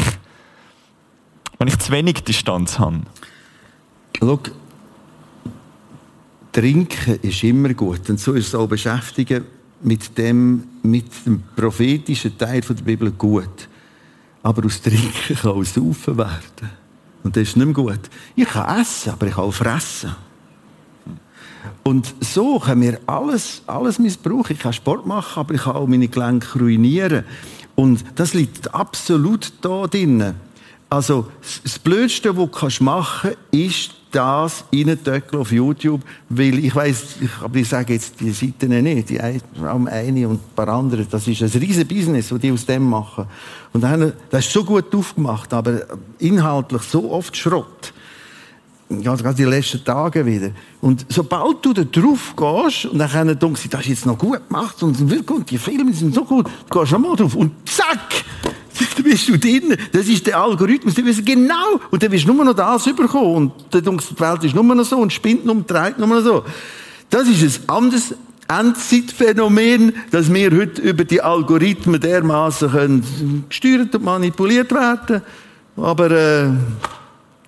wenn 1.57 1.67
ich 1.67 1.79
zu 1.79 1.91
wenig 1.91 2.23
Distanz 2.23 2.79
habe? 2.79 3.01
Schau, 4.17 4.39
Trinken 6.55 7.19
ist 7.21 7.43
immer 7.43 7.73
gut. 7.73 8.09
Und 8.09 8.17
so 8.17 8.31
ist 8.31 8.47
es 8.47 8.55
auch 8.55 8.67
beschäftigen 8.67 9.43
mit 9.81 10.17
dem, 10.17 10.63
mit 10.83 11.25
dem 11.25 11.43
prophetischen 11.53 12.37
Teil 12.37 12.61
der 12.61 12.73
Bibel 12.75 13.11
gut. 13.11 13.67
Aber 14.41 14.65
aus 14.65 14.81
Trinken 14.81 15.35
kann 15.41 15.51
auch 15.51 15.63
Saufen 15.65 16.17
werden. 16.17 16.71
Und 17.23 17.35
das 17.35 17.43
ist 17.43 17.57
nicht 17.57 17.65
mehr 17.65 17.73
gut. 17.73 17.99
Ich 18.37 18.47
kann 18.47 18.79
essen, 18.79 19.11
aber 19.11 19.27
ich 19.27 19.33
kann 19.33 19.43
auch 19.43 19.53
fressen. 19.53 20.15
Und 21.83 22.15
so 22.21 22.57
können 22.59 22.83
wir 22.83 22.99
alles, 23.05 23.61
alles 23.67 23.99
missbrauchen. 23.99 24.53
Ich 24.55 24.59
kann 24.59 24.71
Sport 24.71 25.05
machen, 25.05 25.41
aber 25.41 25.55
ich 25.55 25.61
kann 25.61 25.75
auch 25.75 25.87
meine 25.87 26.07
Gelenke 26.07 26.57
ruinieren. 26.57 27.25
Und 27.75 28.05
das 28.15 28.33
liegt 28.33 28.73
absolut 28.73 29.51
da 29.59 29.87
drin. 29.87 30.35
Also, 30.89 31.29
das 31.63 31.79
Blödste, 31.79 32.37
was 32.37 32.77
du 32.77 32.83
machen 32.85 33.31
kannst, 33.31 33.37
ist 33.51 34.04
das 34.15 34.65
reintöckeln 34.73 35.41
auf 35.41 35.51
YouTube, 35.51 36.01
weil 36.29 36.59
ich 36.59 36.75
weiss, 36.75 37.15
ich, 37.19 37.29
aber 37.43 37.57
ich 37.57 37.67
sage 37.67 37.93
jetzt 37.93 38.19
die 38.19 38.31
Seiten 38.31 38.81
nicht, 38.81 39.09
die 39.09 39.19
eine 39.19 39.39
und 39.59 39.87
ein 39.89 40.39
paar 40.55 40.69
andere, 40.69 41.05
das 41.05 41.27
ist 41.27 41.41
ein 41.41 41.61
riesen 41.61 41.87
Business, 41.87 42.29
das 42.29 42.39
die 42.39 42.51
aus 42.51 42.65
dem 42.65 42.83
machen. 42.83 43.25
Und 43.73 43.81
dann, 43.81 44.13
das 44.29 44.45
ist 44.45 44.53
so 44.53 44.63
gut 44.63 44.93
aufgemacht, 44.95 45.53
aber 45.53 45.81
inhaltlich 46.19 46.81
so 46.83 47.11
oft 47.11 47.35
Schrott. 47.35 47.93
Ja, 48.89 49.15
gerade 49.15 49.35
die 49.35 49.45
letzten 49.45 49.83
Tage 49.83 50.25
wieder. 50.25 50.51
Und 50.79 51.05
sobald 51.09 51.65
du 51.65 51.73
da 51.73 51.83
drauf 51.83 52.35
gehst, 52.35 52.85
und 52.85 52.99
dann 52.99 53.39
denkst 53.39 53.63
du, 53.63 53.69
das 53.69 53.81
ist 53.81 53.87
jetzt 53.87 54.05
noch 54.05 54.17
gut 54.17 54.47
gemacht, 54.47 54.81
und 54.83 54.97
die 55.49 55.57
Filme 55.57 55.91
sind 55.91 56.13
so 56.13 56.23
gut, 56.23 56.47
du 56.69 56.79
gehst 56.79 56.97
mal 56.97 57.15
drauf, 57.15 57.35
und 57.35 57.51
zack! 57.67 58.23
Da 58.77 59.03
bist 59.03 59.27
du 59.29 59.37
drin. 59.37 59.75
Das 59.91 60.07
ist 60.07 60.27
der 60.27 60.39
Algorithmus. 60.39 60.95
Du 60.95 61.05
weißt 61.05 61.25
genau. 61.25 61.79
Und 61.91 62.03
dann 62.03 62.11
wirst 62.11 62.27
du 62.27 62.33
nur 62.33 62.43
noch 62.43 62.53
das 62.53 62.83
bekommen. 62.83 63.35
Und 63.35 63.51
dann 63.71 63.83
denkst 63.83 64.07
die 64.11 64.19
Welt 64.19 64.43
ist 64.43 64.55
nur 64.55 64.63
noch 64.63 64.83
so 64.83 64.97
und 64.97 65.13
spinnt 65.13 65.45
nur, 65.45 65.55
dreht 65.63 65.97
nur 65.97 66.07
noch 66.07 66.21
so. 66.21 66.43
Das 67.09 67.27
ist 67.27 67.61
ein 67.61 67.69
anderes 67.69 68.15
Endzeitphänomen, 68.47 69.93
dass 70.11 70.31
wir 70.31 70.51
heute 70.51 70.81
über 70.81 71.03
die 71.03 71.21
Algorithmen 71.21 71.99
dermaßen 71.99 73.45
gesteuert 73.49 73.95
und 73.95 74.03
manipuliert 74.03 74.71
werden. 74.71 75.21
Aber 75.77 76.11
äh, 76.11 76.49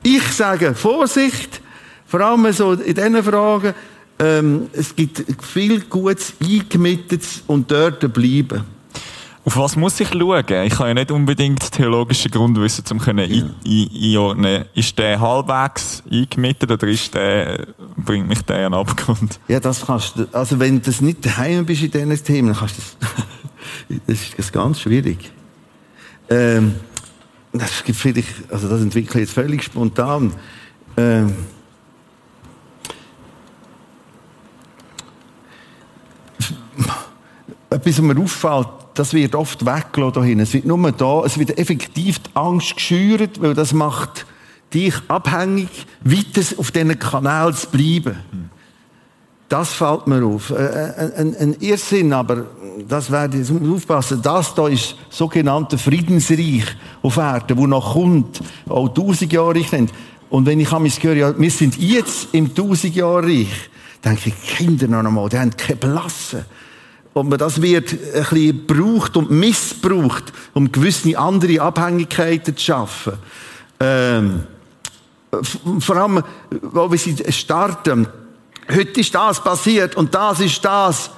ich 0.04 0.24
sage 0.32 0.74
Vorsicht, 0.74 1.62
vor 2.08 2.22
allem 2.22 2.52
so 2.52 2.74
in 2.74 2.96
diesen 2.96 3.24
Fragen. 3.24 3.74
Ähm, 4.20 4.68
es 4.74 4.96
gibt 4.96 5.24
viel 5.44 5.82
Gutes 5.82 6.34
eingemittetes 6.42 7.44
und 7.46 7.70
dort 7.70 8.12
bleiben. 8.14 8.77
Auf 9.48 9.56
was 9.56 9.78
muss 9.78 9.98
ich 10.02 10.10
schauen? 10.10 10.44
Ich 10.66 10.78
habe 10.78 10.90
ja 10.90 10.94
nicht 10.94 11.10
unbedingt 11.10 11.72
theologische 11.72 12.30
Grundwissen, 12.30 12.84
um 12.92 13.00
können 13.00 13.32
ja. 13.32 13.46
einordnen. 13.64 14.66
Ist 14.74 15.00
der 15.00 15.22
halbwegs 15.22 16.04
eingemietet 16.12 16.70
oder 16.70 16.86
ist 16.86 17.14
der, 17.14 17.66
bringt 17.96 18.28
mich 18.28 18.42
der 18.42 18.68
an 18.68 18.74
Abgrund? 18.74 19.40
Ja, 19.48 19.62
das 19.62 19.86
kannst 19.86 20.18
du, 20.18 20.28
also 20.34 20.60
wenn 20.60 20.82
du 20.82 20.92
nicht 21.00 21.26
daheim 21.26 21.66
bist 21.66 21.82
in 21.82 21.92
diesen 21.92 22.26
Themen, 22.26 22.50
dann 22.50 22.58
kannst 22.58 22.78
du 22.78 22.82
das, 23.00 24.02
das 24.08 24.22
ist 24.22 24.38
das 24.38 24.52
ganz 24.52 24.82
schwierig. 24.82 25.32
Ähm, 26.30 26.76
das 27.54 27.86
gibt 27.86 27.98
vielleicht, 27.98 28.52
also 28.52 28.68
das 28.68 28.82
entwickle 28.82 29.22
ich 29.22 29.28
jetzt 29.30 29.34
völlig 29.34 29.64
spontan. 29.64 30.34
Ähm, 30.98 31.34
etwas, 37.70 37.98
was 37.98 38.02
mir 38.02 38.22
auffällt, 38.22 38.68
das 38.98 39.14
wird 39.14 39.36
oft 39.36 39.66
weggelassen 39.66 40.14
dahin. 40.14 40.40
Es 40.40 40.54
wird 40.54 40.66
nur 40.66 40.92
da, 40.92 41.24
es 41.26 41.38
wird 41.38 41.58
effektiv 41.58 42.20
die 42.20 42.30
Angst 42.36 42.76
geschürt, 42.76 43.42
weil 43.42 43.54
das 43.54 43.74
macht 43.74 44.26
dich 44.74 44.94
abhängig, 45.08 45.70
weiter 46.02 46.42
auf 46.58 46.72
diesen 46.72 47.00
Kanal 47.00 47.54
zu 47.54 47.68
bleiben. 47.68 48.18
Das 49.50 49.74
fällt 49.74 50.08
mir 50.08 50.26
auf. 50.26 50.50
Äh, 50.50 50.56
äh, 50.56 51.12
ein, 51.18 51.36
ein 51.38 51.56
Irrsinn, 51.62 52.12
aber 52.12 52.48
das 52.88 53.10
werde 53.10 53.40
ich 53.40 53.50
aufpassen. 53.50 54.22
Das 54.22 54.54
da 54.54 54.68
ist 54.68 54.96
sogenannte 55.10 55.78
Friedensreich 55.78 56.66
auf 57.02 57.16
Erden, 57.16 57.58
wo 57.58 57.66
noch 57.66 57.94
kommt, 57.94 58.42
auch 58.68 58.90
tausend 58.90 59.32
Jahre 59.32 59.56
Reich 59.56 59.72
nennt. 59.72 59.94
Und 60.30 60.46
wenn 60.46 60.60
ich 60.60 60.78
mich 60.80 61.02
höre, 61.02 61.16
ja, 61.16 61.40
wir 61.40 61.52
sind 61.52 61.78
jetzt 61.78 62.34
im 62.34 62.54
tausend 62.54 62.94
Jahre 62.96 63.24
Reich, 63.24 63.70
denke 64.04 64.30
ich, 64.30 64.58
Kinder 64.58 64.88
noch 64.88 65.06
einmal, 65.06 65.30
die 65.30 65.40
haben 65.40 65.56
keine 65.56 65.78
Blasse 65.78 66.46
und 67.20 67.42
das 67.42 67.62
wird 67.62 67.92
ein 67.92 67.98
bisschen 67.98 68.68
gebraucht 68.68 69.18
und 69.18 69.32
missbraucht, 69.32 70.32
um 70.54 70.72
gewisse 70.72 71.18
andere 71.18 71.62
Abhängigkeiten 71.62 72.56
zu 72.56 72.64
schaffen. 72.64 73.14
Ähm, 73.80 74.44
vor 75.80 75.96
allem, 75.96 76.24
wo 76.62 76.90
wir 76.90 76.98
sie 76.98 77.16
starten. 77.32 78.08
Heute 78.70 79.00
ist 79.00 79.14
das 79.14 79.44
passiert 79.44 79.96
und 79.96 80.14
das 80.14 80.40
ist 80.40 80.64
das. 80.64 81.12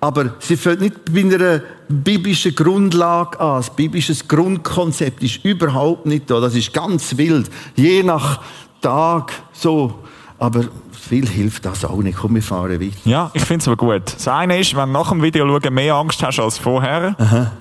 Aber 0.00 0.34
sie 0.38 0.56
fängt 0.56 0.80
nicht 0.80 1.12
bei 1.12 1.22
einer 1.22 1.62
biblischen 1.88 2.54
Grundlage 2.54 3.40
an. 3.40 3.56
Das 3.56 3.74
biblische 3.74 4.14
Grundkonzept 4.14 5.22
ist 5.22 5.44
überhaupt 5.44 6.06
nicht 6.06 6.30
da. 6.30 6.40
Das 6.40 6.54
ist 6.54 6.72
ganz 6.72 7.16
wild. 7.16 7.50
Je 7.74 8.02
nach 8.02 8.40
Tag 8.80 9.32
so. 9.52 10.04
Aber 10.38 10.64
viel 10.92 11.26
hilft 11.28 11.64
das 11.64 11.84
auch 11.84 12.00
nicht. 12.00 12.18
Komm, 12.18 12.36
wir 12.36 12.42
fahren 12.42 12.80
weiter. 12.80 12.92
Ja, 13.04 13.30
ich 13.34 13.42
finde 13.44 13.62
es 13.62 13.68
aber 13.68 13.76
gut. 13.76 14.02
Das 14.14 14.28
eine 14.28 14.58
ist, 14.58 14.74
wenn 14.76 14.86
du 14.86 14.92
nach 14.92 15.10
dem 15.10 15.22
Video 15.22 15.46
schauen 15.46 15.74
mehr 15.74 15.94
Angst 15.94 16.22
hast 16.22 16.38
als 16.38 16.58
vorher. 16.58 17.16
Aha. 17.18 17.52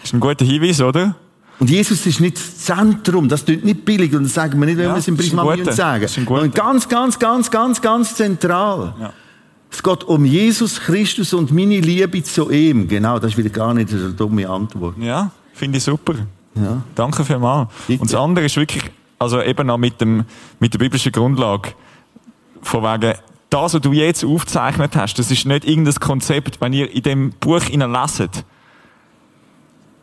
Das 0.00 0.10
ist 0.10 0.14
ein 0.14 0.20
guter 0.20 0.44
Hinweis, 0.44 0.80
oder? 0.80 1.14
Und 1.58 1.70
Jesus 1.70 2.04
ist 2.04 2.20
nicht 2.20 2.36
das 2.36 2.58
Zentrum, 2.58 3.28
das 3.28 3.44
tut 3.44 3.64
nicht 3.64 3.84
billig 3.84 4.14
und 4.14 4.24
das 4.24 4.34
sagen 4.34 4.58
wir 4.60 4.66
nicht, 4.66 4.76
wenn 4.76 4.86
ja, 4.86 4.92
wir 4.92 4.98
es 4.98 5.08
im 5.08 5.16
Prisma 5.16 5.56
sagen. 5.72 6.06
Ein 6.28 6.50
ganz, 6.52 6.88
ganz, 6.88 7.18
ganz, 7.18 7.50
ganz, 7.50 7.80
ganz 7.80 8.14
zentral. 8.14 8.94
Ja. 9.00 9.12
Es 9.70 9.82
geht 9.82 10.04
um 10.04 10.24
Jesus 10.24 10.80
Christus 10.80 11.32
und 11.32 11.52
meine 11.52 11.80
Liebe 11.80 12.22
zu 12.22 12.50
ihm. 12.50 12.86
Genau, 12.88 13.18
das 13.18 13.32
ist 13.32 13.38
wieder 13.38 13.50
gar 13.50 13.72
nicht 13.72 13.90
eine 13.90 14.10
dumme 14.10 14.48
Antwort. 14.48 14.96
Ja, 14.98 15.30
finde 15.54 15.78
ich 15.78 15.84
super. 15.84 16.14
Ja. 16.54 16.82
Danke 16.94 17.24
vielmals. 17.24 17.68
Und 17.88 18.02
das 18.02 18.14
andere 18.14 18.46
ist 18.46 18.56
wirklich, 18.56 18.84
also 19.18 19.42
eben 19.42 19.70
auch 19.70 19.78
mit, 19.78 20.00
dem, 20.00 20.24
mit 20.60 20.74
der 20.74 20.78
biblischen 20.78 21.12
Grundlage 21.12 21.70
von 22.62 22.82
wegen, 22.82 23.14
das, 23.50 23.74
was 23.74 23.80
du 23.80 23.92
jetzt 23.92 24.24
aufgezeichnet 24.24 24.96
hast, 24.96 25.14
das 25.14 25.30
ist 25.30 25.46
nicht 25.46 25.64
irgendein 25.64 25.94
Konzept, 25.94 26.60
wenn 26.60 26.72
ihr 26.72 26.90
in 26.90 27.02
dem 27.02 27.30
Buch 27.30 27.68
leset. 27.68 28.44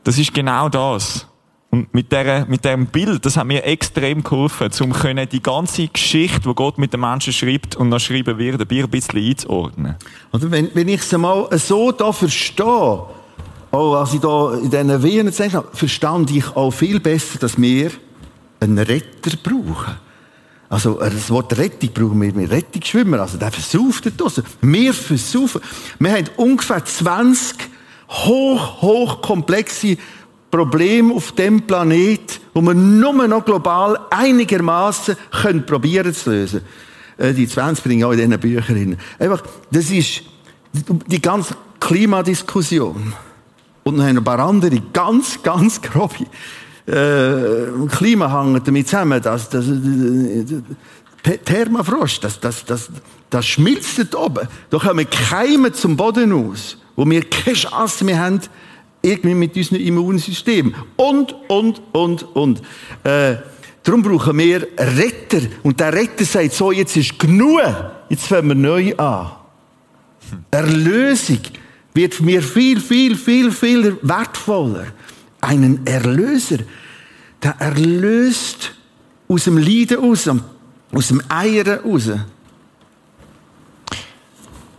Das 0.03 0.17
ist 0.17 0.33
genau 0.33 0.69
das. 0.69 1.27
Und 1.69 1.91
mit, 1.93 2.11
der, 2.11 2.45
mit 2.45 2.63
dem 2.65 2.85
Bild, 2.85 3.25
das 3.25 3.35
hat 3.35 3.47
mir 3.47 3.63
extrem 3.63 4.23
geholfen, 4.23 4.69
um 4.81 4.93
die 5.31 5.41
ganze 5.41 5.87
Geschichte, 5.87 6.41
die 6.41 6.53
Gott 6.53 6.77
mit 6.77 6.93
den 6.93 6.99
Menschen 6.99 7.33
schreibt 7.33 7.75
und 7.75 7.89
noch 7.89 7.99
schreiben 7.99 8.37
wird, 8.37 8.61
ein 8.61 8.89
bisschen 8.89 9.19
einzuordnen. 9.19 9.95
Oder 10.31 10.51
wenn, 10.51 10.69
wenn 10.75 10.87
ich 10.87 11.01
es 11.01 11.11
mal 11.17 11.47
so 11.57 11.91
da 11.91 12.11
verstehe, 12.11 12.65
auch 12.65 13.95
als 13.95 14.13
ich 14.13 14.19
da 14.19 14.53
in 14.53 14.69
diesen 14.69 15.01
Wehen 15.01 15.25
gesagt 15.25 15.55
habe, 15.55 15.67
verstand 15.73 16.29
ich 16.29 16.47
auch 16.55 16.69
viel 16.69 16.99
besser, 16.99 17.39
dass 17.39 17.59
wir 17.59 17.89
einen 18.63 18.79
Retter 18.79 19.37
brauchen. 19.41 19.95
Also, 20.69 20.99
das 20.99 21.29
Wort 21.29 21.55
Rettung 21.57 21.89
brauchen 21.93 22.21
wir 22.21 22.33
mit 22.33 22.49
Rettungsschwimmer. 22.49 23.19
Also, 23.19 23.37
der 23.37 23.51
versauft 23.51 24.11
dort 24.17 24.43
Wir 24.61 24.93
versaufen. 24.93 25.61
Wir 25.99 26.13
haben 26.13 26.29
ungefähr 26.37 26.83
20 26.83 27.57
hoch, 28.09 28.81
hoch 28.81 29.21
komplexe 29.21 29.97
Probleme 30.49 31.13
auf 31.13 31.31
dem 31.31 31.61
Planet, 31.61 32.39
wo 32.53 32.61
wir 32.61 32.73
nur 32.73 33.27
noch 33.27 33.45
global 33.45 33.99
einigermaßen 34.09 35.15
können 35.41 35.65
probieren 35.65 36.13
zu 36.13 36.31
lösen. 36.31 36.61
Äh, 37.17 37.33
die 37.33 37.47
20 37.47 37.83
bringen 37.83 38.03
auch 38.03 38.11
in 38.11 38.17
diesen 38.17 38.39
Büchern 38.39 38.75
hin. 38.75 38.97
Einfach, 39.19 39.43
das 39.71 39.89
ist 39.89 40.23
die 41.07 41.21
ganze 41.21 41.55
Klimadiskussion. 41.79 43.13
Und 43.83 43.97
dann 43.97 44.07
haben 44.07 44.17
ein 44.17 44.23
paar 44.23 44.39
andere 44.39 44.79
ganz, 44.93 45.41
ganz 45.43 45.81
grobe 45.81 46.25
äh, 46.85 47.87
Klima 47.89 48.43
hängt 48.43 48.67
damit 48.67 48.87
zusammen, 48.87 49.21
dass, 49.21 49.49
dass 49.49 49.65
äh, 49.67 51.37
Thermofrost, 51.37 52.23
das, 52.23 52.39
das, 52.39 52.65
das, 52.65 52.89
das 53.29 53.45
schmilzt 53.45 53.97
dort 53.99 54.15
oben. 54.15 54.47
Da 54.69 54.77
kommen 54.77 55.09
Keime 55.09 55.71
zum 55.71 55.95
Boden 55.95 56.33
aus, 56.33 56.77
wo 56.95 57.09
wir 57.09 57.23
keine 57.29 57.55
Chance 57.55 58.03
mehr 58.03 58.19
haben, 58.19 58.41
irgendwie 59.01 59.35
mit 59.35 59.55
unserem 59.55 59.81
Immunsystem. 59.81 60.75
Und, 60.97 61.35
und, 61.47 61.81
und, 61.93 62.23
und. 62.35 62.61
Äh, 63.03 63.35
darum 63.83 64.01
brauchen 64.01 64.37
wir 64.37 64.67
Retter. 64.77 65.41
Und 65.63 65.79
der 65.79 65.93
Retter 65.93 66.25
sagt 66.25 66.53
so, 66.53 66.71
jetzt 66.71 66.97
ist 66.97 67.17
genug. 67.17 67.61
Jetzt 68.09 68.27
fangen 68.27 68.49
wir 68.49 68.55
neu 68.55 68.95
an. 68.97 69.31
Erlösung 70.51 71.39
wird 71.93 72.19
mir 72.21 72.41
viel, 72.41 72.79
viel, 72.79 73.15
viel, 73.15 73.51
viel 73.51 73.97
wertvoller 74.01 74.87
einen 75.43 75.85
Erlöser, 75.85 76.59
der 77.41 77.55
erlöst 77.59 78.73
aus 79.27 79.43
dem 79.43 79.57
Leiden 79.57 79.99
raus, 79.99 80.29
aus 80.93 81.07
dem 81.07 81.21
Eiern 81.29 81.79
raus. 81.79 82.09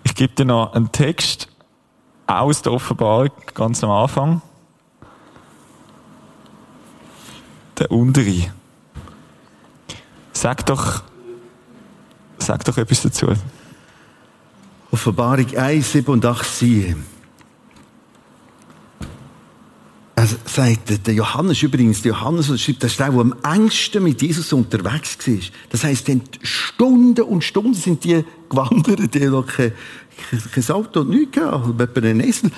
Ich 0.03 0.15
gebe 0.15 0.35
dir 0.35 0.45
noch 0.45 0.73
einen 0.75 0.91
Text 0.93 1.49
aus 2.27 2.63
der 2.63 2.73
Offenbarung, 2.73 3.31
ganz 3.53 3.83
am 3.85 3.91
Anfang. 3.91 4.43
Der 7.79 7.91
untere. 7.91 8.53
Sag 10.33 10.65
doch, 10.67 11.03
sag 12.39 12.65
doch 12.65 12.79
etwas 12.79 13.03
dazu. 13.03 13.33
Offenbarung 14.91 15.57
1, 15.57 15.93
7 15.93 16.13
und 16.13 16.25
8, 16.25 16.45
7. 20.27 20.39
sagt 20.47 21.07
der 21.07 21.15
Johannes 21.15 21.63
übrigens, 21.63 22.03
der 22.03 22.13
Johannes 22.13 22.47
schreibt, 22.61 22.83
das 22.83 22.93
ist 22.93 23.01
der, 23.01 23.11
der 23.11 23.21
am 23.21 23.35
engsten 23.43 24.03
mit 24.03 24.23
Jesus 24.23 24.53
unterwegs 24.53 25.19
war. 25.27 25.35
Das 25.71 25.85
heisst, 25.85 26.11
Stunden 26.43 27.23
und 27.23 27.45
Stunden 27.45 27.75
sind 27.75 28.05
die 28.05 28.25
gewandert, 28.49 29.15
die 29.15 29.27
noch 29.27 29.47
kein, 29.47 29.73
kein 30.53 30.75
Auto 30.75 31.01
und 31.01 31.11
nichts 31.11 31.33
gehabt, 31.33 31.99
einen 31.99 32.21
Esel. 32.21 32.51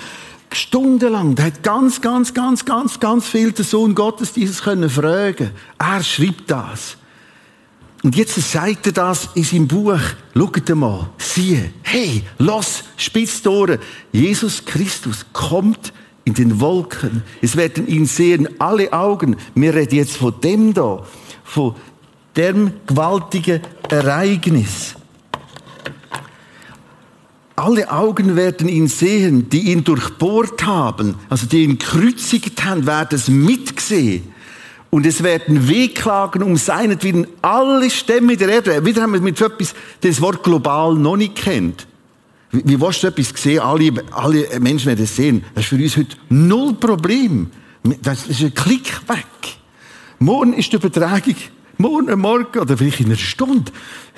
Stundenlang, 0.51 1.35
der 1.35 1.47
hat 1.47 1.63
ganz, 1.63 2.01
ganz, 2.01 2.33
ganz, 2.33 2.63
ganz, 2.63 2.99
ganz 2.99 3.27
viel 3.27 3.51
der 3.51 3.65
Sohn 3.65 3.93
Gottes 3.93 4.33
dieses 4.33 4.61
können 4.61 4.89
fragen. 4.89 5.51
Er 5.77 6.03
schreibt 6.03 6.49
das. 6.49 6.97
Und 8.03 8.15
jetzt 8.15 8.35
sagt 8.35 8.85
er 8.85 8.93
das 8.93 9.29
in 9.33 9.43
seinem 9.43 9.67
Buch. 9.67 9.99
Schaut 10.33 10.69
mal, 10.69 11.09
siehe, 11.17 11.71
hey, 11.81 12.23
los, 12.37 12.83
spitz 12.95 13.41
Jesus 14.11 14.63
Christus 14.63 15.25
kommt 15.33 15.91
in 16.27 16.33
den 16.33 16.59
Wolken. 16.59 17.23
Es 17.41 17.55
werden 17.55 17.87
ihn 17.87 18.05
sehen, 18.05 18.49
alle 18.59 18.91
Augen. 18.91 19.37
Wir 19.55 19.73
reden 19.73 19.95
jetzt 19.95 20.17
von 20.17 20.33
dem 20.43 20.73
da, 20.73 21.03
von 21.45 21.73
dem 22.35 22.73
gewaltigen 22.85 23.61
Ereignis. 23.89 24.95
Alle 27.55 27.89
Augen 27.89 28.35
werden 28.35 28.67
ihn 28.67 28.89
sehen, 28.89 29.47
die 29.49 29.71
ihn 29.71 29.85
durchbohrt 29.85 30.65
haben, 30.65 31.15
also 31.29 31.47
die 31.47 31.63
ihn 31.63 31.79
kreuzigt 31.79 32.63
haben, 32.65 32.85
werden 32.85 33.15
es 33.15 33.29
mitgesehen. 33.29 34.33
Und 34.89 35.05
es 35.05 35.23
werden 35.23 35.69
Wehklagen 35.69 36.43
um 36.43 36.57
seinetwillen 36.57 37.25
alle 37.41 37.89
Stämme 37.89 38.35
der 38.35 38.49
Erde. 38.49 38.85
Wieder 38.85 39.01
haben 39.01 39.13
wir 39.13 39.21
mit 39.21 39.39
etwas, 39.39 39.73
das 40.01 40.21
Wort 40.21 40.43
global 40.43 40.93
noch 40.95 41.15
nicht 41.15 41.35
kennt. 41.35 41.87
Wie, 42.51 42.63
wie 42.65 42.81
willst 42.81 43.03
du 43.03 43.07
etwas 43.07 43.29
sehen? 43.41 43.59
Alle, 43.59 43.91
alle 44.11 44.59
Menschen 44.59 44.87
werden 44.87 45.03
es 45.03 45.15
sehen. 45.15 45.43
Das 45.53 45.65
ist 45.65 45.69
für 45.69 45.75
uns 45.75 45.97
heute 45.97 46.17
null 46.29 46.73
Problem. 46.75 47.51
Das 48.01 48.27
ist 48.27 48.41
ein 48.41 48.53
Klick 48.53 49.07
weg. 49.07 49.25
Morgen 50.19 50.53
ist 50.53 50.71
die 50.71 50.77
Übertragung. 50.77 51.35
Morgen, 51.77 52.19
Morgen 52.19 52.59
oder 52.59 52.75
vielleicht 52.75 53.01
in 53.01 53.07
einer 53.07 53.17
Stunde. 53.17 53.71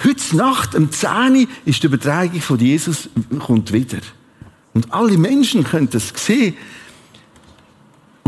Heute 0.04 0.38
Nacht, 0.38 0.76
um 0.76 0.90
10 0.92 1.10
Uhr, 1.10 1.48
ist 1.66 1.84
die 1.84 1.88
Übertragung 1.88 2.40
von 2.40 2.58
Jesus, 2.58 3.10
kommt 3.40 3.74
wieder. 3.74 4.00
Und 4.74 4.94
alle 4.94 5.18
Menschen 5.18 5.66
können 5.66 5.90
das 5.90 6.14
sehen 6.16 6.56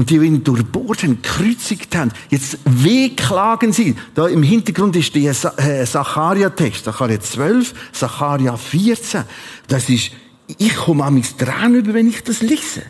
und 0.02 0.10
die 0.10 0.16
ihn 0.16 0.43
durchbohrt 0.43 1.04
haben, 1.04 1.22
gekreuzigt 1.22 1.95
haben. 1.95 2.12
Jetzt 2.32 2.58
wehklagen 2.66 3.72
sie. 3.72 3.95
Da 4.16 4.28
im 4.28 4.41
Hintergrund 4.41 4.95
ist 4.95 5.14
der 5.14 5.30
äh, 5.60 5.86
Zacharia-Text, 5.86 6.86
Zacharia 6.86 7.20
12, 7.20 7.72
Zacharia 7.91 8.58
14. 8.58 9.26
Das 9.68 9.89
ist, 9.89 10.10
ich 10.58 10.76
komme 10.76 11.04
an 11.04 11.14
mich 11.14 11.36
dran 11.36 11.76
über, 11.76 11.93
wenn 11.93 12.10
ich 12.10 12.24
das 12.24 12.41
lese. 12.41 12.82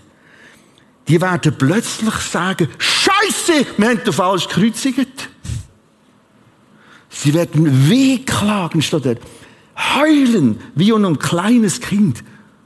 Die 1.09 1.19
werden 1.19 1.53
plötzlich 1.57 2.13
sagen, 2.13 2.69
Scheiße, 2.77 3.65
wir 3.75 3.89
haben 3.89 4.03
den 4.05 4.13
falsch 4.13 4.47
gekreuzigt. 4.47 5.29
Sie 7.09 7.33
werden 7.33 7.89
wehklagen, 7.89 8.81
statt 8.81 9.05
dort. 9.05 9.19
Heulen, 9.97 10.61
wie 10.75 10.93
um 10.93 11.03
ein 11.03 11.19
kleines 11.19 11.81
Kind. 11.81 12.23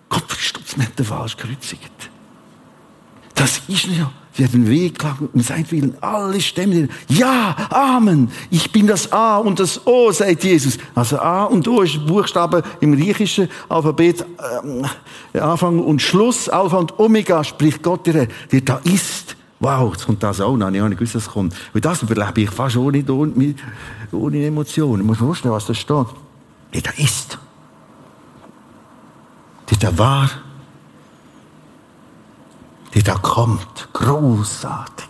Kopfstutz, 0.08 0.78
wir 0.78 0.86
haben 0.86 0.96
den 0.96 1.06
falsch 1.08 1.36
gekreuzigt. 1.36 2.12
Das 3.34 3.64
ist 3.68 3.88
ja 3.88 4.12
Hat 4.38 4.54
den 4.54 4.68
Weg 4.68 5.00
klagen 5.00 5.30
um 5.32 5.40
seinetwillen 5.42 5.96
alle 6.02 6.42
Stämme. 6.42 6.90
Ja, 7.08 7.56
Amen. 7.70 8.30
Ich 8.50 8.70
bin 8.72 8.86
das 8.86 9.12
A 9.14 9.38
und 9.38 9.60
das 9.60 9.88
O, 9.88 10.12
sagt 10.12 10.44
Jesus. 10.44 10.78
Also 10.94 11.20
A 11.20 11.46
und 11.46 11.68
O 11.70 11.82
ist 11.82 12.06
Buchstabe 12.06 12.62
im 12.82 12.98
griechischen 12.98 13.48
Alphabet, 13.70 14.26
äh, 15.34 15.40
Anfang 15.40 15.80
und 15.80 16.02
Schluss, 16.02 16.50
Alpha 16.50 16.78
und 16.78 17.00
Omega, 17.00 17.44
spricht 17.46 17.82
Gott 17.82 18.06
dir, 18.06 18.28
der 18.52 18.62
da 18.62 18.82
ist. 18.84 19.38
Wow, 19.62 19.94
jetzt 19.94 20.06
kommt 20.06 20.22
das 20.22 20.42
auch 20.42 20.58
noch. 20.58 20.70
Ich 20.70 20.80
habe 20.80 20.90
nicht 20.90 21.00
gewusst, 21.00 21.16
dass 21.16 21.24
es 21.24 21.32
kommt. 21.32 21.56
Und 21.74 21.86
das 21.86 22.02
überlebe 22.02 22.42
ich 22.42 22.50
fast 22.50 22.76
ohne, 22.76 23.04
ohne, 23.10 23.56
ohne 24.12 24.46
Emotionen. 24.46 25.02
Ich 25.02 25.08
muss 25.08 25.20
mir 25.20 25.28
vorstellen, 25.28 25.54
was 25.54 25.66
da 25.66 25.74
steht. 25.74 26.08
Der 26.74 26.82
da 26.82 26.92
ist. 26.98 27.40
Der 29.72 29.78
da 29.78 29.98
war 29.98 30.30
der 32.96 33.04
da 33.04 33.16
kommt. 33.16 33.90
Großartig. 33.94 35.08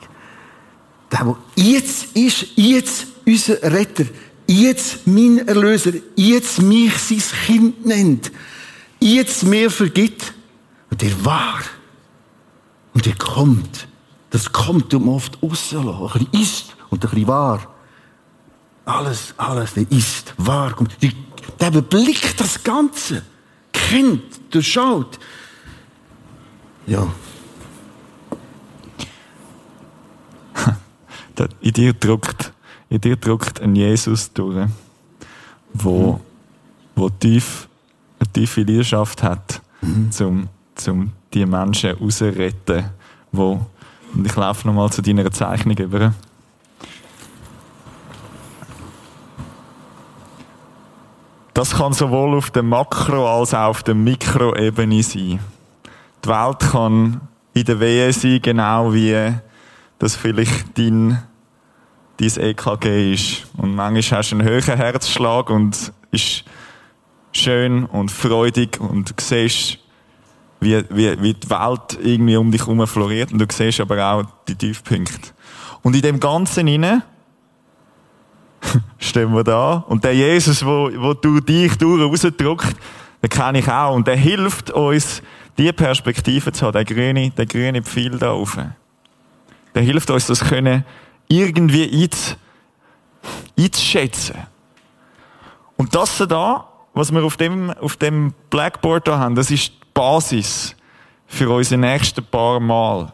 Der, 1.11 1.23
der 1.23 1.37
jetzt 1.55 2.15
ist, 2.15 2.47
jetzt 2.55 3.07
unser 3.25 3.61
Retter, 3.61 4.05
jetzt 4.47 5.05
mein 5.05 5.47
Erlöser, 5.47 5.93
jetzt 6.15 6.61
mich 6.61 6.97
sein 6.97 7.21
Kind 7.45 7.85
nennt, 7.85 8.31
jetzt 8.99 9.43
mir 9.43 9.69
vergibt. 9.69 10.33
Und 10.89 11.01
der 11.01 11.23
war. 11.23 11.59
Und 12.93 13.05
der 13.05 13.15
kommt. 13.15 13.87
Das 14.31 14.51
kommt 14.51 14.93
um 14.93 15.09
oft 15.09 15.41
rauslassen. 15.41 15.87
Ein 15.87 16.25
bisschen 16.31 16.41
ist 16.41 16.75
und 16.89 17.03
ein 17.03 17.09
bisschen 17.09 17.27
wahr. 17.27 17.71
Alles, 18.85 19.33
alles, 19.37 19.73
der 19.73 19.89
ist, 19.91 20.33
wahr. 20.37 20.73
Kommt. 20.73 20.95
Der 21.59 21.67
überblickt 21.67 22.39
das 22.39 22.63
Ganze. 22.63 23.23
Kennt, 23.71 24.53
durchschaut. 24.53 25.19
Ja. 26.87 27.07
In 31.61 31.73
dir 31.73 31.93
drückt, 31.93 32.53
in 32.89 33.01
dir 33.01 33.15
drückt 33.15 33.61
ein 33.61 33.75
Jesus 33.75 34.31
durch, 34.33 34.67
wo, 35.73 36.13
mhm. 36.13 36.19
wo 36.95 37.09
tief, 37.09 37.67
eine 38.19 38.31
tiefe 38.31 38.61
Leidenschaft 38.61 39.23
hat, 39.23 39.61
mhm. 39.81 40.11
zum, 40.11 40.49
zum 40.75 41.11
die 41.33 41.45
Menschen 41.45 41.91
rausretten, 41.91 42.89
wo, 43.31 43.65
und 44.13 44.25
ich 44.25 44.35
laufe 44.35 44.67
nochmal 44.67 44.91
zu 44.91 45.01
deiner 45.01 45.29
Zeichnung 45.31 45.77
über. 45.77 46.13
Das 51.53 51.73
kann 51.75 51.93
sowohl 51.93 52.35
auf 52.37 52.51
der 52.51 52.63
Makro- 52.63 53.27
als 53.27 53.53
auch 53.53 53.69
auf 53.69 53.83
der 53.83 53.95
Mikroebene 53.95 55.01
sein. 55.01 55.39
Die 56.23 56.29
Welt 56.29 56.59
kann 56.59 57.21
in 57.53 57.63
der 57.63 57.79
Wehe 57.79 58.11
sein, 58.11 58.41
genau 58.41 58.93
wie 58.93 59.31
das 59.99 60.15
vielleicht 60.15 60.77
dein, 60.77 61.21
dein 62.17 62.37
EKG 62.37 63.13
ist. 63.13 63.47
Und 63.57 63.75
manchmal 63.75 64.19
hast 64.19 64.31
du 64.31 64.37
einen 64.37 64.47
höheren 64.47 64.77
Herzschlag 64.77 65.49
und 65.49 65.93
ist 66.11 66.43
schön 67.31 67.85
und 67.85 68.11
freudig 68.11 68.79
und 68.79 69.13
siehst, 69.19 69.79
wie, 70.59 70.83
wie, 70.89 71.21
wie 71.21 71.33
die 71.33 71.49
Welt 71.49 71.99
irgendwie 72.01 72.37
um 72.37 72.51
dich 72.51 72.61
herum 72.61 72.85
floriert 72.87 73.31
und 73.31 73.39
du 73.39 73.45
siehst 73.51 73.79
aber 73.81 74.03
auch 74.03 74.23
die 74.47 74.55
Tiefpunkte. 74.55 75.31
Und 75.81 75.95
in 75.95 76.01
dem 76.01 76.19
Ganzen 76.19 76.67
inne 76.67 77.03
stehen 78.97 79.33
wir 79.33 79.43
da 79.43 79.85
und 79.87 80.03
der 80.03 80.15
Jesus, 80.15 80.65
wo, 80.65 80.89
wo 80.95 81.13
du 81.13 81.39
dich 81.39 81.73
rausdrückt, 81.81 82.75
den 83.21 83.29
kenne 83.29 83.59
ich 83.59 83.69
auch 83.69 83.95
und 83.95 84.07
der 84.07 84.15
hilft 84.15 84.71
uns, 84.71 85.21
die 85.57 85.71
Perspektive 85.71 86.51
zu 86.51 86.65
haben, 86.65 86.73
der 86.73 86.85
grüne, 86.85 87.31
der 87.31 87.45
grüne 87.45 87.81
Pfeil 87.83 88.17
da 88.17 88.33
oben 88.33 88.75
der 89.75 89.83
hilft 89.83 90.09
uns, 90.09 90.27
das 90.27 90.39
können 90.39 90.85
irgendwie 91.27 92.09
einzuschätzen. 93.57 94.35
Und 95.77 95.93
das 95.93 96.17
da, 96.17 96.67
was 96.93 97.11
wir 97.11 97.23
auf 97.23 97.37
dem, 97.37 97.71
auf 97.71 97.97
dem 97.97 98.33
Blackboard 98.49 99.07
da 99.07 99.19
haben, 99.19 99.35
das 99.35 99.51
ist 99.51 99.69
die 99.69 99.85
Basis 99.93 100.75
für 101.27 101.49
unsere 101.49 101.79
nächsten 101.79 102.23
paar 102.25 102.59
Mal. 102.59 103.11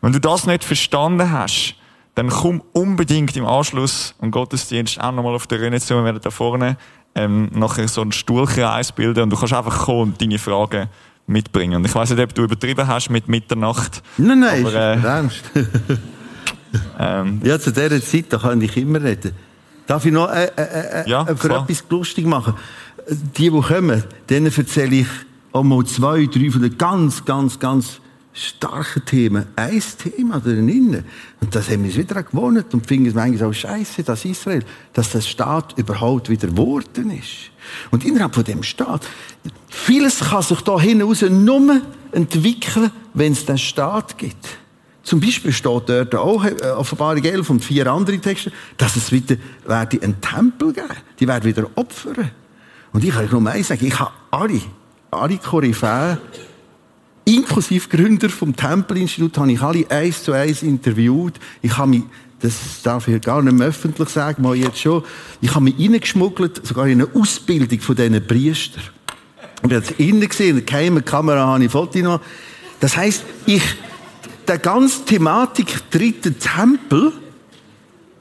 Wenn 0.00 0.12
du 0.12 0.20
das 0.20 0.46
nicht 0.46 0.64
verstanden 0.64 1.30
hast, 1.30 1.76
dann 2.14 2.28
komm 2.28 2.62
unbedingt 2.72 3.36
im 3.36 3.46
Anschluss 3.46 4.14
am 4.20 4.30
Gottesdienst 4.30 5.00
auch 5.00 5.12
nochmal 5.12 5.34
auf 5.34 5.46
der 5.46 5.60
Röhne 5.60 5.80
zu. 5.80 5.94
Wir 5.94 6.04
werden 6.04 6.20
da 6.22 6.30
vorne 6.30 6.76
ähm, 7.14 7.50
nachher 7.52 7.86
so 7.86 8.00
einen 8.00 8.12
Stuhlkreis 8.12 8.92
bilden 8.92 9.24
und 9.24 9.30
du 9.30 9.36
kannst 9.36 9.54
einfach 9.54 9.84
kommen 9.84 10.12
und 10.12 10.20
deine 10.20 10.38
Fragen 10.38 10.88
mitbringen. 11.30 11.76
Und 11.76 11.86
ich 11.86 11.94
weiß 11.94 12.10
nicht, 12.10 12.22
ob 12.22 12.34
du 12.34 12.42
übertrieben 12.42 12.86
hast 12.86 13.08
mit 13.10 13.28
Mitternacht. 13.28 14.02
Nein, 14.18 14.40
nein, 14.40 14.66
aber, 14.66 14.74
äh, 14.74 15.06
Angst. 15.06 15.42
ähm, 16.98 17.40
ja, 17.44 17.58
zu 17.58 17.72
dieser 17.72 18.02
Zeit, 18.02 18.26
da 18.28 18.38
kann 18.38 18.60
ich 18.60 18.76
immer 18.76 19.02
reden. 19.02 19.32
Darf 19.86 20.04
ich 20.04 20.12
noch 20.12 20.30
äh, 20.30 20.50
äh, 20.56 21.02
äh, 21.02 21.08
ja, 21.10 21.24
für 21.26 21.34
klar. 21.34 21.62
etwas 21.62 21.84
lustig 21.88 22.26
machen? 22.26 22.54
Die, 23.36 23.50
die 23.50 23.60
kommen, 23.60 24.04
denen 24.28 24.52
erzähle 24.54 24.96
ich 24.96 25.06
auch 25.52 25.64
mal 25.64 25.84
zwei, 25.84 26.26
drei 26.26 26.50
von 26.50 26.62
den 26.62 26.78
ganz, 26.78 27.24
ganz, 27.24 27.58
ganz 27.58 28.00
starken 28.40 29.04
Themen. 29.04 29.46
Ein 29.56 29.82
Thema 29.98 30.40
drinnen. 30.40 31.04
Und 31.40 31.54
das 31.54 31.68
haben 31.68 31.84
wir 31.84 31.94
wieder 31.94 32.22
gewohnt 32.22 32.72
und 32.72 32.86
finden 32.86 33.06
es 33.06 33.14
manchmal 33.14 33.50
auch 33.50 33.52
scheiße, 33.52 34.02
dass 34.02 34.24
Israel, 34.24 34.64
dass 34.92 35.10
der 35.10 35.20
Staat 35.20 35.76
überhaupt 35.78 36.30
wieder 36.30 36.48
geworden 36.48 37.10
ist. 37.10 37.50
Und 37.90 38.04
innerhalb 38.04 38.34
von 38.34 38.44
dem 38.44 38.62
Staat, 38.62 39.06
vieles 39.68 40.20
kann 40.20 40.42
sich 40.42 40.60
da 40.62 40.80
hinaus 40.80 41.22
nur 41.22 41.80
entwickeln, 42.12 42.90
wenn 43.14 43.32
es 43.32 43.44
den 43.44 43.58
Staat 43.58 44.16
gibt. 44.18 44.48
Zum 45.02 45.20
Beispiel 45.20 45.52
steht 45.52 45.88
dort 45.88 46.14
auch, 46.14 46.44
äh, 46.44 46.70
Offenbarung 46.76 47.24
11 47.24 47.50
und 47.50 47.64
vier 47.64 47.86
andere 47.86 48.18
Texte, 48.18 48.52
dass 48.76 48.96
es 48.96 49.10
wieder 49.10 49.36
werde 49.66 50.00
einen 50.02 50.20
Tempel 50.20 50.72
geben. 50.72 50.88
Die 51.18 51.26
werden 51.26 51.44
wieder 51.44 51.70
opfern. 51.74 52.30
Und 52.92 53.04
ich 53.04 53.10
kann 53.10 53.24
euch 53.24 53.32
nur 53.32 53.50
eins 53.50 53.68
sagen, 53.68 53.86
ich 53.86 53.98
habe 53.98 54.12
alle, 54.30 54.60
alle 55.10 55.38
Koryphäen 55.38 56.18
inklusive 57.24 57.88
Gründer 57.88 58.28
vom 58.28 58.54
Tempelinstitut, 58.54 59.38
habe 59.38 59.52
ich 59.52 59.60
alle 59.60 59.90
eins 59.90 60.22
zu 60.22 60.32
eins 60.32 60.62
interviewt. 60.62 61.34
Ich 61.62 61.76
habe 61.76 61.90
mich, 61.90 62.02
das 62.40 62.82
darf 62.82 63.08
ich 63.08 63.20
gar 63.22 63.42
nicht 63.42 63.52
mehr 63.52 63.68
öffentlich 63.68 64.08
sagen, 64.08 64.42
mal 64.42 64.56
jetzt 64.56 64.78
schon, 64.78 65.04
ich 65.40 65.54
habe 65.54 65.64
mich 65.64 65.78
reingeschmuggelt, 65.78 66.66
sogar 66.66 66.86
in 66.86 67.02
eine 67.02 67.10
Ausbildung 67.14 67.80
von 67.80 67.96
diesen 67.96 68.26
Priestern. 68.26 68.82
Ich 69.56 69.64
habe 69.64 69.74
jetzt 69.74 69.92
innen 69.92 70.26
gesehen, 70.26 70.50
in 70.50 70.56
der 70.56 70.64
geheimen 70.64 71.04
Kamera 71.04 71.46
habe 71.46 71.64
ich 71.64 71.70
Foto 71.70 71.98
noch. 71.98 72.20
Das 72.80 72.96
heisst, 72.96 73.24
ich, 73.46 73.62
der 74.48 74.58
ganze 74.58 75.04
Thematik 75.04 75.90
dritte 75.90 76.32
Tempel, 76.34 77.12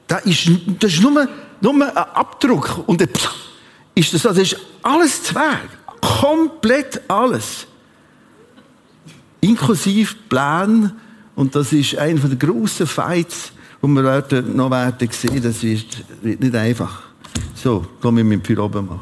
da 0.07 0.17
ist, 0.17 0.49
das 0.79 0.93
ist 0.93 1.01
nur, 1.01 1.27
nur 1.61 1.73
ein 1.73 1.97
Abdruck 1.97 2.83
und 2.87 3.01
ein 3.01 3.09
ist 3.95 4.13
das, 4.13 4.23
das 4.23 4.37
ist 4.37 4.57
alles 4.81 5.23
Zwerg. 5.23 5.69
Komplett 6.01 7.01
alles. 7.09 7.67
Inklusive 9.41 10.15
Plan. 10.27 10.93
Und 11.35 11.55
das 11.55 11.71
ist 11.71 11.97
einer 11.97 12.19
der 12.19 12.37
grossen 12.37 12.87
Fights, 12.87 13.53
die 13.81 13.87
wir 13.87 14.03
werden, 14.03 14.55
noch 14.55 14.69
werden 14.71 15.09
sehen. 15.11 15.41
Das 15.41 15.63
ist 15.63 16.03
nicht 16.21 16.55
einfach. 16.55 17.03
So, 17.55 17.85
gehen 18.01 18.17
wir 18.17 18.23
mit 18.23 18.39
dem 18.39 18.41
Pyroben 18.41 18.85
machen. 18.85 18.99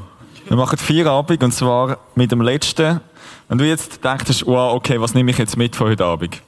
Wir 0.48 0.56
machen 0.56 0.78
vier 0.78 1.08
Abend 1.08 1.44
und 1.44 1.52
zwar 1.52 1.98
mit 2.16 2.32
dem 2.32 2.42
letzten. 2.42 3.02
Wenn 3.50 3.58
du 3.58 3.68
jetzt 3.68 4.04
denkst, 4.04 4.44
wow, 4.46 4.74
okay, 4.74 5.00
was 5.00 5.14
nehme 5.14 5.32
ich 5.32 5.38
jetzt 5.38 5.58
mit 5.58 5.76
von 5.76 5.90
heute 5.90 6.06
Abend? 6.06 6.42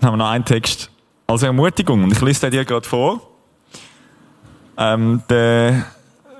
Dann 0.00 0.08
haben 0.08 0.18
wir 0.18 0.24
noch 0.24 0.30
einen 0.30 0.44
Text 0.44 0.90
als 1.26 1.42
Ermutigung 1.42 2.02
und 2.04 2.12
ich 2.12 2.20
lese 2.20 2.40
den 2.40 2.50
dir 2.50 2.64
gerade 2.64 2.88
vor. 2.88 3.20
Ähm, 4.76 5.22
der 5.28 5.86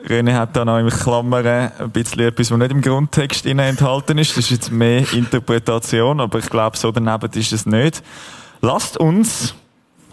René 0.07 0.35
hat 0.35 0.57
da 0.57 0.65
noch 0.65 0.79
in 0.79 0.89
Klammern 0.89 1.47
ein 1.47 1.91
bisschen 1.91 2.21
etwas, 2.21 2.51
was 2.51 2.59
nicht 2.59 2.73
im 2.73 2.81
Grundtext 2.81 3.47
enthalten 3.47 4.19
ist. 4.19 4.37
Das 4.37 4.45
ist 4.45 4.51
jetzt 4.51 4.73
mehr 4.73 5.11
Interpretation, 5.13 6.21
aber 6.21 6.41
ich 6.41 6.51
glaube, 6.51 6.77
so 6.77 6.91
daneben 6.91 7.31
ist 7.35 7.53
es 7.53 7.67
nicht. 7.67 8.03
Lasst 8.61 8.97
uns, 8.97 9.55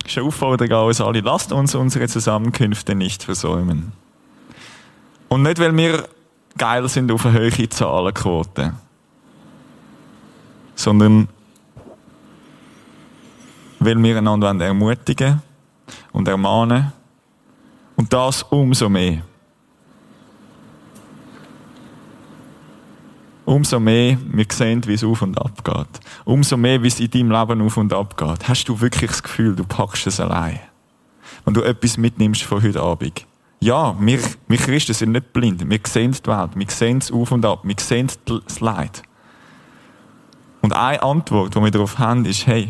das 0.04 0.12
ist 0.12 0.18
eine 0.18 0.28
Aufforderung 0.28 0.78
an 0.78 0.86
uns 0.88 1.02
alle, 1.02 1.22
lasst 1.22 1.52
uns 1.52 1.74
unsere 1.76 2.08
Zusammenkünfte 2.08 2.94
nicht 2.94 3.24
versäumen. 3.24 3.92
Und 5.28 5.44
nicht, 5.44 5.60
weil 5.60 5.76
wir 5.76 6.08
geil 6.58 6.88
sind 6.88 7.12
auf 7.12 7.26
eine 7.26 7.40
hohe 7.40 7.70
Zahlenquote, 7.70 8.74
sondern 10.76 11.28
weil 13.80 14.02
wir 14.02 14.18
einander 14.18 14.54
ermutigen 14.66 15.42
und 16.12 16.28
ermahnen 16.28 16.92
und 17.96 18.12
das 18.12 18.44
umso 18.44 18.90
mehr. 18.90 19.22
Umso 23.50 23.80
mehr 23.80 24.16
wir 24.32 24.46
sehen, 24.52 24.86
wie 24.86 24.94
es 24.94 25.04
auf 25.04 25.24
und 25.24 25.36
ab 25.42 25.64
geht. 25.64 26.06
Umso 26.24 26.56
mehr, 26.56 26.84
wie 26.84 26.88
es 26.88 27.00
in 27.00 27.10
deinem 27.10 27.32
Leben 27.32 27.64
auf 27.64 27.78
und 27.78 27.92
ab 27.92 28.16
geht. 28.16 28.48
Hast 28.48 28.70
du 28.70 28.80
wirklich 28.80 29.10
das 29.10 29.24
Gefühl, 29.24 29.56
du 29.56 29.64
packst 29.64 30.06
es 30.06 30.20
allein? 30.20 30.60
Wenn 31.46 31.56
du 31.56 31.64
etwas 31.64 31.98
mitnimmst 31.98 32.44
von 32.44 32.62
heute 32.62 32.80
Abend. 32.80 33.26
Ja, 33.60 33.96
wir, 34.00 34.20
wir 34.48 34.58
Christen 34.60 34.94
sind 34.94 35.14
nicht 35.14 35.34
blind. 35.34 35.68
Wir 35.68 35.80
sehen 35.88 36.12
die 36.12 36.28
Welt. 36.28 36.52
Wir 36.54 36.70
sehen 36.70 37.00
es 37.00 37.12
auf 37.12 37.32
und 37.32 37.44
ab. 37.44 37.62
Wir 37.64 37.74
sehen 37.80 38.12
das 38.26 38.60
Leid. 38.60 39.02
Und 40.62 40.76
eine 40.76 41.02
Antwort, 41.02 41.56
die 41.56 41.60
wir 41.60 41.72
darauf 41.72 41.98
haben, 41.98 42.26
ist, 42.26 42.46
hey, 42.46 42.70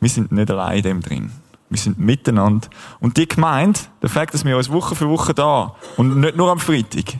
wir 0.00 0.10
sind 0.10 0.32
nicht 0.32 0.50
allein 0.50 0.78
in 0.78 0.82
dem 0.82 1.00
drin. 1.02 1.30
Wir 1.68 1.78
sind 1.78 2.00
miteinander. 2.00 2.66
Und 2.98 3.16
die 3.16 3.28
Gemeinde, 3.28 3.78
der 4.02 4.08
Fakt, 4.08 4.34
dass 4.34 4.44
wir 4.44 4.56
uns 4.56 4.72
Woche 4.72 4.96
für 4.96 5.08
Woche 5.08 5.34
da, 5.34 5.76
und 5.96 6.18
nicht 6.18 6.36
nur 6.36 6.50
am 6.50 6.58
Freitag, 6.58 7.14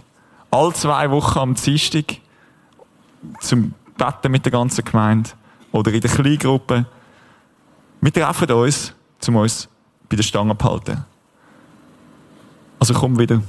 alle 0.51 0.73
zwei 0.73 1.09
Wochen 1.13 1.39
am 1.39 1.55
Dienstag, 1.55 2.17
zum 3.41 3.75
Betten 3.97 4.33
mit 4.33 4.45
der 4.45 4.53
ganzen 4.53 4.85
Gemeinde 4.85 5.31
oder 5.73 5.93
in 5.93 6.01
der 6.01 6.11
Kleingruppe. 6.11 6.87
Wir 8.01 8.13
treffen 8.13 8.51
uns, 8.51 8.95
um 9.29 9.37
uns 9.37 9.69
bei 10.09 10.17
der 10.17 10.23
Stange 10.23 10.57
zu 10.57 10.65
halten. 10.65 11.05
Also 12.79 12.95
komm 12.95 13.19
wieder. 13.19 13.43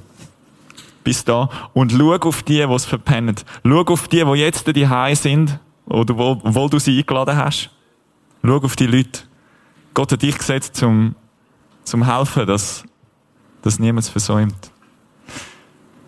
Bis 1.03 1.23
da. 1.23 1.49
Und 1.73 1.91
schau 1.93 2.15
auf 2.15 2.43
die, 2.43 2.57
die 2.57 2.61
es 2.61 2.85
verpennen. 2.85 3.35
Schau 3.63 3.81
auf 3.81 4.07
die, 4.07 4.23
die 4.23 4.31
jetzt 4.33 4.67
die 4.75 4.87
Hause 4.87 5.21
sind, 5.21 5.59
oder 5.85 6.17
wo, 6.17 6.39
wo 6.43 6.67
du 6.67 6.79
sie 6.79 6.97
eingeladen 6.99 7.35
hast. 7.35 7.69
Schau 8.43 8.57
auf 8.57 8.75
die 8.75 8.87
Leute. 8.87 9.21
Gott 9.93 10.11
hat 10.11 10.21
dich 10.21 10.37
gesetzt, 10.37 10.75
zum, 10.75 11.15
zum 11.83 12.05
helfen, 12.05 12.45
dass, 12.45 12.83
dass 13.61 13.79
niemand 13.79 14.05
versäumt. 14.05 14.70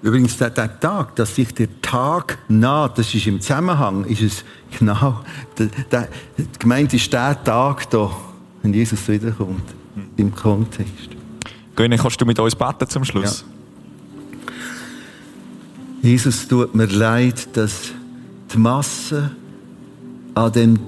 Übrigens, 0.04 0.36
der, 0.36 0.50
der, 0.50 0.80
Tag, 0.82 1.16
dass 1.16 1.34
sich 1.34 1.54
der 1.54 1.70
Tag 1.82 2.38
naht, 2.50 2.98
das 2.98 3.16
ist 3.16 3.26
im 3.26 3.40
Zusammenhang, 3.40 4.04
ist 4.04 4.22
es 4.22 4.44
genau, 4.78 5.22
der, 5.58 5.68
der, 5.90 6.10
gemeint 6.60 6.94
ist 6.94 7.12
der 7.14 7.42
Tag 7.42 7.90
da, 7.90 8.12
wenn 8.62 8.74
Jesus 8.74 9.08
wiederkommt, 9.08 9.64
im 10.18 10.36
Kontext. 10.36 11.10
Göne, 11.78 11.98
kannst 11.98 12.20
du 12.20 12.26
mit 12.26 12.38
uns 12.38 12.54
beten 12.54 12.90
zum 12.90 13.06
Schluss? 13.06 13.46
Ja. 16.04 16.10
Jesus, 16.10 16.50
tut 16.50 16.76
mir 16.76 16.88
leid, 16.88 17.48
dass 17.56 17.94
die 18.54 18.58
Masse 18.58 19.32
an 20.36 20.52
dem 20.52 20.80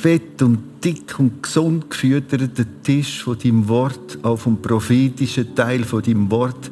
fett 0.00 0.40
und 0.42 0.60
dick 0.84 1.18
und 1.18 1.42
gesund 1.42 1.90
gefütterten 1.90 2.82
Tisch 2.84 3.24
von 3.24 3.36
deinem 3.36 3.66
Wort, 3.66 4.16
auch 4.22 4.36
vom 4.36 4.62
prophetischen 4.62 5.56
Teil 5.56 5.82
von 5.82 6.04
deinem 6.04 6.30
Wort, 6.30 6.70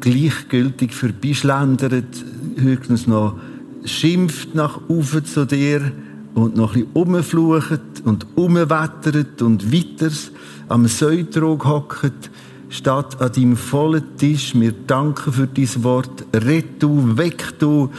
gleichgültig 0.00 0.94
vorbeischlendert, 0.94 2.24
höchstens 2.56 3.06
noch 3.06 3.34
schimpft 3.84 4.54
nach 4.54 4.80
oben 4.88 5.24
zu 5.24 5.46
dir 5.46 5.92
und 6.34 6.56
noch 6.56 6.74
ein 6.74 6.86
bisschen 6.86 7.14
umflucht 7.14 7.80
und 8.04 8.26
umwettert 8.36 9.42
und 9.42 9.72
weiters 9.72 10.30
am 10.68 10.86
Säutrog 10.86 11.64
hockt, 11.66 12.30
statt 12.68 13.20
an 13.20 13.32
deinem 13.32 13.56
vollen 13.56 14.16
Tisch. 14.16 14.54
Wir 14.54 14.72
danken 14.72 15.32
für 15.32 15.46
dein 15.46 15.84
Wort. 15.84 16.24
Red 16.34 16.82
du, 16.82 17.16
weg 17.16 17.58
du. 17.58 17.90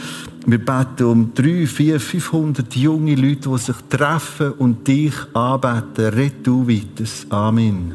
Wir 0.46 0.64
beten 0.64 1.04
um 1.04 1.34
drei, 1.34 1.66
vier, 1.66 2.00
500 2.00 2.74
junge 2.76 3.14
Leute, 3.14 3.50
die 3.50 3.58
sich 3.58 3.76
treffen 3.88 4.52
und 4.52 4.86
dich 4.86 5.14
anbeten. 5.34 6.14
Red 6.14 6.46
du 6.46 6.66
weiters. 6.66 7.26
Amen. 7.30 7.92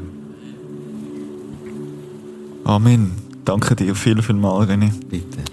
Amen. 2.66 3.25
Danke 3.46 3.76
dir 3.76 3.96
viel, 3.96 4.22
viel 4.22 4.36
mal, 4.36 4.66
René. 4.66 4.92
Bitte. 5.10 5.44